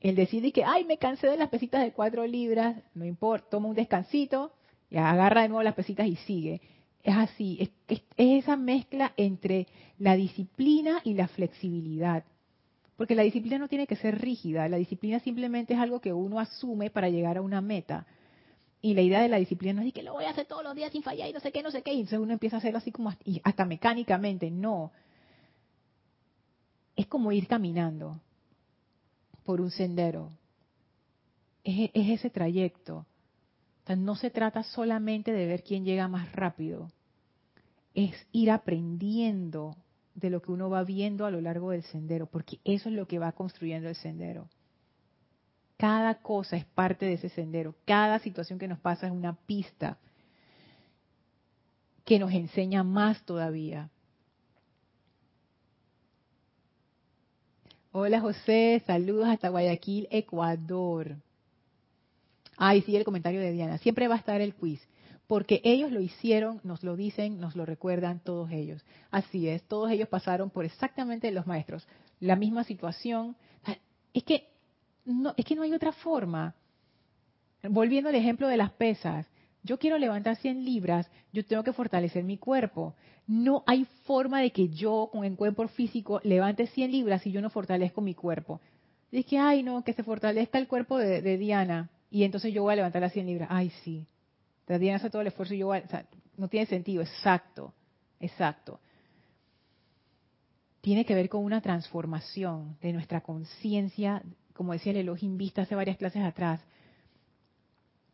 El 0.00 0.16
decir 0.16 0.52
que, 0.52 0.64
ay, 0.64 0.84
me 0.84 0.98
cansé 0.98 1.26
de 1.26 1.36
las 1.36 1.48
pesitas 1.48 1.82
de 1.82 1.92
cuatro 1.92 2.26
libras, 2.26 2.76
no 2.94 3.04
importa, 3.04 3.48
toma 3.50 3.68
un 3.68 3.74
descansito, 3.74 4.52
y 4.90 4.96
agarra 4.96 5.42
de 5.42 5.48
nuevo 5.48 5.62
las 5.62 5.74
pesitas 5.74 6.06
y 6.06 6.16
sigue. 6.16 6.60
Es 7.02 7.16
así, 7.16 7.58
es, 7.60 7.70
es 7.88 8.02
esa 8.16 8.56
mezcla 8.56 9.12
entre 9.16 9.66
la 9.98 10.14
disciplina 10.16 11.00
y 11.04 11.14
la 11.14 11.28
flexibilidad. 11.28 12.24
Porque 12.96 13.14
la 13.14 13.22
disciplina 13.22 13.58
no 13.58 13.68
tiene 13.68 13.86
que 13.86 13.96
ser 13.96 14.20
rígida, 14.20 14.68
la 14.68 14.76
disciplina 14.76 15.18
simplemente 15.20 15.74
es 15.74 15.80
algo 15.80 16.00
que 16.00 16.12
uno 16.12 16.38
asume 16.38 16.90
para 16.90 17.08
llegar 17.08 17.38
a 17.38 17.42
una 17.42 17.60
meta. 17.60 18.06
Y 18.84 18.92
la 18.92 19.00
idea 19.00 19.22
de 19.22 19.30
la 19.30 19.38
disciplina 19.38 19.82
es 19.82 19.94
que 19.94 20.02
lo 20.02 20.12
voy 20.12 20.26
a 20.26 20.30
hacer 20.32 20.44
todos 20.44 20.62
los 20.62 20.74
días 20.74 20.92
sin 20.92 21.02
fallar 21.02 21.26
y 21.26 21.32
no 21.32 21.40
sé 21.40 21.52
qué, 21.52 21.62
no 21.62 21.70
sé 21.70 21.80
qué. 21.80 21.94
Y 21.94 22.00
entonces 22.00 22.18
uno 22.18 22.34
empieza 22.34 22.56
a 22.56 22.58
hacerlo 22.58 22.76
así 22.76 22.92
como 22.92 23.14
hasta 23.42 23.64
mecánicamente. 23.64 24.50
No. 24.50 24.92
Es 26.94 27.06
como 27.06 27.32
ir 27.32 27.48
caminando 27.48 28.20
por 29.42 29.62
un 29.62 29.70
sendero. 29.70 30.32
Es, 31.64 31.92
ese 31.94 32.28
trayecto. 32.28 33.06
no 33.96 34.16
se 34.16 34.28
trata 34.28 34.62
solamente 34.62 35.32
de 35.32 35.46
ver 35.46 35.62
quién 35.62 35.86
llega 35.86 36.06
más 36.06 36.30
rápido. 36.32 36.90
Es 37.94 38.14
ir 38.32 38.50
aprendiendo 38.50 39.78
de 40.14 40.28
lo 40.28 40.42
que 40.42 40.52
uno 40.52 40.68
va 40.68 40.84
viendo 40.84 41.24
a 41.24 41.30
lo 41.30 41.40
largo 41.40 41.70
del 41.70 41.84
sendero, 41.84 42.26
porque 42.26 42.58
eso 42.64 42.90
es 42.90 42.94
lo 42.94 43.06
que 43.06 43.18
va 43.18 43.32
construyendo 43.32 43.88
el 43.88 43.96
sendero. 43.96 44.50
Cada 45.76 46.14
cosa 46.16 46.56
es 46.56 46.64
parte 46.64 47.06
de 47.06 47.14
ese 47.14 47.28
sendero. 47.28 47.74
Cada 47.84 48.18
situación 48.20 48.58
que 48.58 48.68
nos 48.68 48.78
pasa 48.78 49.06
es 49.06 49.12
una 49.12 49.34
pista 49.34 49.98
que 52.04 52.18
nos 52.18 52.32
enseña 52.32 52.84
más 52.84 53.24
todavía. 53.24 53.90
Hola 57.92 58.20
José, 58.20 58.82
saludos 58.86 59.28
hasta 59.28 59.48
Guayaquil, 59.48 60.08
Ecuador. 60.10 61.16
Ay, 62.56 62.82
sigue 62.82 62.98
el 62.98 63.04
comentario 63.04 63.40
de 63.40 63.52
Diana. 63.52 63.78
Siempre 63.78 64.08
va 64.08 64.16
a 64.16 64.18
estar 64.18 64.40
el 64.40 64.54
quiz, 64.54 64.80
porque 65.26 65.60
ellos 65.64 65.90
lo 65.92 66.00
hicieron, 66.00 66.60
nos 66.64 66.82
lo 66.82 66.96
dicen, 66.96 67.40
nos 67.40 67.56
lo 67.56 67.64
recuerdan 67.64 68.20
todos 68.20 68.50
ellos. 68.50 68.84
Así 69.10 69.48
es, 69.48 69.62
todos 69.62 69.90
ellos 69.90 70.08
pasaron 70.08 70.50
por 70.50 70.64
exactamente 70.64 71.30
los 71.30 71.46
maestros, 71.46 71.86
la 72.20 72.36
misma 72.36 72.64
situación. 72.64 73.36
Es 74.12 74.24
que 74.24 74.53
no, 75.04 75.34
es 75.36 75.44
que 75.44 75.54
no 75.54 75.62
hay 75.62 75.72
otra 75.72 75.92
forma. 75.92 76.54
Volviendo 77.62 78.10
al 78.10 78.14
ejemplo 78.14 78.48
de 78.48 78.56
las 78.56 78.72
pesas, 78.72 79.26
yo 79.62 79.78
quiero 79.78 79.96
levantar 79.96 80.36
100 80.36 80.64
libras, 80.64 81.10
yo 81.32 81.44
tengo 81.44 81.62
que 81.64 81.72
fortalecer 81.72 82.22
mi 82.22 82.36
cuerpo. 82.36 82.94
No 83.26 83.64
hay 83.66 83.86
forma 84.04 84.40
de 84.40 84.50
que 84.50 84.68
yo, 84.68 85.08
con 85.10 85.24
el 85.24 85.36
cuerpo 85.36 85.66
físico, 85.68 86.20
levante 86.22 86.66
100 86.66 86.92
libras 86.92 87.22
si 87.22 87.32
yo 87.32 87.40
no 87.40 87.48
fortalezco 87.48 88.02
mi 88.02 88.14
cuerpo. 88.14 88.60
Dije, 89.10 89.38
ay, 89.38 89.62
no, 89.62 89.82
que 89.82 89.94
se 89.94 90.02
fortalezca 90.02 90.58
el 90.58 90.68
cuerpo 90.68 90.98
de, 90.98 91.38
Diana 91.38 91.88
y 92.10 92.24
entonces 92.24 92.52
yo 92.52 92.62
voy 92.62 92.74
a 92.74 92.76
levantar 92.76 93.00
las 93.00 93.12
100 93.12 93.26
libras. 93.26 93.48
Ay, 93.50 93.70
sí. 93.82 94.06
Diana 94.66 94.96
hace 94.96 95.08
todo 95.08 95.22
el 95.22 95.28
esfuerzo 95.28 95.54
y 95.54 95.58
yo 95.58 95.66
voy 95.66 95.78
a, 95.78 96.06
no 96.36 96.48
tiene 96.48 96.66
sentido, 96.66 97.02
exacto, 97.02 97.72
exacto. 98.20 98.80
Tiene 100.82 101.06
que 101.06 101.14
ver 101.14 101.30
con 101.30 101.42
una 101.42 101.62
transformación 101.62 102.76
de 102.82 102.92
nuestra 102.92 103.22
conciencia 103.22 104.22
como 104.54 104.72
decía 104.72 104.92
el 104.92 104.98
Elohim 104.98 105.36
Vista 105.36 105.62
hace 105.62 105.74
varias 105.74 105.98
clases 105.98 106.22
atrás, 106.22 106.60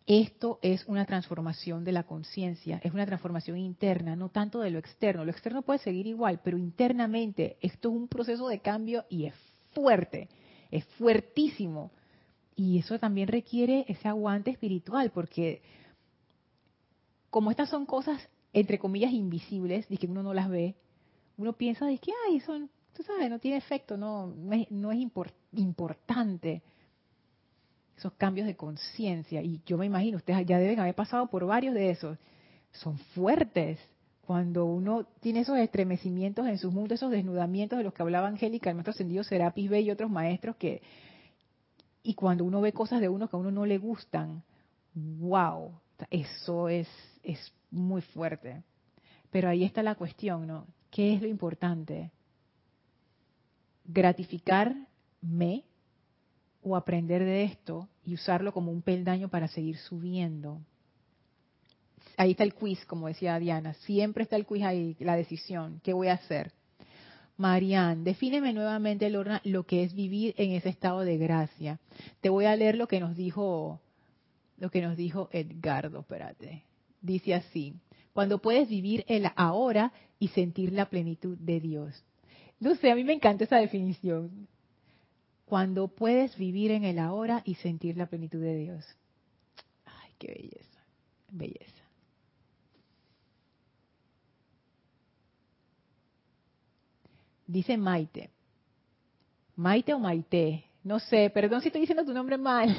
esto 0.07 0.59
es 0.63 0.85
una 0.87 1.05
transformación 1.05 1.85
de 1.85 1.93
la 1.93 2.03
conciencia, 2.03 2.81
es 2.83 2.93
una 2.93 3.07
transformación 3.07 3.59
interna, 3.59 4.17
no 4.17 4.29
tanto 4.29 4.59
de 4.59 4.71
lo 4.71 4.81
externo. 4.81 5.25
Lo 5.25 5.31
externo 5.31 5.63
puede 5.63 5.79
seguir 5.79 6.09
igual, 6.09 6.41
pero 6.43 6.59
internamente 6.59 7.59
esto 7.61 7.91
es 7.91 7.95
un 7.95 8.09
proceso 8.09 8.49
de 8.49 8.59
cambio 8.59 9.05
y 9.09 9.27
es 9.27 9.35
fuerte, 9.73 10.29
es 10.73 10.85
fuertísimo. 10.99 11.93
Y 12.57 12.79
eso 12.79 12.99
también 12.99 13.29
requiere 13.29 13.85
ese 13.87 14.09
aguante 14.09 14.51
espiritual, 14.51 15.13
porque 15.13 15.63
como 17.31 17.53
estas 17.53 17.71
son 17.71 17.87
cosas, 17.87 18.21
entre 18.53 18.81
comillas, 18.81 19.13
invisibles, 19.13 19.87
y 19.89 19.97
que 19.97 20.09
uno 20.09 20.25
no 20.25 20.35
las 20.35 20.49
ve, 20.49 20.75
uno 21.37 21.53
piensa 21.53 21.87
de 21.87 21.99
que, 21.99 22.11
ay, 22.27 22.41
son 22.41 22.69
tú 22.93 23.03
sabes, 23.03 23.31
no 23.31 23.39
tiene 23.39 23.57
efecto, 23.57 23.97
no, 23.97 24.35
no 24.71 24.93
es, 24.93 24.99
importante 25.53 26.63
esos 27.97 28.13
cambios 28.15 28.47
de 28.47 28.57
conciencia. 28.57 29.43
Y 29.43 29.61
yo 29.67 29.77
me 29.77 29.87
imagino, 29.87 30.17
ustedes 30.17 30.47
ya 30.47 30.59
deben 30.59 30.81
haber 30.81 30.95
pasado 30.95 31.27
por 31.29 31.45
varios 31.47 31.75
de 31.75 31.91
esos. 31.91 32.19
Son 32.73 32.99
fuertes. 33.15 33.79
Cuando 34.23 34.65
uno 34.65 35.07
tiene 35.21 35.41
esos 35.41 35.59
estremecimientos 35.59 36.47
en 36.47 36.57
sus 36.57 36.73
mundos, 36.73 36.97
esos 36.97 37.11
desnudamientos 37.11 37.79
de 37.79 37.85
los 37.85 37.93
que 37.93 38.03
hablaba 38.03 38.29
Angélica, 38.29 38.71
el 38.71 38.77
maestro 38.77 38.93
ascendido 38.93 39.25
Serapis 39.25 39.69
Bey 39.69 39.87
y 39.87 39.91
otros 39.91 40.11
maestros 40.11 40.57
que 40.57 40.83
Y 42.03 42.15
cuando 42.15 42.45
uno 42.45 42.61
ve 42.61 42.73
cosas 42.73 43.01
de 43.01 43.09
uno 43.09 43.29
que 43.29 43.37
a 43.37 43.41
uno 43.41 43.51
no 43.51 43.67
le 43.67 43.79
gustan, 43.79 44.43
wow, 44.95 45.73
eso 46.11 46.69
es, 46.69 46.89
es 47.23 47.53
muy 47.71 48.03
fuerte. 48.03 48.63
Pero 49.31 49.49
ahí 49.49 49.65
está 49.65 49.83
la 49.83 49.95
cuestión, 49.95 50.47
¿no? 50.47 50.67
¿Qué 50.91 51.15
es 51.15 51.23
lo 51.23 51.29
importante? 51.29 52.11
¿Gratificarme 53.93 55.65
o 56.63 56.77
aprender 56.77 57.25
de 57.25 57.45
esto 57.45 57.89
y 58.05 58.15
usarlo 58.15 58.53
como 58.53 58.71
un 58.71 58.83
peldaño 58.83 59.29
para 59.29 59.49
seguir 59.49 59.79
subiendo? 59.79 60.61
Ahí 62.17 62.33
está 62.33 62.45
el 62.45 62.55
quiz, 62.55 62.85
como 62.87 63.09
decía 63.09 63.39
Diana. 63.39 63.75
Siempre 63.75 64.23
está 64.23 64.37
el 64.37 64.47
quiz 64.47 64.63
ahí, 64.63 64.97
la 65.01 65.17
decisión. 65.17 65.81
¿Qué 65.83 65.93
voy 65.93 66.09
a 66.09 66.15
hacer? 66.15 66.53
Marianne, 67.37 68.05
defíneme 68.05 68.53
nuevamente, 68.53 69.09
Lorna, 69.09 69.41
lo 69.45 69.65
que 69.65 69.83
es 69.83 69.95
vivir 69.95 70.35
en 70.37 70.53
ese 70.53 70.69
estado 70.69 71.01
de 71.01 71.17
gracia. 71.17 71.81
Te 72.21 72.29
voy 72.29 72.45
a 72.45 72.55
leer 72.55 72.77
lo 72.77 72.87
que 72.87 73.01
nos 73.01 73.17
dijo, 73.17 73.81
lo 74.59 74.71
que 74.71 74.83
nos 74.83 74.97
dijo 74.97 75.31
Edgardo, 75.33 76.01
espérate. 76.01 76.65
Dice 77.01 77.35
así, 77.35 77.75
cuando 78.13 78.43
puedes 78.43 78.69
vivir 78.69 79.05
el 79.09 79.27
ahora 79.37 79.93
y 80.19 80.29
sentir 80.29 80.73
la 80.73 80.91
plenitud 80.91 81.39
de 81.39 81.61
Dios. 81.61 82.05
No 82.61 82.75
sé, 82.77 82.91
a 82.91 82.95
mí 82.95 83.05
me 83.05 83.15
encanta 83.15 83.45
esa 83.45 83.57
definición. 83.57 84.47
Cuando 85.47 85.89
puedes 85.89 86.37
vivir 86.37 86.71
en 86.71 86.85
el 86.85 86.99
ahora 86.99 87.43
y 87.45 87.55
sentir 87.57 87.97
la 87.97 88.07
plenitud 88.07 88.41
de 88.41 88.55
Dios. 88.55 88.85
Ay, 89.85 90.13
qué 90.19 90.29
belleza, 90.29 90.81
belleza. 91.31 91.85
Dice 97.47 97.77
Maite. 97.77 98.31
Maite 99.57 99.93
o 99.93 99.99
Maite. 99.99 100.65
No 100.85 101.01
sé, 101.01 101.31
perdón 101.31 101.63
si 101.63 101.69
estoy 101.69 101.81
diciendo 101.81 102.05
tu 102.05 102.13
nombre 102.13 102.39
mal. 102.39 102.77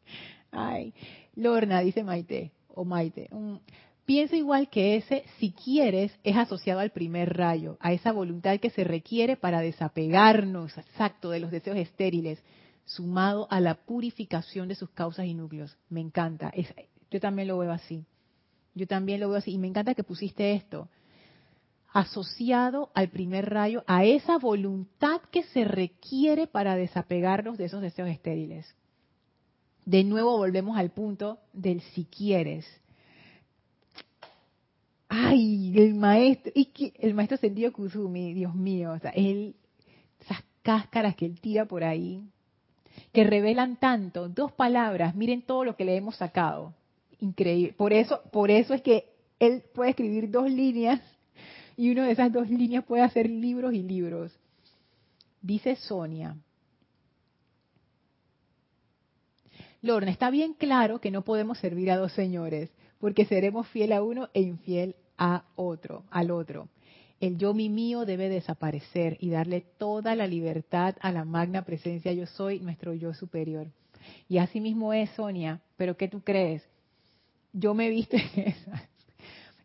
Ay, 0.50 0.94
Lorna, 1.34 1.80
dice 1.80 2.02
Maite 2.02 2.52
o 2.68 2.84
Maite. 2.84 3.28
Pienso 4.06 4.36
igual 4.36 4.70
que 4.70 4.96
ese, 4.96 5.24
si 5.38 5.50
quieres, 5.50 6.16
es 6.22 6.36
asociado 6.36 6.78
al 6.78 6.90
primer 6.90 7.36
rayo, 7.36 7.76
a 7.80 7.92
esa 7.92 8.12
voluntad 8.12 8.58
que 8.60 8.70
se 8.70 8.84
requiere 8.84 9.36
para 9.36 9.60
desapegarnos, 9.60 10.78
exacto, 10.78 11.30
de 11.30 11.40
los 11.40 11.50
deseos 11.50 11.76
estériles, 11.76 12.40
sumado 12.84 13.48
a 13.50 13.60
la 13.60 13.74
purificación 13.74 14.68
de 14.68 14.76
sus 14.76 14.90
causas 14.90 15.26
y 15.26 15.34
núcleos. 15.34 15.76
Me 15.88 16.00
encanta. 16.00 16.52
yo 17.10 17.20
también 17.20 17.48
lo 17.48 17.58
veo 17.58 17.72
así. 17.72 18.04
Yo 18.74 18.86
también 18.86 19.18
lo 19.18 19.28
veo 19.28 19.38
así. 19.38 19.52
Y 19.52 19.58
me 19.58 19.66
encanta 19.66 19.94
que 19.94 20.04
pusiste 20.04 20.54
esto 20.54 20.88
asociado 21.92 22.90
al 22.94 23.08
primer 23.08 23.48
rayo, 23.48 23.82
a 23.86 24.04
esa 24.04 24.36
voluntad 24.36 25.22
que 25.32 25.42
se 25.44 25.64
requiere 25.64 26.46
para 26.46 26.76
desapegarnos 26.76 27.56
de 27.56 27.64
esos 27.64 27.80
deseos 27.80 28.10
estériles. 28.10 28.76
De 29.86 30.04
nuevo 30.04 30.36
volvemos 30.36 30.76
al 30.76 30.90
punto 30.90 31.38
del 31.54 31.80
si 31.80 32.04
quieres. 32.04 32.66
Ay, 35.18 35.72
el 35.74 35.94
maestro, 35.94 36.52
el 36.98 37.14
maestro 37.14 37.38
Sentido 37.38 37.72
Kusumi, 37.72 38.34
Dios 38.34 38.54
mío, 38.54 38.92
o 38.92 38.98
sea, 38.98 39.12
él, 39.12 39.56
esas 40.20 40.44
cáscaras 40.60 41.16
que 41.16 41.24
él 41.24 41.40
tira 41.40 41.64
por 41.64 41.84
ahí, 41.84 42.22
que 43.14 43.24
revelan 43.24 43.76
tanto, 43.76 44.28
dos 44.28 44.52
palabras, 44.52 45.14
miren 45.14 45.40
todo 45.40 45.64
lo 45.64 45.74
que 45.74 45.86
le 45.86 45.96
hemos 45.96 46.16
sacado. 46.16 46.74
Increíble. 47.18 47.72
Por 47.78 47.94
eso, 47.94 48.20
por 48.30 48.50
eso 48.50 48.74
es 48.74 48.82
que 48.82 49.06
él 49.38 49.62
puede 49.74 49.90
escribir 49.90 50.30
dos 50.30 50.50
líneas 50.50 51.00
y 51.78 51.90
uno 51.92 52.02
de 52.02 52.12
esas 52.12 52.30
dos 52.30 52.50
líneas 52.50 52.84
puede 52.84 53.02
hacer 53.02 53.30
libros 53.30 53.72
y 53.72 53.82
libros. 53.82 54.38
Dice 55.40 55.76
Sonia. 55.76 56.36
Lorna, 59.80 60.10
está 60.10 60.28
bien 60.28 60.52
claro 60.52 61.00
que 61.00 61.10
no 61.10 61.22
podemos 61.22 61.56
servir 61.56 61.90
a 61.90 61.96
dos 61.96 62.12
señores, 62.12 62.70
porque 62.98 63.24
seremos 63.24 63.66
fiel 63.68 63.94
a 63.94 64.02
uno 64.02 64.28
e 64.34 64.42
infiel 64.42 64.94
a 65.18 65.44
otro, 65.56 66.04
al 66.10 66.30
otro. 66.30 66.68
El 67.20 67.38
yo 67.38 67.54
mi 67.54 67.68
mío 67.68 68.04
debe 68.04 68.28
desaparecer 68.28 69.16
y 69.20 69.30
darle 69.30 69.62
toda 69.78 70.14
la 70.14 70.26
libertad 70.26 70.96
a 71.00 71.12
la 71.12 71.24
magna 71.24 71.64
presencia 71.64 72.12
yo 72.12 72.26
soy, 72.26 72.60
nuestro 72.60 72.92
yo 72.94 73.14
superior. 73.14 73.68
Y 74.28 74.38
así 74.38 74.60
mismo 74.60 74.92
es, 74.92 75.10
Sonia, 75.10 75.60
pero 75.76 75.96
¿qué 75.96 76.08
tú 76.08 76.20
crees? 76.20 76.62
Yo 77.52 77.74
me 77.74 77.86
he 77.86 77.90
visto 77.90 78.16
en 78.16 78.48
esa 78.48 78.88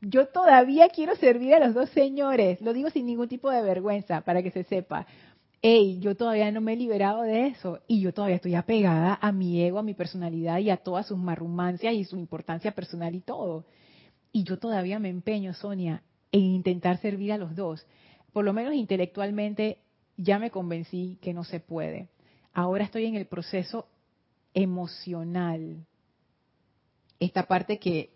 yo 0.01 0.27
todavía 0.27 0.89
quiero 0.89 1.15
servir 1.15 1.53
a 1.53 1.59
los 1.59 1.75
dos 1.75 1.89
señores. 1.91 2.59
Lo 2.61 2.73
digo 2.73 2.89
sin 2.89 3.05
ningún 3.05 3.27
tipo 3.27 3.49
de 3.51 3.61
vergüenza, 3.61 4.21
para 4.21 4.41
que 4.41 4.51
se 4.51 4.63
sepa. 4.63 5.05
Ey, 5.61 5.99
yo 5.99 6.15
todavía 6.15 6.51
no 6.51 6.59
me 6.59 6.73
he 6.73 6.75
liberado 6.75 7.21
de 7.21 7.47
eso 7.47 7.81
y 7.87 8.01
yo 8.01 8.11
todavía 8.11 8.37
estoy 8.37 8.55
apegada 8.55 9.19
a 9.21 9.31
mi 9.31 9.61
ego, 9.61 9.77
a 9.77 9.83
mi 9.83 9.93
personalidad 9.93 10.57
y 10.57 10.71
a 10.71 10.77
todas 10.77 11.05
sus 11.05 11.19
marrumancias 11.19 11.93
y 11.93 12.03
su 12.03 12.17
importancia 12.17 12.71
personal 12.71 13.13
y 13.13 13.21
todo. 13.21 13.65
Y 14.31 14.43
yo 14.43 14.57
todavía 14.57 14.99
me 14.99 15.09
empeño, 15.09 15.53
Sonia, 15.53 16.03
en 16.31 16.41
intentar 16.41 16.97
servir 16.99 17.33
a 17.33 17.37
los 17.37 17.55
dos. 17.55 17.85
Por 18.31 18.45
lo 18.45 18.53
menos 18.53 18.73
intelectualmente 18.73 19.79
ya 20.17 20.39
me 20.39 20.51
convencí 20.51 21.17
que 21.21 21.33
no 21.33 21.43
se 21.43 21.59
puede. 21.59 22.09
Ahora 22.53 22.83
estoy 22.83 23.05
en 23.05 23.15
el 23.15 23.25
proceso 23.25 23.87
emocional. 24.53 25.85
Esta 27.19 27.47
parte 27.47 27.77
que, 27.77 28.11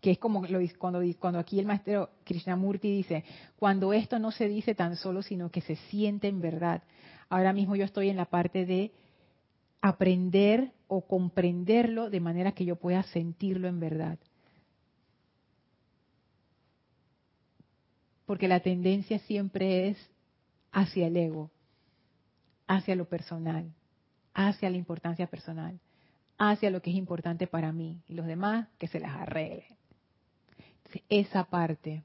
que 0.00 0.10
es 0.10 0.18
como 0.18 0.46
lo, 0.46 0.60
cuando, 0.78 1.00
cuando 1.18 1.38
aquí 1.38 1.58
el 1.58 1.66
maestro 1.66 2.10
Krishnamurti 2.24 2.90
dice, 2.90 3.24
cuando 3.58 3.92
esto 3.92 4.18
no 4.18 4.30
se 4.30 4.48
dice 4.48 4.74
tan 4.74 4.96
solo, 4.96 5.22
sino 5.22 5.50
que 5.50 5.60
se 5.60 5.76
siente 5.76 6.28
en 6.28 6.40
verdad. 6.40 6.82
Ahora 7.28 7.52
mismo 7.52 7.76
yo 7.76 7.84
estoy 7.84 8.08
en 8.08 8.16
la 8.16 8.26
parte 8.26 8.64
de 8.64 8.92
aprender 9.80 10.72
o 10.86 11.02
comprenderlo 11.06 12.10
de 12.10 12.20
manera 12.20 12.52
que 12.52 12.64
yo 12.64 12.76
pueda 12.76 13.02
sentirlo 13.04 13.68
en 13.68 13.80
verdad. 13.80 14.18
Porque 18.28 18.46
la 18.46 18.60
tendencia 18.60 19.18
siempre 19.20 19.88
es 19.88 19.96
hacia 20.70 21.08
el 21.08 21.16
ego, 21.16 21.50
hacia 22.66 22.94
lo 22.94 23.06
personal, 23.06 23.72
hacia 24.34 24.68
la 24.68 24.76
importancia 24.76 25.26
personal, 25.26 25.80
hacia 26.36 26.70
lo 26.70 26.82
que 26.82 26.90
es 26.90 26.96
importante 26.96 27.46
para 27.46 27.72
mí 27.72 28.02
y 28.06 28.12
los 28.12 28.26
demás 28.26 28.68
que 28.78 28.86
se 28.86 29.00
las 29.00 29.16
arreglen 29.16 29.78
esa 31.08 31.44
parte. 31.44 32.02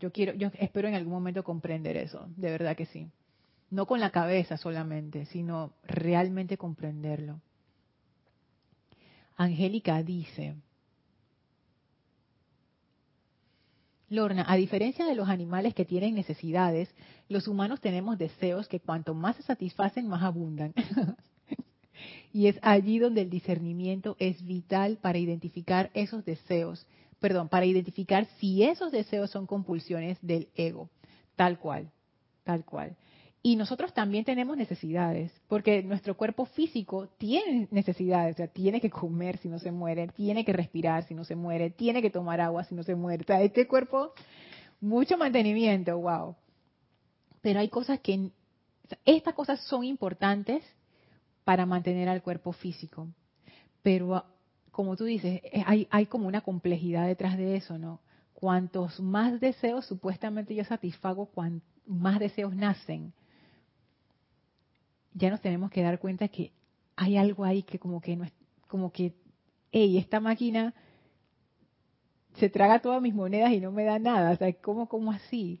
yo 0.00 0.12
quiero, 0.12 0.32
yo 0.34 0.50
espero 0.58 0.88
en 0.88 0.94
algún 0.94 1.12
momento 1.12 1.44
comprender 1.44 1.98
eso, 1.98 2.26
de 2.36 2.50
verdad 2.50 2.74
que 2.74 2.86
sí. 2.86 3.08
No 3.70 3.86
con 3.86 4.00
la 4.00 4.10
cabeza 4.10 4.56
solamente, 4.56 5.26
sino 5.26 5.74
realmente 5.84 6.56
comprenderlo. 6.56 7.40
Angélica 9.36 10.02
dice, 10.02 10.56
Lorna, 14.10 14.44
a 14.48 14.56
diferencia 14.56 15.06
de 15.06 15.14
los 15.14 15.28
animales 15.28 15.72
que 15.72 15.84
tienen 15.84 16.14
necesidades, 16.16 16.92
los 17.28 17.48
humanos 17.48 17.80
tenemos 17.80 18.18
deseos 18.18 18.68
que 18.68 18.80
cuanto 18.80 19.14
más 19.14 19.36
se 19.36 19.42
satisfacen, 19.42 20.08
más 20.08 20.22
abundan. 20.22 20.74
Y 22.32 22.46
es 22.46 22.58
allí 22.62 22.98
donde 22.98 23.22
el 23.22 23.30
discernimiento 23.30 24.16
es 24.18 24.44
vital 24.46 24.98
para 24.98 25.18
identificar 25.18 25.90
esos 25.94 26.24
deseos, 26.24 26.86
perdón, 27.18 27.48
para 27.48 27.66
identificar 27.66 28.26
si 28.38 28.62
esos 28.62 28.92
deseos 28.92 29.30
son 29.30 29.46
compulsiones 29.46 30.16
del 30.22 30.48
ego, 30.54 30.88
tal 31.34 31.58
cual, 31.58 31.90
tal 32.44 32.64
cual. 32.64 32.96
Y 33.42 33.56
nosotros 33.56 33.94
también 33.94 34.24
tenemos 34.24 34.56
necesidades, 34.56 35.32
porque 35.48 35.82
nuestro 35.82 36.14
cuerpo 36.14 36.44
físico 36.44 37.08
tiene 37.16 37.68
necesidades, 37.70 38.34
o 38.34 38.36
sea, 38.36 38.48
tiene 38.48 38.82
que 38.82 38.90
comer 38.90 39.38
si 39.38 39.48
no 39.48 39.58
se 39.58 39.72
muere, 39.72 40.08
tiene 40.08 40.44
que 40.44 40.52
respirar 40.52 41.04
si 41.04 41.14
no 41.14 41.24
se 41.24 41.36
muere, 41.36 41.70
tiene 41.70 42.02
que 42.02 42.10
tomar 42.10 42.40
agua 42.42 42.64
si 42.64 42.74
no 42.74 42.82
se 42.82 42.94
muere. 42.94 43.22
O 43.22 43.26
sea, 43.26 43.40
este 43.40 43.66
cuerpo, 43.66 44.12
mucho 44.80 45.16
mantenimiento, 45.16 45.98
wow. 45.98 46.36
Pero 47.40 47.60
hay 47.60 47.68
cosas 47.68 48.00
que, 48.00 48.30
estas 49.06 49.34
cosas 49.34 49.64
son 49.64 49.84
importantes 49.84 50.62
para 51.44 51.64
mantener 51.64 52.08
al 52.08 52.22
cuerpo 52.22 52.52
físico. 52.52 53.08
Pero 53.82 54.16
ah, 54.16 54.26
como 54.70 54.96
tú 54.96 55.04
dices, 55.04 55.40
eh, 55.44 55.86
hay, 55.90 56.06
como 56.06 56.28
una 56.28 56.42
complejidad 56.42 57.06
detrás 57.06 57.36
de 57.36 57.56
eso, 57.56 57.78
¿no? 57.78 58.00
Cuantos 58.34 59.00
más 59.00 59.40
deseos 59.40 59.86
supuestamente 59.86 60.54
yo 60.54 60.64
satisfago, 60.64 61.26
cuantos 61.26 61.68
más 61.86 62.18
deseos 62.20 62.54
nacen. 62.54 63.12
Ya 65.14 65.30
nos 65.30 65.40
tenemos 65.40 65.70
que 65.70 65.82
dar 65.82 65.98
cuenta 65.98 66.28
que 66.28 66.52
hay 66.96 67.16
algo 67.16 67.44
ahí 67.44 67.62
que 67.62 67.78
como 67.78 68.00
que 68.00 68.16
no 68.16 68.24
es, 68.24 68.32
como 68.68 68.92
que, 68.92 69.14
hey, 69.72 69.98
esta 69.98 70.20
máquina 70.20 70.74
se 72.36 72.48
traga 72.48 72.80
todas 72.80 73.02
mis 73.02 73.14
monedas 73.14 73.52
y 73.52 73.60
no 73.60 73.72
me 73.72 73.84
da 73.84 73.98
nada. 73.98 74.30
O 74.32 74.36
sea, 74.36 74.52
¿cómo, 74.54 74.88
cómo 74.88 75.12
así? 75.12 75.60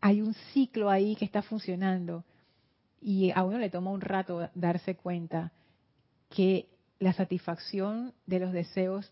Hay 0.00 0.20
un 0.20 0.34
ciclo 0.52 0.90
ahí 0.90 1.16
que 1.16 1.24
está 1.24 1.42
funcionando 1.42 2.24
y 3.00 3.30
a 3.30 3.44
uno 3.44 3.58
le 3.58 3.70
toma 3.70 3.90
un 3.90 4.00
rato 4.00 4.50
darse 4.54 4.96
cuenta 4.96 5.52
que 6.28 6.68
la 6.98 7.12
satisfacción 7.12 8.12
de 8.26 8.40
los 8.40 8.52
deseos 8.52 9.10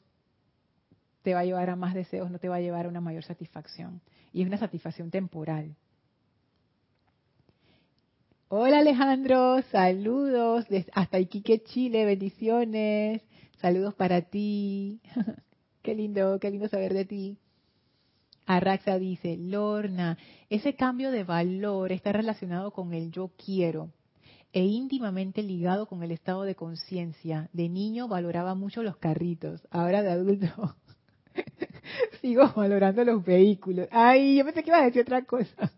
te 1.22 1.34
va 1.34 1.40
a 1.40 1.44
llevar 1.44 1.70
a 1.70 1.76
más 1.76 1.94
deseos, 1.94 2.30
no 2.30 2.38
te 2.38 2.48
va 2.48 2.56
a 2.56 2.60
llevar 2.60 2.86
a 2.86 2.88
una 2.88 3.00
mayor 3.00 3.24
satisfacción. 3.24 4.00
Y 4.32 4.42
es 4.42 4.46
una 4.46 4.58
satisfacción 4.58 5.10
temporal. 5.10 5.74
Hola 8.50 8.78
Alejandro, 8.78 9.60
saludos 9.70 10.66
desde 10.70 10.90
hasta 10.94 11.18
Iquique, 11.20 11.62
Chile, 11.64 12.06
bendiciones. 12.06 13.20
Saludos 13.58 13.92
para 13.92 14.22
ti. 14.22 15.02
qué 15.82 15.94
lindo, 15.94 16.38
qué 16.40 16.50
lindo 16.50 16.66
saber 16.66 16.94
de 16.94 17.04
ti. 17.04 17.36
Arraxa 18.46 18.98
dice, 18.98 19.36
Lorna, 19.36 20.16
ese 20.48 20.74
cambio 20.76 21.10
de 21.10 21.24
valor 21.24 21.92
está 21.92 22.10
relacionado 22.10 22.70
con 22.70 22.94
el 22.94 23.10
yo 23.10 23.32
quiero 23.36 23.90
e 24.54 24.64
íntimamente 24.64 25.42
ligado 25.42 25.84
con 25.84 26.02
el 26.02 26.10
estado 26.10 26.44
de 26.44 26.54
conciencia. 26.54 27.50
De 27.52 27.68
niño 27.68 28.08
valoraba 28.08 28.54
mucho 28.54 28.82
los 28.82 28.96
carritos, 28.96 29.68
ahora 29.70 30.02
de 30.02 30.10
adulto 30.10 30.74
sigo 32.22 32.50
valorando 32.56 33.04
los 33.04 33.22
vehículos. 33.22 33.88
Ay, 33.90 34.38
yo 34.38 34.44
pensé 34.46 34.62
que 34.62 34.70
iba 34.70 34.78
a 34.78 34.86
decir 34.86 35.02
otra 35.02 35.22
cosa. 35.26 35.70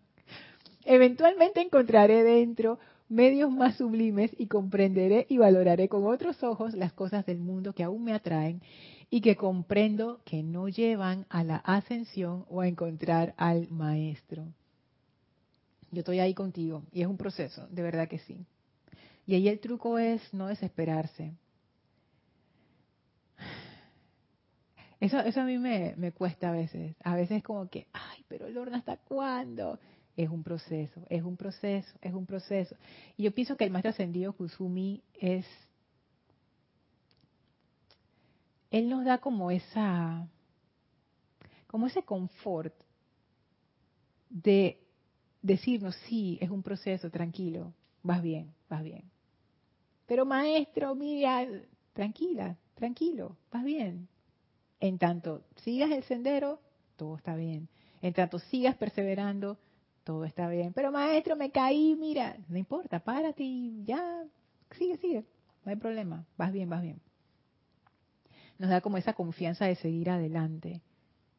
Eventualmente 0.85 1.61
encontraré 1.61 2.23
dentro 2.23 2.79
medios 3.09 3.51
más 3.51 3.77
sublimes 3.77 4.31
y 4.39 4.47
comprenderé 4.47 5.27
y 5.29 5.37
valoraré 5.37 5.89
con 5.89 6.07
otros 6.07 6.43
ojos 6.43 6.75
las 6.75 6.93
cosas 6.93 7.27
del 7.27 7.39
mundo 7.39 7.75
que 7.75 7.83
aún 7.83 8.05
me 8.05 8.15
atraen 8.15 8.63
y 9.11 9.21
que 9.21 9.37
comprendo 9.37 10.21
que 10.25 10.43
no 10.43 10.69
llevan 10.69 11.27
a 11.29 11.43
la 11.43 11.57
ascensión 11.57 12.47
o 12.49 12.61
a 12.61 12.69
encontrar 12.69 13.35
al 13.37 13.69
maestro. 13.69 14.47
Yo 15.91 15.99
estoy 16.01 16.21
ahí 16.21 16.35
contigo 16.35 16.85
y 16.93 17.03
es 17.03 17.09
un 17.09 17.17
proceso, 17.17 17.67
de 17.69 17.83
verdad 17.83 18.09
que 18.09 18.21
sí. 18.21 18.47
Y 19.27 19.35
ahí 19.35 19.49
el 19.49 19.59
truco 19.59 19.99
es 19.99 20.23
no 20.33 20.47
desesperarse. 20.47 21.35
Eso, 25.01 25.19
eso 25.21 25.41
a 25.41 25.45
mí 25.45 25.59
me, 25.59 25.95
me 25.97 26.13
cuesta 26.13 26.51
a 26.51 26.53
veces. 26.53 26.95
A 27.03 27.17
veces 27.17 27.39
es 27.39 27.43
como 27.43 27.69
que, 27.69 27.87
ay, 27.93 28.25
pero 28.29 28.49
Lorna, 28.49 28.79
¿hasta 28.79 28.99
cuándo? 28.99 29.79
Es 30.17 30.29
un 30.29 30.43
proceso, 30.43 31.01
es 31.09 31.23
un 31.23 31.37
proceso, 31.37 31.93
es 32.03 32.13
un 32.13 32.27
proceso. 32.27 32.77
Y 33.17 33.25
yo 33.25 33.35
pienso 33.35 33.57
que 33.57 33.65
el 33.65 33.71
maestro 33.71 33.91
ascendido 33.91 34.33
Kusumi 34.33 35.03
es 35.15 35.47
él 38.71 38.89
nos 38.89 39.05
da 39.05 39.19
como 39.19 39.51
esa, 39.51 40.29
como 41.67 41.87
ese 41.87 42.03
confort 42.05 42.73
de 44.29 44.79
decirnos, 45.43 45.97
sí, 46.09 46.39
es 46.41 46.51
un 46.51 46.63
proceso, 46.63 47.11
tranquilo, 47.11 47.73
vas 48.03 48.23
bien, 48.23 48.55
vas 48.69 48.83
bien. 48.83 49.11
Pero 50.07 50.25
maestro, 50.25 50.95
mira, 50.95 51.47
tranquila, 51.93 52.57
tranquilo, 52.75 53.37
vas 53.51 53.65
bien. 53.65 54.09
En 54.79 54.99
tanto 54.99 55.43
sigas 55.57 55.91
el 55.91 56.05
sendero, 56.05 56.61
todo 56.97 57.17
está 57.17 57.35
bien. 57.35 57.69
En 58.03 58.15
tanto 58.15 58.39
sigas 58.39 58.77
perseverando, 58.77 59.59
todo 60.05 60.25
está 60.25 60.49
bien. 60.49 60.73
Pero 60.73 60.93
maestro, 60.93 61.37
me 61.37 61.51
caí, 61.51 61.97
mira, 61.97 62.37
no 62.49 62.57
importa, 62.59 63.01
párate 63.01 63.43
y 63.43 63.85
ya, 63.85 64.25
sigue, 64.73 64.97
sigue, 64.99 65.25
no 65.65 65.71
hay 65.71 65.77
problema, 65.77 66.25
vas 66.37 66.53
bien, 66.53 66.69
vas 66.69 66.83
bien 66.83 67.01
nos 68.61 68.69
da 68.69 68.83
como 68.83 68.99
esa 68.99 69.15
confianza 69.15 69.65
de 69.65 69.75
seguir 69.77 70.11
adelante, 70.11 70.83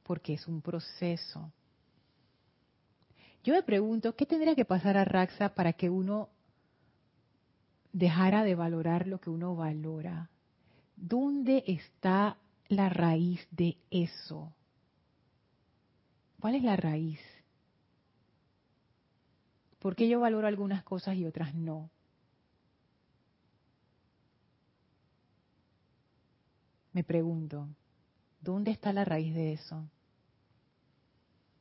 porque 0.01 0.34
es 0.34 0.47
un 0.47 0.59
proceso. 0.59 1.51
Yo 3.43 3.53
me 3.53 3.62
pregunto, 3.62 4.16
¿qué 4.16 4.26
tendría 4.26 4.55
que 4.55 4.66
pasar 4.66 4.97
a 4.97 5.05
Raxa 5.05 5.53
para 5.53 5.74
que 5.74 5.91
uno 5.91 6.30
dejara 7.93 8.43
de 8.43 8.55
valorar 8.55 9.05
lo 9.05 9.22
que 9.22 9.30
uno 9.30 9.55
valora? 9.55 10.32
¿Dónde 10.95 11.64
está 11.68 12.38
la 12.70 12.89
raíz 12.89 13.47
de 13.51 13.78
eso? 13.91 14.51
¿Cuál 16.39 16.55
es 16.55 16.64
la 16.64 16.76
raíz? 16.76 17.20
¿Por 19.82 19.96
qué 19.96 20.08
yo 20.08 20.20
valoro 20.20 20.46
algunas 20.46 20.84
cosas 20.84 21.16
y 21.16 21.26
otras 21.26 21.56
no? 21.56 21.90
Me 26.94 27.04
pregunto, 27.04 27.68
¿dónde 28.42 28.70
está 28.70 28.94
la 28.94 29.06
raíz 29.06 29.34
de 29.34 29.54
eso? 29.54 29.90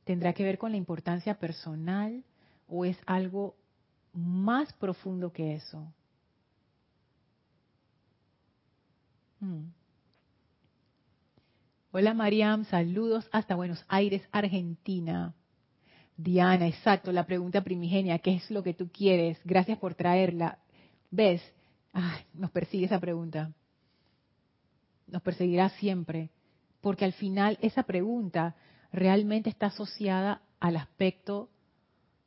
¿Tendrá 0.03 0.33
que 0.33 0.43
ver 0.43 0.59
con 0.59 0.69
la 0.69 0.77
importancia 0.77 1.39
personal 1.39 2.23
o 2.67 2.85
es 2.85 2.97
algo 3.07 3.55
más 4.13 4.71
profundo 4.73 5.33
que 5.33 5.55
eso? 5.55 5.91
Hmm. 9.39 9.71
Hola 11.91 12.13
Mariam, 12.13 12.65
saludos 12.65 13.27
hasta 13.31 13.55
Buenos 13.55 13.83
Aires, 13.87 14.21
Argentina. 14.31 15.33
Diana, 16.23 16.67
exacto, 16.67 17.11
la 17.11 17.25
pregunta 17.25 17.63
primigenia, 17.63 18.19
¿qué 18.19 18.35
es 18.35 18.51
lo 18.51 18.63
que 18.63 18.73
tú 18.73 18.89
quieres? 18.91 19.39
Gracias 19.43 19.77
por 19.77 19.95
traerla. 19.95 20.59
¿Ves? 21.09 21.41
Ay, 21.93 22.21
nos 22.33 22.51
persigue 22.51 22.85
esa 22.85 22.99
pregunta 22.99 23.51
nos 25.11 25.21
perseguirá 25.21 25.69
siempre, 25.69 26.29
porque 26.79 27.05
al 27.05 27.13
final 27.13 27.57
esa 27.61 27.83
pregunta 27.83 28.55
realmente 28.91 29.49
está 29.49 29.67
asociada 29.67 30.41
al 30.59 30.77
aspecto 30.77 31.49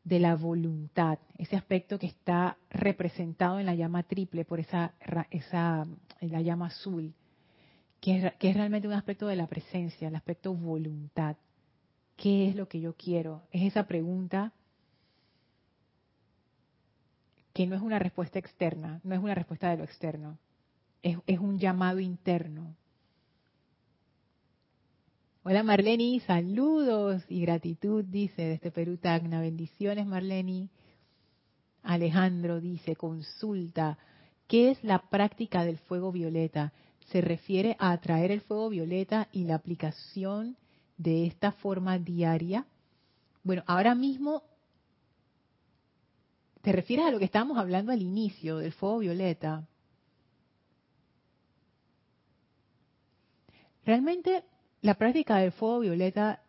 de 0.04 0.20
la 0.20 0.36
voluntad, 0.36 1.18
ese 1.38 1.56
aspecto 1.56 1.98
que 1.98 2.06
está 2.06 2.58
representado 2.68 3.58
en 3.58 3.66
la 3.66 3.74
llama 3.74 4.02
triple 4.02 4.44
por 4.44 4.60
esa, 4.60 4.92
esa 5.30 5.86
la 6.20 6.40
llama 6.42 6.66
azul, 6.66 7.14
que 8.00 8.18
es, 8.18 8.34
que 8.34 8.50
es 8.50 8.56
realmente 8.56 8.86
un 8.86 8.94
aspecto 8.94 9.26
de 9.26 9.36
la 9.36 9.46
presencia, 9.46 10.08
el 10.08 10.14
aspecto 10.14 10.54
voluntad. 10.54 11.36
¿Qué 12.16 12.48
es 12.48 12.56
lo 12.56 12.68
que 12.68 12.80
yo 12.80 12.94
quiero? 12.94 13.42
Es 13.50 13.62
esa 13.62 13.86
pregunta 13.86 14.52
que 17.52 17.66
no 17.66 17.76
es 17.76 17.82
una 17.82 17.98
respuesta 17.98 18.38
externa, 18.38 19.00
no 19.04 19.14
es 19.14 19.20
una 19.20 19.34
respuesta 19.34 19.70
de 19.70 19.76
lo 19.76 19.84
externo, 19.84 20.38
es, 21.02 21.38
un 21.38 21.58
llamado 21.58 22.00
interno. 22.00 22.74
Hola 25.44 25.62
Marleni, 25.62 26.20
saludos 26.20 27.22
y 27.28 27.42
gratitud, 27.42 28.04
dice 28.04 28.42
desde 28.42 28.70
Perú 28.70 28.96
Tacna. 28.96 29.40
Bendiciones 29.40 30.06
Marleni. 30.06 30.70
Alejandro 31.82 32.60
dice, 32.60 32.96
consulta, 32.96 33.98
¿qué 34.48 34.70
es 34.70 34.82
la 34.82 35.10
práctica 35.10 35.64
del 35.64 35.76
fuego 35.76 36.10
violeta? 36.10 36.72
¿Se 37.08 37.20
refiere 37.20 37.76
a 37.78 37.92
atraer 37.92 38.30
el 38.30 38.40
fuego 38.40 38.70
violeta 38.70 39.28
y 39.30 39.44
la 39.44 39.56
aplicación 39.56 40.56
de 40.96 41.26
esta 41.26 41.52
forma 41.52 41.98
diaria? 41.98 42.66
Bueno, 43.42 43.62
ahora 43.66 43.94
mismo 43.94 44.42
te 46.62 46.72
refieres 46.72 47.06
a 47.06 47.10
lo 47.10 47.18
que 47.18 47.26
estábamos 47.26 47.58
hablando 47.58 47.92
al 47.92 48.00
inicio 48.00 48.58
del 48.58 48.72
fuego 48.72 48.98
violeta. 48.98 49.68
Realmente 53.84 54.44
la 54.80 54.94
práctica 54.94 55.36
del 55.36 55.52
fuego 55.52 55.80
violeta, 55.80 56.42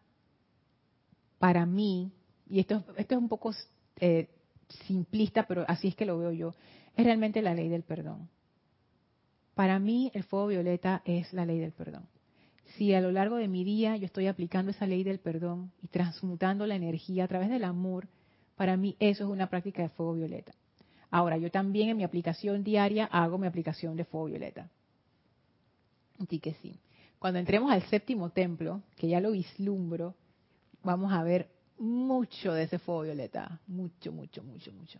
para 1.38 1.66
mí, 1.66 2.14
y 2.50 2.60
esto, 2.60 2.84
esto 2.96 3.16
es 3.16 3.22
un 3.22 3.28
poco 3.28 3.54
eh, 3.98 4.30
simplista, 4.88 5.46
pero 5.48 5.66
así 5.68 5.89
es 5.89 5.96
que 5.96 6.06
lo 6.06 6.18
veo 6.18 6.32
yo, 6.32 6.56
es 6.96 7.06
realmente 7.06 7.41
la 7.41 7.54
ley 7.54 7.68
del 7.68 7.84
perdón. 7.84 8.30
Para 9.54 9.80
mí 9.80 10.12
el 10.14 10.24
fuego 10.24 10.48
violeta 10.48 11.02
es 11.06 11.32
la 11.34 11.46
ley 11.46 11.60
del 11.60 11.72
perdón. 11.72 12.08
Si 12.76 12.93
a 12.93 13.01
lo 13.01 13.11
largo 13.11 13.38
de 13.38 13.47
mi 13.47 13.63
día 13.63 13.95
yo 13.95 14.05
estoy 14.05 14.28
aplicando 14.28 14.72
esa 14.72 14.88
ley 14.88 15.03
del 15.03 15.20
perdón 15.20 15.72
y 15.82 15.88
transmutando 15.88 16.66
la 16.66 16.76
energía 16.76 17.24
a 17.24 17.28
través 17.28 17.49
del 17.49 17.63
amor, 17.63 18.07
para 18.55 18.76
mí 18.78 18.95
eso 18.99 19.24
es 19.26 19.30
una 19.30 19.49
práctica 19.49 19.82
de 19.82 19.89
fuego 19.89 20.13
violeta. 20.13 20.53
Ahora, 21.11 21.38
yo 21.38 21.51
también 21.51 21.89
en 21.89 21.97
mi 21.97 22.03
aplicación 22.03 22.63
diaria 22.63 23.05
hago 23.05 23.38
mi 23.38 23.47
aplicación 23.47 23.95
de 23.95 24.05
fuego 24.05 24.26
violeta. 24.26 24.70
Así 26.20 26.39
que 26.39 26.53
sí 26.55 26.80
cuando 27.26 27.39
entremos 27.39 27.72
al 27.72 27.82
séptimo 27.89 28.30
templo, 28.30 28.84
que 28.97 29.07
ya 29.07 29.20
lo 29.20 29.32
vislumbro, 29.32 30.13
vamos 30.84 31.11
a 31.11 31.24
ver 31.24 31.49
mucho 31.80 32.53
de 32.53 32.63
ese 32.63 32.78
fuego 32.78 33.01
violeta. 33.01 33.59
Mucho, 33.66 34.11
mucho, 34.11 34.43
mucho, 34.43 34.72
mucho. 34.72 34.99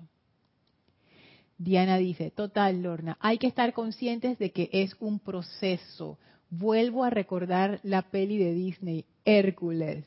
Diana 1.56 1.98
dice, 1.98 2.32
total, 2.32 2.82
Lorna, 2.82 3.16
hay 3.20 3.38
que 3.38 3.46
estar 3.46 3.74
conscientes 3.74 4.40
de 4.40 4.52
que 4.52 4.72
es 4.74 4.96
un 5.00 5.20
proceso. 5.20 6.18
Vuelvo 6.58 7.04
a 7.04 7.10
recordar 7.10 7.80
la 7.84 8.04
peli 8.04 8.38
de 8.38 8.54
Disney, 8.54 9.06
Hércules. 9.26 10.06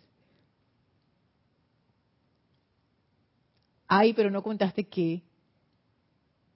Ay, 3.86 4.12
pero 4.12 4.30
no 4.30 4.42
contaste 4.42 4.84
que 4.86 5.22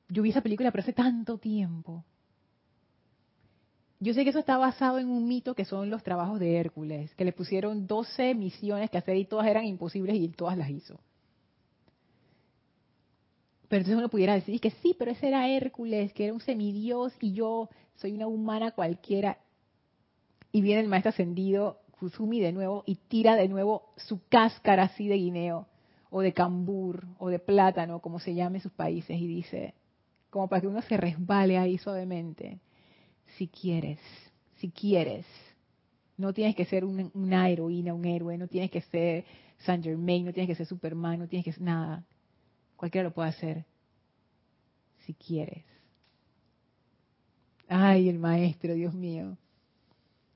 yo 0.09 0.23
vi 0.23 0.31
esa 0.31 0.43
película 0.43 0.71
pero 0.71 0.83
hace 0.83 0.93
tanto 0.93 1.39
tiempo. 1.39 2.05
Yo 4.01 4.15
sé 4.15 4.25
que 4.25 4.31
eso 4.31 4.41
está 4.41 4.59
basado 4.59 4.99
en 4.99 5.09
un 5.09 5.29
mito 5.29 5.55
que 5.55 5.65
son 5.65 5.89
los 5.89 6.03
trabajos 6.03 6.41
de 6.41 6.57
Hércules, 6.57 7.15
que 7.15 7.25
le 7.25 7.33
pusieron 7.33 7.87
12 7.87 8.35
misiones 8.35 8.91
que 8.91 8.99
hacer 8.99 9.17
y 9.17 9.27
todas 9.27 9.47
eran 9.47 9.65
imposibles 9.65 10.17
y 10.17 10.29
todas 10.29 10.59
las 10.59 10.71
hizo. 10.71 10.99
Pero 13.69 13.81
entonces 13.81 13.99
uno 13.99 14.11
pudiera 14.11 14.35
decir 14.35 14.61
que 14.61 14.71
sí, 14.71 14.95
pero 14.99 15.13
ese 15.13 15.29
era 15.29 15.49
Hércules, 15.49 16.13
que 16.13 16.25
era 16.25 16.35
un 16.35 16.41
semidios 16.41 17.13
y 17.21 17.33
yo 17.33 17.71
soy 17.95 18.13
una 18.13 18.27
humana 18.27 18.73
cualquiera. 18.73 19.39
Y 20.53 20.61
viene 20.61 20.83
el 20.83 20.89
maestro 20.89 21.11
ascendido, 21.11 21.81
Kusumi, 21.99 22.41
de 22.41 22.53
nuevo 22.53 22.85
y 22.87 22.97
tira 22.97 23.37
de 23.37 23.49
nuevo 23.49 23.93
su 23.97 24.21
cáscara 24.29 24.85
así 24.85 25.09
de 25.09 25.17
guineo. 25.17 25.67
o 26.15 26.21
de 26.21 26.35
cambur, 26.35 27.07
o 27.19 27.31
de 27.31 27.39
plátano, 27.39 28.01
como 28.01 28.21
se 28.21 28.35
llame 28.35 28.59
en 28.59 28.63
sus 28.63 28.73
países, 28.73 29.19
y 29.19 29.27
dice, 29.27 29.73
como 30.29 30.47
para 30.47 30.61
que 30.61 30.67
uno 30.67 30.83
se 30.83 30.99
resbale 30.99 31.57
ahí 31.57 31.79
suavemente, 31.79 32.61
si 33.39 33.49
quieres, 33.49 33.99
si 34.59 34.71
quieres, 34.71 35.25
no 36.19 36.35
tienes 36.35 36.55
que 36.55 36.67
ser 36.67 36.85
una 36.85 37.49
heroína, 37.49 37.95
un 37.95 38.05
héroe, 38.05 38.37
no 38.37 38.47
tienes 38.47 38.71
que 38.71 38.83
ser 38.83 39.25
Saint 39.61 39.83
Germain, 39.83 40.27
no 40.27 40.35
tienes 40.35 40.49
que 40.49 40.55
ser 40.55 40.67
Superman, 40.67 41.19
no 41.19 41.29
tienes 41.29 41.47
que 41.47 41.53
ser 41.53 41.63
nada. 41.63 42.05
Cualquiera 42.77 43.09
lo 43.09 43.15
puede 43.15 43.31
hacer. 43.31 43.65
Si 45.07 45.15
quieres. 45.15 45.65
Ay, 47.69 48.11
el 48.11 48.19
maestro, 48.19 48.75
Dios 48.75 48.93
mío. 48.93 49.39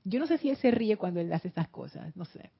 Yo 0.09 0.21
no 0.21 0.29
sé 0.29 0.39
si 0.39 0.51
él 0.51 0.57
se 0.57 0.71
ríe 0.71 0.97
cuando 0.97 1.19
él 1.19 1.33
hace 1.33 1.49
estas 1.49 1.69
cosas, 1.69 2.15
no 2.17 2.25
sé. 2.27 2.53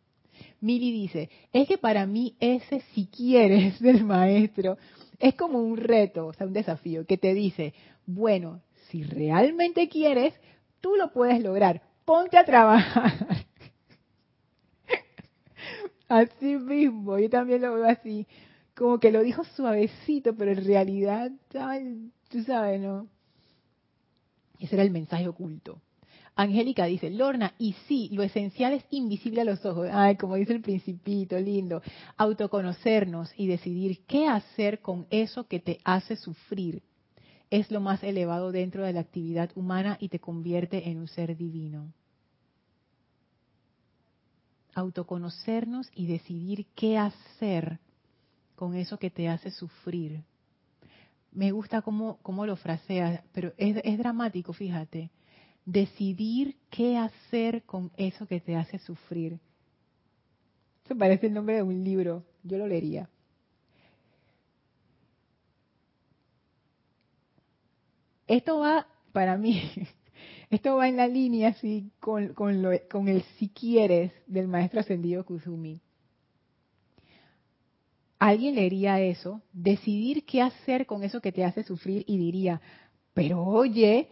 Mili 0.61 0.91
dice, 0.91 1.31
es 1.53 1.69
que 1.69 1.79
para 1.79 2.05
mí 2.05 2.35
ese 2.41 2.81
si 2.93 3.07
quieres 3.07 3.79
del 3.81 4.03
maestro 4.05 4.79
es 5.21 5.37
como 5.37 5.61
un 5.61 5.77
reto, 5.77 6.27
o 6.27 6.33
sea, 6.33 6.49
un 6.49 6.53
desafío 6.53 7.07
que 7.07 7.17
te 7.17 7.35
dice, 7.35 7.73
bueno, 8.05 8.63
si 8.89 9.05
realmente 9.05 9.89
quieres, 9.89 10.35
tú 10.81 10.97
lo 10.97 11.13
puedes 11.13 11.41
lograr, 11.41 11.83
ponte 12.05 12.37
a 12.37 12.45
trabajar. 12.45 13.13
así 16.09 16.57
mismo, 16.57 17.17
yo 17.17 17.31
también 17.31 17.63
lo 17.63 17.75
veo 17.75 17.89
así, 17.89 18.27
como 18.75 18.99
que 18.99 19.13
lo 19.13 19.23
dijo 19.23 19.45
suavecito, 19.45 20.35
pero 20.35 20.51
en 20.51 20.65
realidad, 20.65 21.31
tú 22.29 22.43
sabes, 22.43 22.81
¿no? 22.81 23.07
Ese 24.59 24.75
era 24.75 24.83
el 24.83 24.91
mensaje 24.91 25.29
oculto. 25.29 25.81
Angélica 26.39 26.85
dice, 26.85 27.09
Lorna, 27.09 27.55
y 27.59 27.73
sí, 27.89 28.11
lo 28.13 28.23
esencial 28.23 28.75
es 28.75 28.85
invisible 28.91 29.41
a 29.41 29.45
los 29.45 29.65
ojos. 29.65 29.89
Ay, 29.91 30.17
como 30.17 30.37
dice 30.37 30.53
el 30.53 30.61
principito, 30.61 31.39
lindo. 31.41 31.81
Autoconocernos 32.19 33.33
y 33.39 33.47
decidir 33.47 34.05
qué 34.07 34.29
hacer 34.29 34.81
con 34.81 35.07
eso 35.09 35.49
que 35.49 35.61
te 35.61 35.81
hace 35.83 36.15
sufrir 36.17 36.83
es 37.49 37.71
lo 37.71 37.81
más 37.81 38.03
elevado 38.03 38.53
dentro 38.53 38.85
de 38.85 38.93
la 38.93 39.01
actividad 39.01 39.51
humana 39.55 39.97
y 39.99 40.11
te 40.11 40.19
convierte 40.19 40.91
en 40.91 40.99
un 40.99 41.09
ser 41.09 41.39
divino. 41.39 41.91
Autoconocernos 44.75 45.89
y 45.95 46.07
decidir 46.07 46.67
qué 46.75 46.99
hacer 46.99 47.79
con 48.57 48.75
eso 48.75 48.99
que 48.99 49.11
te 49.11 49.29
hace 49.29 49.51
sufrir. 49.51 50.23
Me 51.33 51.51
gusta 51.51 51.81
cómo, 51.81 52.19
cómo 52.21 52.45
lo 52.45 52.57
fraseas, 52.57 53.23
pero 53.33 53.55
es, 53.57 53.79
es 53.85 53.97
dramático, 53.97 54.53
fíjate 54.53 55.11
decidir 55.67 56.57
qué 56.71 56.97
hacer 56.97 57.65
con 57.65 57.91
eso 57.97 58.27
que 58.27 58.41
te 58.41 58.57
hace 58.57 58.79
sufrir. 58.79 59.39
Eso 60.85 60.97
parece 60.97 61.27
el 61.27 61.35
nombre 61.35 61.57
de 61.57 61.63
un 61.63 61.85
libro, 61.85 62.25
yo 62.45 62.57
lo 62.57 62.67
leería. 62.67 63.11
Esto 68.29 68.61
va, 68.61 68.87
para 69.13 69.37
mí, 69.37 69.61
esto 70.51 70.77
va 70.77 70.89
en 70.89 70.97
la 70.97 71.09
línea 71.09 71.51
así 71.51 71.91
con, 72.01 72.29
con, 72.35 72.63
lo, 72.63 72.71
con 72.89 73.09
el 73.09 73.23
si 73.39 73.49
quieres 73.49 74.13
del 74.27 74.49
maestro 74.49 74.81
ascendido 74.81 75.25
Kuzumi. 75.25 75.81
Alguien 78.19 78.55
leería 78.55 79.01
eso, 79.01 79.43
decidir 79.53 80.25
qué 80.25 80.41
hacer 80.41 80.87
con 80.87 81.03
eso 81.03 81.21
que 81.21 81.33
te 81.33 81.45
hace 81.45 81.63
sufrir 81.65 82.05
y 82.07 82.17
diría, 82.17 82.61
pero 83.13 83.45
oye, 83.45 84.09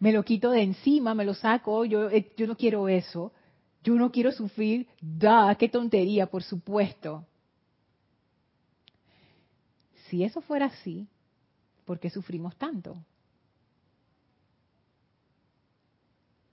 me 0.00 0.12
lo 0.12 0.24
quito 0.24 0.50
de 0.50 0.62
encima, 0.62 1.14
me 1.14 1.24
lo 1.24 1.34
saco, 1.34 1.84
yo, 1.84 2.10
eh, 2.10 2.32
yo 2.36 2.46
no 2.46 2.56
quiero 2.56 2.88
eso, 2.88 3.32
yo 3.82 3.94
no 3.94 4.10
quiero 4.10 4.32
sufrir, 4.32 4.88
da, 5.00 5.54
qué 5.56 5.68
tontería, 5.68 6.26
por 6.26 6.42
supuesto. 6.42 7.26
Si 10.08 10.22
eso 10.24 10.40
fuera 10.40 10.66
así, 10.66 11.08
¿por 11.84 11.98
qué 11.98 12.10
sufrimos 12.10 12.56
tanto? 12.56 12.96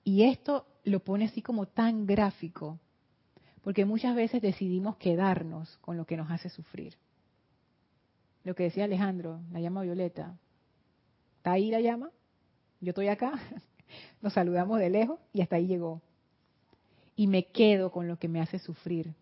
Y 0.03 0.23
esto 0.23 0.65
lo 0.83 0.99
pone 0.99 1.25
así 1.25 1.41
como 1.41 1.67
tan 1.67 2.05
gráfico, 2.05 2.79
porque 3.63 3.85
muchas 3.85 4.15
veces 4.15 4.41
decidimos 4.41 4.97
quedarnos 4.97 5.77
con 5.77 5.97
lo 5.97 6.05
que 6.05 6.17
nos 6.17 6.29
hace 6.29 6.49
sufrir. 6.49 6.95
Lo 8.43 8.53
que 8.53 8.63
decía 8.63 8.83
Alejandro, 8.83 9.41
la 9.51 9.59
llama 9.59 9.81
violeta. 9.81 10.37
¿Está 11.37 11.53
ahí 11.53 11.71
la 11.71 11.81
llama? 11.81 12.11
Yo 12.81 12.89
estoy 12.89 13.07
acá, 13.07 13.33
nos 14.21 14.33
saludamos 14.33 14.79
de 14.79 14.89
lejos 14.89 15.19
y 15.33 15.41
hasta 15.41 15.57
ahí 15.57 15.67
llegó. 15.67 16.01
Y 17.15 17.27
me 17.27 17.45
quedo 17.45 17.91
con 17.91 18.07
lo 18.07 18.17
que 18.17 18.27
me 18.27 18.41
hace 18.41 18.59
sufrir. 18.59 19.13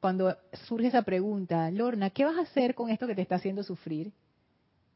Cuando 0.00 0.36
surge 0.66 0.88
esa 0.88 1.02
pregunta, 1.02 1.70
Lorna, 1.70 2.10
¿qué 2.10 2.24
vas 2.24 2.36
a 2.36 2.42
hacer 2.42 2.74
con 2.74 2.90
esto 2.90 3.06
que 3.06 3.14
te 3.14 3.22
está 3.22 3.36
haciendo 3.36 3.62
sufrir? 3.62 4.12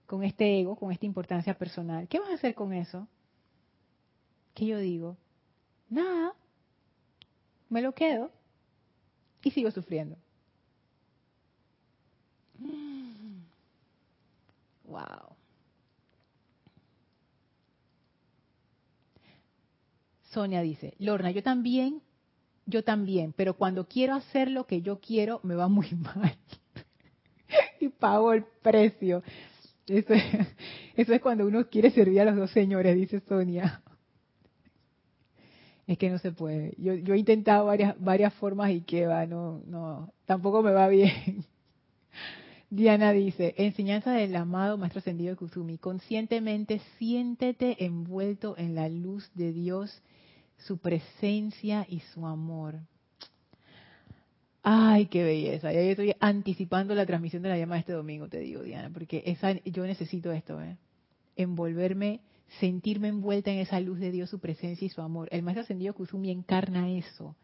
Con 0.06 0.24
este 0.24 0.60
ego, 0.60 0.76
con 0.76 0.92
esta 0.92 1.06
importancia 1.06 1.54
personal. 1.56 2.08
¿Qué 2.08 2.18
vas 2.18 2.30
a 2.30 2.34
hacer 2.34 2.54
con 2.54 2.72
eso? 2.72 3.06
¿Qué 4.54 4.66
yo 4.66 4.78
digo? 4.78 5.16
Nada. 5.90 6.34
Me 7.68 7.82
lo 7.82 7.92
quedo 7.92 8.30
y 9.42 9.50
sigo 9.50 9.70
sufriendo. 9.70 10.16
Wow. 14.86 15.33
Sonia 20.34 20.60
dice, 20.60 20.94
Lorna, 20.98 21.30
yo 21.30 21.42
también, 21.42 22.02
yo 22.66 22.82
también, 22.82 23.32
pero 23.36 23.54
cuando 23.54 23.86
quiero 23.86 24.14
hacer 24.14 24.50
lo 24.50 24.66
que 24.66 24.82
yo 24.82 25.00
quiero, 25.00 25.40
me 25.44 25.54
va 25.54 25.68
muy 25.68 25.88
mal. 26.14 26.36
y 27.80 27.88
pago 27.88 28.32
el 28.32 28.44
precio. 28.62 29.22
Eso 29.86 30.14
es, 30.96 31.20
cuando 31.20 31.46
uno 31.46 31.68
quiere 31.68 31.90
servir 31.90 32.20
a 32.20 32.24
los 32.24 32.36
dos 32.36 32.50
señores, 32.50 32.96
dice 32.96 33.20
Sonia. 33.20 33.82
Es 35.86 35.98
que 35.98 36.08
no 36.08 36.18
se 36.18 36.32
puede. 36.32 36.74
Yo, 36.78 36.94
yo 36.94 37.14
he 37.14 37.18
intentado 37.18 37.66
varias, 37.66 37.94
varias 38.00 38.32
formas 38.34 38.70
y 38.70 38.80
que 38.80 39.06
va, 39.06 39.26
no, 39.26 39.60
no, 39.66 40.12
tampoco 40.24 40.62
me 40.62 40.72
va 40.72 40.88
bien. 40.88 41.44
Diana 42.70 43.12
dice, 43.12 43.54
enseñanza 43.58 44.12
del 44.12 44.34
amado 44.34 44.78
Maestro 44.78 44.98
Ascendido 44.98 45.36
Kusumi, 45.36 45.78
conscientemente 45.78 46.80
siéntete 46.98 47.84
envuelto 47.84 48.56
en 48.56 48.74
la 48.74 48.88
luz 48.88 49.30
de 49.34 49.52
Dios 49.52 50.02
su 50.58 50.78
presencia 50.78 51.86
y 51.88 52.00
su 52.00 52.26
amor. 52.26 52.80
Ay, 54.62 55.06
qué 55.06 55.22
belleza. 55.22 55.72
Ya 55.72 55.80
estoy 55.80 56.14
anticipando 56.20 56.94
la 56.94 57.04
transmisión 57.04 57.42
de 57.42 57.50
la 57.50 57.58
llama 57.58 57.78
este 57.78 57.92
domingo, 57.92 58.28
te 58.28 58.38
digo, 58.38 58.62
Diana, 58.62 58.90
porque 58.90 59.36
yo 59.66 59.86
necesito 59.86 60.32
esto, 60.32 60.60
¿eh? 60.62 60.78
envolverme, 61.36 62.20
sentirme 62.60 63.08
envuelta 63.08 63.50
en 63.50 63.58
esa 63.58 63.78
luz 63.80 63.98
de 63.98 64.10
Dios, 64.10 64.30
su 64.30 64.38
presencia 64.38 64.86
y 64.86 64.88
su 64.88 65.02
amor. 65.02 65.28
El 65.32 65.42
maestro 65.42 65.62
ascendido 65.62 65.94
Kusumi 65.94 66.30
encarna 66.30 66.90
eso. 66.90 67.36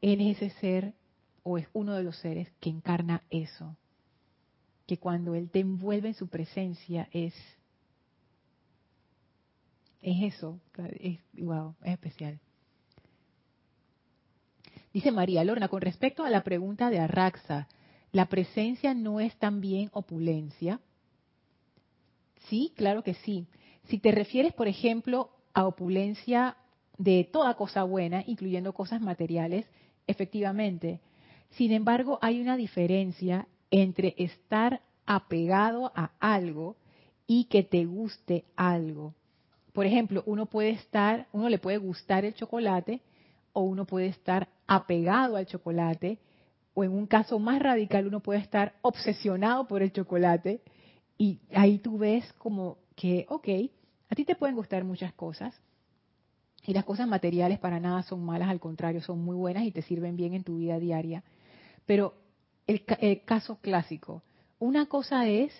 Él 0.00 0.20
es 0.20 0.42
ese 0.42 0.58
ser, 0.58 0.94
o 1.42 1.56
es 1.56 1.68
uno 1.72 1.94
de 1.94 2.02
los 2.02 2.16
seres 2.18 2.48
que 2.60 2.70
encarna 2.70 3.22
eso. 3.30 3.76
Que 4.86 4.98
cuando 4.98 5.34
Él 5.34 5.50
te 5.50 5.60
envuelve 5.60 6.08
en 6.08 6.14
su 6.14 6.28
presencia 6.28 7.08
es 7.12 7.34
es 10.02 10.34
eso, 10.34 10.60
es, 11.00 11.18
wow, 11.34 11.74
es 11.82 11.92
especial. 11.92 12.38
Dice 14.92 15.10
María 15.10 15.44
Lorna, 15.44 15.68
con 15.68 15.80
respecto 15.80 16.24
a 16.24 16.30
la 16.30 16.42
pregunta 16.44 16.90
de 16.90 16.98
Arraxa, 16.98 17.68
¿la 18.12 18.26
presencia 18.26 18.94
no 18.94 19.20
es 19.20 19.36
también 19.36 19.90
opulencia? 19.92 20.80
Sí, 22.48 22.72
claro 22.76 23.02
que 23.02 23.14
sí. 23.14 23.46
Si 23.84 23.98
te 23.98 24.12
refieres, 24.12 24.54
por 24.54 24.68
ejemplo, 24.68 25.30
a 25.52 25.66
opulencia 25.66 26.56
de 26.96 27.28
toda 27.30 27.54
cosa 27.54 27.84
buena, 27.84 28.24
incluyendo 28.26 28.72
cosas 28.72 29.00
materiales, 29.00 29.66
efectivamente. 30.06 31.00
Sin 31.50 31.72
embargo, 31.72 32.18
hay 32.22 32.40
una 32.40 32.56
diferencia 32.56 33.46
entre 33.70 34.14
estar 34.16 34.80
apegado 35.06 35.92
a 35.94 36.12
algo 36.18 36.76
y 37.26 37.44
que 37.44 37.62
te 37.62 37.84
guste 37.84 38.44
algo 38.56 39.14
por 39.78 39.86
ejemplo, 39.86 40.24
uno 40.26 40.46
puede 40.46 40.70
estar, 40.70 41.28
uno 41.30 41.48
le 41.48 41.60
puede 41.60 41.78
gustar 41.78 42.24
el 42.24 42.34
chocolate 42.34 43.00
o 43.52 43.60
uno 43.60 43.84
puede 43.84 44.08
estar 44.08 44.48
apegado 44.66 45.36
al 45.36 45.46
chocolate 45.46 46.18
o 46.74 46.82
en 46.82 46.90
un 46.90 47.06
caso 47.06 47.38
más 47.38 47.62
radical 47.62 48.08
uno 48.08 48.18
puede 48.18 48.40
estar 48.40 48.74
obsesionado 48.82 49.68
por 49.68 49.82
el 49.82 49.92
chocolate 49.92 50.62
y 51.16 51.38
ahí 51.54 51.78
tú 51.78 51.96
ves 51.96 52.24
como 52.38 52.78
que, 52.96 53.24
ok, 53.28 53.48
a 54.10 54.16
ti 54.16 54.24
te 54.24 54.34
pueden 54.34 54.56
gustar 54.56 54.82
muchas 54.82 55.12
cosas 55.12 55.54
y 56.66 56.74
las 56.74 56.84
cosas 56.84 57.06
materiales 57.06 57.60
para 57.60 57.78
nada 57.78 58.02
son 58.02 58.24
malas, 58.24 58.48
al 58.48 58.58
contrario, 58.58 59.00
son 59.00 59.24
muy 59.24 59.36
buenas 59.36 59.62
y 59.62 59.70
te 59.70 59.82
sirven 59.82 60.16
bien 60.16 60.34
en 60.34 60.42
tu 60.42 60.56
vida 60.56 60.80
diaria. 60.80 61.22
Pero 61.86 62.14
el, 62.66 62.82
el 62.98 63.22
caso 63.22 63.60
clásico, 63.60 64.24
una 64.58 64.86
cosa 64.86 65.28
es 65.28 65.52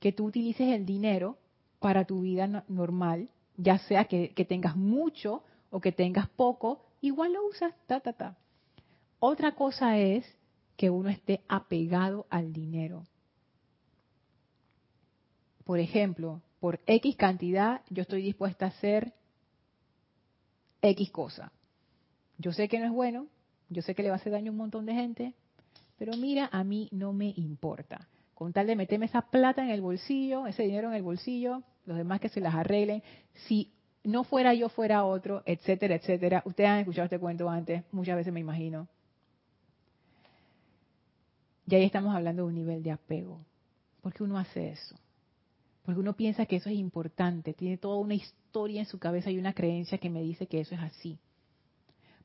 que 0.00 0.12
tú 0.12 0.24
utilices 0.24 0.68
el 0.68 0.86
dinero 0.86 1.36
para 1.80 2.06
tu 2.06 2.22
vida 2.22 2.64
normal 2.66 3.28
ya 3.58 3.78
sea 3.78 4.04
que, 4.04 4.28
tengas 4.48 4.76
mucho 4.76 5.42
o 5.70 5.80
que 5.80 5.92
tengas 5.92 6.28
poco, 6.30 6.80
igual 7.02 7.34
lo 7.34 7.46
usas, 7.46 7.74
ta, 7.86 8.00
ta, 8.00 8.14
ta. 8.14 8.38
Otra 9.18 9.54
cosa 9.54 9.98
es 9.98 10.24
que 10.76 10.88
uno 10.88 11.10
esté 11.10 11.42
apegado 11.48 12.26
al 12.30 12.52
dinero. 12.52 13.04
Por 15.64 15.80
ejemplo, 15.80 16.40
por 16.60 16.80
X 16.86 17.16
cantidad 17.16 17.82
yo 17.90 18.02
estoy 18.02 18.22
dispuesta 18.22 18.66
a 18.66 18.68
hacer 18.68 19.12
X 20.80 21.10
cosa. 21.10 21.52
Yo 22.38 22.52
sé 22.52 22.68
que 22.68 22.78
no 22.78 22.86
es 22.86 22.92
bueno, 22.92 23.26
yo 23.68 23.82
sé 23.82 23.94
que 23.94 24.04
le 24.04 24.08
va 24.08 24.14
a 24.14 24.18
hacer 24.18 24.32
daño 24.32 24.50
a 24.50 24.52
un 24.52 24.58
montón 24.58 24.86
de 24.86 24.94
gente, 24.94 25.34
pero 25.98 26.16
mira, 26.16 26.48
a 26.52 26.62
mí 26.62 26.88
no 26.92 27.12
me 27.12 27.34
importa. 27.36 28.06
Con 28.38 28.52
tal 28.52 28.68
de 28.68 28.76
meterme 28.76 29.06
esa 29.06 29.22
plata 29.22 29.64
en 29.64 29.70
el 29.70 29.80
bolsillo, 29.80 30.46
ese 30.46 30.62
dinero 30.62 30.90
en 30.90 30.94
el 30.94 31.02
bolsillo, 31.02 31.64
los 31.86 31.96
demás 31.96 32.20
que 32.20 32.28
se 32.28 32.40
las 32.40 32.54
arreglen. 32.54 33.02
Si 33.48 33.72
no 34.04 34.22
fuera 34.22 34.54
yo, 34.54 34.68
fuera 34.68 35.04
otro, 35.04 35.42
etcétera, 35.44 35.96
etcétera. 35.96 36.44
Ustedes 36.44 36.70
han 36.70 36.78
escuchado 36.78 37.06
este 37.06 37.18
cuento 37.18 37.50
antes, 37.50 37.82
muchas 37.90 38.14
veces 38.14 38.32
me 38.32 38.38
imagino. 38.38 38.86
Y 41.66 41.74
ahí 41.74 41.82
estamos 41.82 42.14
hablando 42.14 42.42
de 42.44 42.48
un 42.50 42.54
nivel 42.54 42.80
de 42.84 42.92
apego. 42.92 43.40
¿Por 44.02 44.14
qué 44.14 44.22
uno 44.22 44.38
hace 44.38 44.68
eso? 44.68 44.94
Porque 45.84 45.98
uno 45.98 46.12
piensa 46.12 46.46
que 46.46 46.54
eso 46.54 46.70
es 46.70 46.76
importante, 46.76 47.54
tiene 47.54 47.76
toda 47.76 47.96
una 47.96 48.14
historia 48.14 48.78
en 48.78 48.86
su 48.86 49.00
cabeza 49.00 49.32
y 49.32 49.38
una 49.38 49.52
creencia 49.52 49.98
que 49.98 50.10
me 50.10 50.22
dice 50.22 50.46
que 50.46 50.60
eso 50.60 50.76
es 50.76 50.80
así 50.80 51.18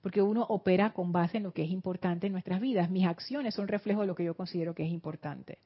porque 0.04 0.22
uno 0.22 0.46
opera 0.50 0.92
con 0.92 1.14
base 1.14 1.38
en 1.38 1.44
lo 1.44 1.54
que 1.54 1.64
es 1.64 1.72
importante 1.72 2.28
en 2.28 2.34
nuestras 2.34 2.60
vidas. 2.60 2.90
Mis 2.90 3.08
acciones 3.08 3.56
son 3.56 3.70
reflejo 3.70 4.02
de 4.02 4.08
lo 4.08 4.16
que 4.16 4.26
yo 4.26 4.36
considero 4.36 4.76
que 4.76 4.86
es 4.86 4.92
importante. 4.92 5.60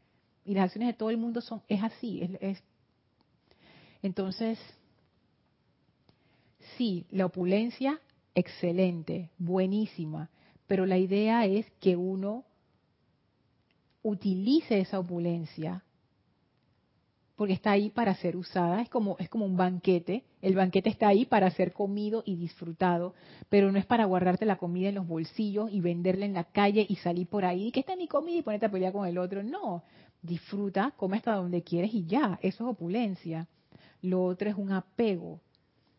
Y 0.48 0.54
las 0.54 0.64
acciones 0.64 0.88
de 0.88 0.94
todo 0.94 1.10
el 1.10 1.18
mundo 1.18 1.42
son, 1.42 1.62
es 1.68 1.84
así. 1.84 2.22
Es, 2.40 2.64
Entonces, 4.02 4.58
sí, 6.78 7.06
la 7.12 7.26
opulencia, 7.26 8.00
excelente, 8.34 9.30
buenísima, 9.38 10.30
pero 10.66 10.86
la 10.86 10.98
idea 10.98 11.46
es 11.46 11.70
que 11.82 11.98
uno 11.98 12.46
utilice 14.04 14.80
esa 14.80 15.00
opulencia 15.00 15.84
porque 17.38 17.54
está 17.54 17.70
ahí 17.72 17.92
para 17.92 18.16
ser 18.16 18.36
usada, 18.36 18.82
es 18.82 18.90
como, 18.90 19.16
es 19.20 19.30
como 19.30 19.46
un 19.46 19.56
banquete, 19.56 20.24
el 20.42 20.56
banquete 20.56 20.90
está 20.90 21.08
ahí 21.08 21.26
para 21.26 21.52
ser 21.52 21.72
comido 21.72 22.24
y 22.26 22.36
disfrutado, 22.36 23.14
pero 23.48 23.72
no 23.72 23.78
es 23.78 23.86
para 23.86 24.06
guardarte 24.06 24.44
la 24.46 24.58
comida 24.58 24.90
en 24.90 24.96
los 24.96 25.08
bolsillos 25.08 25.72
y 25.72 25.80
venderla 25.80 26.26
en 26.26 26.34
la 26.34 26.46
calle 26.46 26.84
y 26.90 26.96
salir 26.96 27.28
por 27.28 27.46
ahí, 27.46 27.72
que 27.72 27.82
está 27.82 27.96
mi 27.96 28.08
comida 28.08 28.40
y 28.40 28.42
ponerte 28.42 28.66
a 28.66 28.72
pelear 28.72 28.92
con 28.92 29.08
el 29.08 29.20
otro, 29.20 29.44
no, 29.44 29.84
disfruta, 30.22 30.94
come 30.98 31.18
hasta 31.18 31.36
donde 31.36 31.64
quieres 31.64 31.94
y 31.94 32.06
ya, 32.06 32.40
eso 32.42 32.66
es 32.66 32.72
opulencia. 32.72 33.48
Lo 34.02 34.24
otro 34.24 34.50
es 34.50 34.56
un 34.56 34.72
apego. 34.72 35.40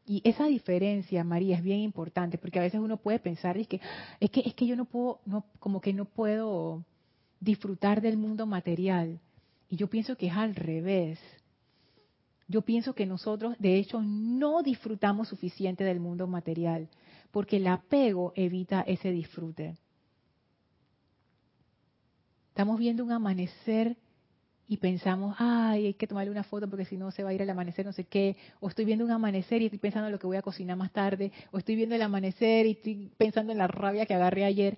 Y 0.06 0.22
esa 0.24 0.46
diferencia, 0.46 1.22
María, 1.24 1.56
es 1.56 1.62
bien 1.62 1.80
importante, 1.80 2.38
porque 2.38 2.58
a 2.58 2.62
veces 2.62 2.80
uno 2.80 2.96
puede 2.96 3.18
pensar, 3.18 3.58
es 3.58 3.68
que, 3.68 3.80
es 4.20 4.30
que, 4.30 4.40
es 4.40 4.54
que 4.54 4.66
yo 4.66 4.74
no 4.74 4.86
puedo, 4.86 5.20
no, 5.26 5.44
como 5.58 5.80
que 5.80 5.92
no 5.92 6.06
puedo 6.06 6.84
disfrutar 7.40 8.00
del 8.00 8.16
mundo 8.16 8.46
material 8.46 9.20
y 9.68 9.76
yo 9.76 9.88
pienso 9.88 10.16
que 10.16 10.28
es 10.28 10.32
al 10.32 10.54
revés. 10.54 11.18
Yo 12.46 12.62
pienso 12.62 12.94
que 12.94 13.04
nosotros, 13.04 13.54
de 13.58 13.76
hecho, 13.76 14.00
no 14.00 14.62
disfrutamos 14.62 15.28
suficiente 15.28 15.84
del 15.84 16.00
mundo 16.00 16.26
material, 16.26 16.88
porque 17.30 17.58
el 17.58 17.66
apego 17.66 18.32
evita 18.34 18.80
ese 18.80 19.10
disfrute. 19.10 19.76
Estamos 22.48 22.78
viendo 22.78 23.04
un 23.04 23.12
amanecer 23.12 23.98
y 24.70 24.76
pensamos, 24.76 25.34
ay, 25.38 25.86
hay 25.86 25.94
que 25.94 26.06
tomarle 26.06 26.30
una 26.30 26.44
foto 26.44 26.68
porque 26.68 26.84
si 26.84 26.98
no 26.98 27.10
se 27.10 27.24
va 27.24 27.30
a 27.30 27.32
ir 27.32 27.40
el 27.40 27.48
amanecer, 27.48 27.86
no 27.86 27.92
sé 27.92 28.04
qué. 28.04 28.36
O 28.60 28.68
estoy 28.68 28.84
viendo 28.84 29.02
un 29.02 29.10
amanecer 29.10 29.62
y 29.62 29.64
estoy 29.64 29.78
pensando 29.78 30.08
en 30.08 30.12
lo 30.12 30.18
que 30.18 30.26
voy 30.26 30.36
a 30.36 30.42
cocinar 30.42 30.76
más 30.76 30.92
tarde. 30.92 31.32
O 31.52 31.58
estoy 31.58 31.74
viendo 31.74 31.94
el 31.94 32.02
amanecer 32.02 32.66
y 32.66 32.72
estoy 32.72 33.10
pensando 33.16 33.50
en 33.50 33.58
la 33.58 33.66
rabia 33.66 34.04
que 34.04 34.12
agarré 34.12 34.44
ayer. 34.44 34.76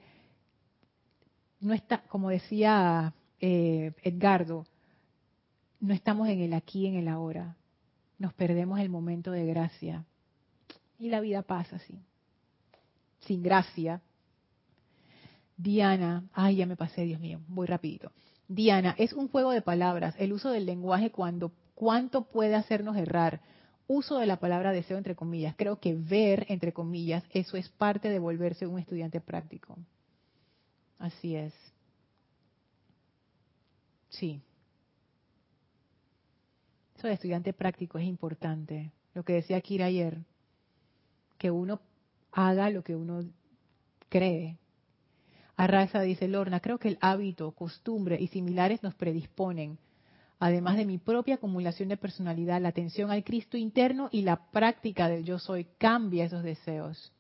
No 1.59 1.75
está, 1.75 2.03
como 2.03 2.31
decía 2.31 3.13
eh, 3.41 3.93
Edgardo, 4.05 4.65
no 5.81 5.93
estamos 5.93 6.29
en 6.29 6.41
el 6.41 6.55
aquí, 6.55 6.87
en 6.87 6.95
el 6.95 7.09
ahora. 7.09 7.57
Nos 8.17 8.33
perdemos 8.33 8.79
el 8.79 8.91
momento 8.91 9.33
de 9.33 9.45
gracia. 9.45 10.05
Y 11.01 11.09
la 11.09 11.21
vida 11.21 11.43
pasa 11.43 11.77
así. 11.77 11.99
Sin 13.27 13.43
gracia. 13.43 14.01
Diana, 15.57 16.23
ay, 16.33 16.57
ya 16.57 16.67
me 16.67 16.77
pasé, 16.77 17.03
Dios 17.03 17.19
mío, 17.19 17.41
voy 17.49 17.67
rapidito. 17.67 18.13
Diana, 18.51 18.97
es 18.99 19.13
un 19.13 19.29
juego 19.29 19.53
de 19.53 19.63
palabras, 19.63 20.17
el 20.19 20.33
uso 20.33 20.51
del 20.51 20.67
lenguaje 20.67 21.13
cuando 21.13 21.53
cuánto 21.77 22.25
puede 22.25 22.57
hacernos 22.57 22.97
errar. 22.97 23.41
Uso 23.87 24.19
de 24.19 24.27
la 24.27 24.41
palabra 24.41 24.73
deseo 24.73 24.99
entre 24.99 25.15
comillas. 25.15 25.55
Creo 25.57 25.79
que 25.79 25.95
ver 25.95 26.47
entre 26.49 26.73
comillas, 26.73 27.23
eso 27.31 27.57
es 27.57 27.69
parte 27.69 28.09
de 28.09 28.19
volverse 28.19 28.67
un 28.67 28.81
estudiante 28.81 29.21
práctico. 29.21 29.79
Así 30.99 31.37
es. 31.37 31.55
Sí. 34.09 34.43
Eso 36.97 37.07
de 37.07 37.15
estudiante 37.15 37.53
práctico 37.53 37.99
es 37.99 38.05
importante. 38.05 38.91
Lo 39.15 39.23
que 39.23 39.35
decía 39.35 39.61
Kira 39.61 39.87
ayer, 39.87 40.25
que 41.39 41.53
uno 41.53 41.81
haga 42.33 42.69
lo 42.71 42.83
que 42.83 42.97
uno 42.97 43.23
cree. 44.09 44.59
Arraza 45.61 46.01
dice, 46.01 46.27
Lorna, 46.27 46.61
creo 46.61 46.79
que 46.79 46.89
el 46.89 46.99
hábito, 47.03 47.53
costumbre 47.53 48.17
y 48.19 48.29
similares 48.29 48.83
nos 48.83 48.95
predisponen, 48.95 49.77
además 50.39 50.79
de 50.79 50.87
mi 50.87 50.97
propia 50.97 51.35
acumulación 51.35 51.91
de 51.91 51.99
personalidad, 51.99 52.63
la 52.63 52.71
atención 52.71 53.11
al 53.11 53.25
Cristo 53.25 53.59
interno 53.59 54.09
y 54.11 54.23
la 54.23 54.51
práctica 54.51 55.07
del 55.11 55.23
yo 55.23 55.39
soy 55.39 55.67
cambia 55.77 56.25
esos 56.25 56.43
deseos. 56.43 57.13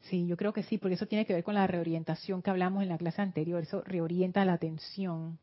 Sí, 0.00 0.26
yo 0.26 0.36
creo 0.36 0.52
que 0.52 0.64
sí, 0.64 0.76
porque 0.76 0.94
eso 0.94 1.06
tiene 1.06 1.24
que 1.24 1.34
ver 1.34 1.44
con 1.44 1.54
la 1.54 1.68
reorientación 1.68 2.42
que 2.42 2.50
hablamos 2.50 2.82
en 2.82 2.88
la 2.88 2.98
clase 2.98 3.22
anterior, 3.22 3.62
eso 3.62 3.82
reorienta 3.82 4.44
la 4.44 4.54
atención. 4.54 5.38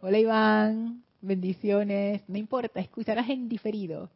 Hola 0.00 0.18
Iván, 0.18 1.04
bendiciones, 1.20 2.20
no 2.28 2.36
importa, 2.36 2.80
escucharás 2.80 3.30
en 3.30 3.48
diferido. 3.48 4.10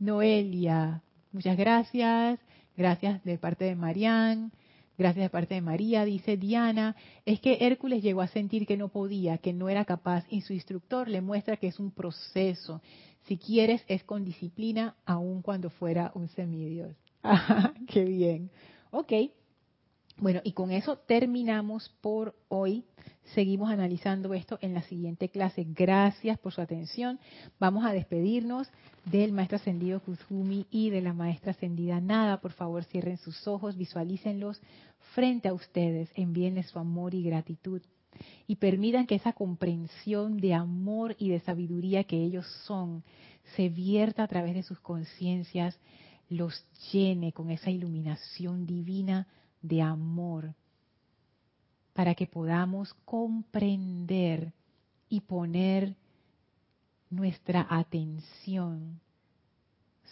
Noelia, 0.00 1.02
muchas 1.32 1.56
gracias, 1.56 2.38
gracias 2.76 3.22
de 3.24 3.38
parte 3.38 3.64
de 3.64 3.74
Marianne, 3.74 4.50
gracias 4.98 5.24
de 5.24 5.30
parte 5.30 5.54
de 5.54 5.60
María, 5.60 6.04
dice 6.04 6.36
Diana, 6.36 6.96
es 7.24 7.40
que 7.40 7.58
Hércules 7.60 8.02
llegó 8.02 8.20
a 8.20 8.28
sentir 8.28 8.66
que 8.66 8.76
no 8.76 8.88
podía, 8.88 9.38
que 9.38 9.52
no 9.52 9.68
era 9.68 9.84
capaz, 9.84 10.24
y 10.28 10.42
su 10.42 10.52
instructor 10.52 11.08
le 11.08 11.20
muestra 11.20 11.56
que 11.56 11.68
es 11.68 11.78
un 11.78 11.90
proceso. 11.90 12.80
Si 13.26 13.38
quieres, 13.38 13.84
es 13.88 14.04
con 14.04 14.24
disciplina, 14.24 14.96
aun 15.04 15.42
cuando 15.42 15.70
fuera 15.70 16.12
un 16.14 16.28
semidios. 16.28 16.96
qué 17.88 18.04
bien. 18.04 18.50
Ok. 18.90 19.12
Bueno, 20.22 20.40
y 20.44 20.52
con 20.52 20.70
eso 20.70 20.98
terminamos 20.98 21.88
por 22.00 22.36
hoy. 22.46 22.84
Seguimos 23.34 23.72
analizando 23.72 24.34
esto 24.34 24.56
en 24.60 24.72
la 24.72 24.82
siguiente 24.82 25.28
clase. 25.28 25.66
Gracias 25.68 26.38
por 26.38 26.52
su 26.52 26.60
atención. 26.60 27.18
Vamos 27.58 27.84
a 27.84 27.92
despedirnos 27.92 28.68
del 29.04 29.32
maestro 29.32 29.56
ascendido 29.56 29.98
Kuzumi 29.98 30.68
y 30.70 30.90
de 30.90 31.00
la 31.02 31.12
maestra 31.12 31.50
ascendida 31.50 32.00
Nada. 32.00 32.40
Por 32.40 32.52
favor, 32.52 32.84
cierren 32.84 33.16
sus 33.16 33.48
ojos, 33.48 33.76
visualícenlos 33.76 34.62
frente 35.12 35.48
a 35.48 35.54
ustedes, 35.54 36.08
envíenles 36.14 36.68
su 36.68 36.78
amor 36.78 37.16
y 37.16 37.24
gratitud 37.24 37.82
y 38.46 38.54
permitan 38.54 39.08
que 39.08 39.16
esa 39.16 39.32
comprensión 39.32 40.36
de 40.36 40.54
amor 40.54 41.16
y 41.18 41.30
de 41.30 41.40
sabiduría 41.40 42.04
que 42.04 42.22
ellos 42.22 42.46
son 42.64 43.02
se 43.56 43.70
vierta 43.70 44.22
a 44.22 44.28
través 44.28 44.54
de 44.54 44.62
sus 44.62 44.78
conciencias 44.78 45.76
los 46.28 46.64
llene 46.92 47.32
con 47.32 47.50
esa 47.50 47.72
iluminación 47.72 48.66
divina 48.66 49.26
de 49.62 49.82
amor, 49.82 50.54
para 51.94 52.14
que 52.14 52.26
podamos 52.26 52.94
comprender 53.04 54.52
y 55.08 55.20
poner 55.20 55.94
nuestra 57.10 57.66
atención 57.68 59.00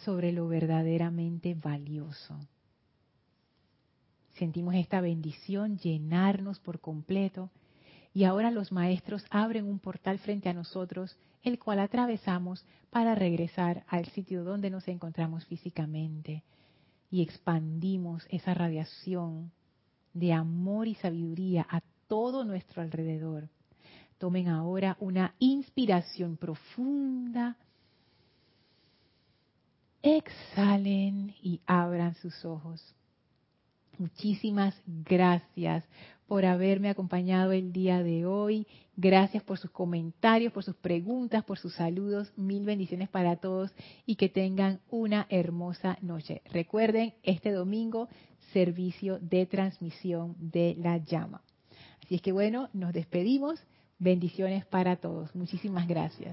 sobre 0.05 0.31
lo 0.31 0.47
verdaderamente 0.47 1.55
valioso. 1.55 2.39
Sentimos 4.35 4.75
esta 4.75 5.01
bendición 5.01 5.77
llenarnos 5.77 6.59
por 6.59 6.79
completo 6.79 7.49
y 8.13 8.23
ahora 8.23 8.51
los 8.51 8.71
maestros 8.71 9.25
abren 9.29 9.65
un 9.65 9.79
portal 9.79 10.19
frente 10.19 10.49
a 10.49 10.53
nosotros, 10.53 11.17
el 11.43 11.59
cual 11.59 11.79
atravesamos 11.79 12.65
para 12.89 13.15
regresar 13.15 13.83
al 13.87 14.05
sitio 14.07 14.43
donde 14.43 14.69
nos 14.69 14.87
encontramos 14.87 15.45
físicamente 15.45 16.43
y 17.11 17.21
expandimos 17.21 18.25
esa 18.29 18.53
radiación 18.53 19.51
de 20.13 20.33
amor 20.33 20.87
y 20.87 20.95
sabiduría 20.95 21.67
a 21.69 21.81
todo 22.07 22.45
nuestro 22.45 22.81
alrededor. 22.81 23.49
Tomen 24.17 24.47
ahora 24.47 24.95
una 24.99 25.35
inspiración 25.39 26.37
profunda. 26.37 27.57
Exhalen 30.01 31.35
y 31.41 31.59
abran 31.65 32.15
sus 32.15 32.45
ojos. 32.45 32.95
Muchísimas 34.01 34.73
gracias 34.87 35.83
por 36.25 36.43
haberme 36.45 36.89
acompañado 36.89 37.51
el 37.51 37.71
día 37.71 38.01
de 38.01 38.25
hoy. 38.25 38.65
Gracias 38.95 39.43
por 39.43 39.59
sus 39.59 39.69
comentarios, 39.69 40.51
por 40.51 40.63
sus 40.63 40.75
preguntas, 40.75 41.43
por 41.43 41.59
sus 41.59 41.75
saludos. 41.75 42.33
Mil 42.35 42.65
bendiciones 42.65 43.09
para 43.09 43.35
todos 43.35 43.71
y 44.07 44.15
que 44.15 44.27
tengan 44.27 44.79
una 44.89 45.27
hermosa 45.29 45.99
noche. 46.01 46.41
Recuerden, 46.51 47.13
este 47.21 47.51
domingo, 47.51 48.09
servicio 48.53 49.19
de 49.19 49.45
transmisión 49.45 50.35
de 50.39 50.75
la 50.79 50.97
llama. 50.97 51.43
Así 52.03 52.15
es 52.15 52.23
que 52.23 52.31
bueno, 52.31 52.69
nos 52.73 52.93
despedimos. 52.93 53.59
Bendiciones 53.99 54.65
para 54.65 54.95
todos. 54.95 55.35
Muchísimas 55.35 55.87
gracias. 55.87 56.29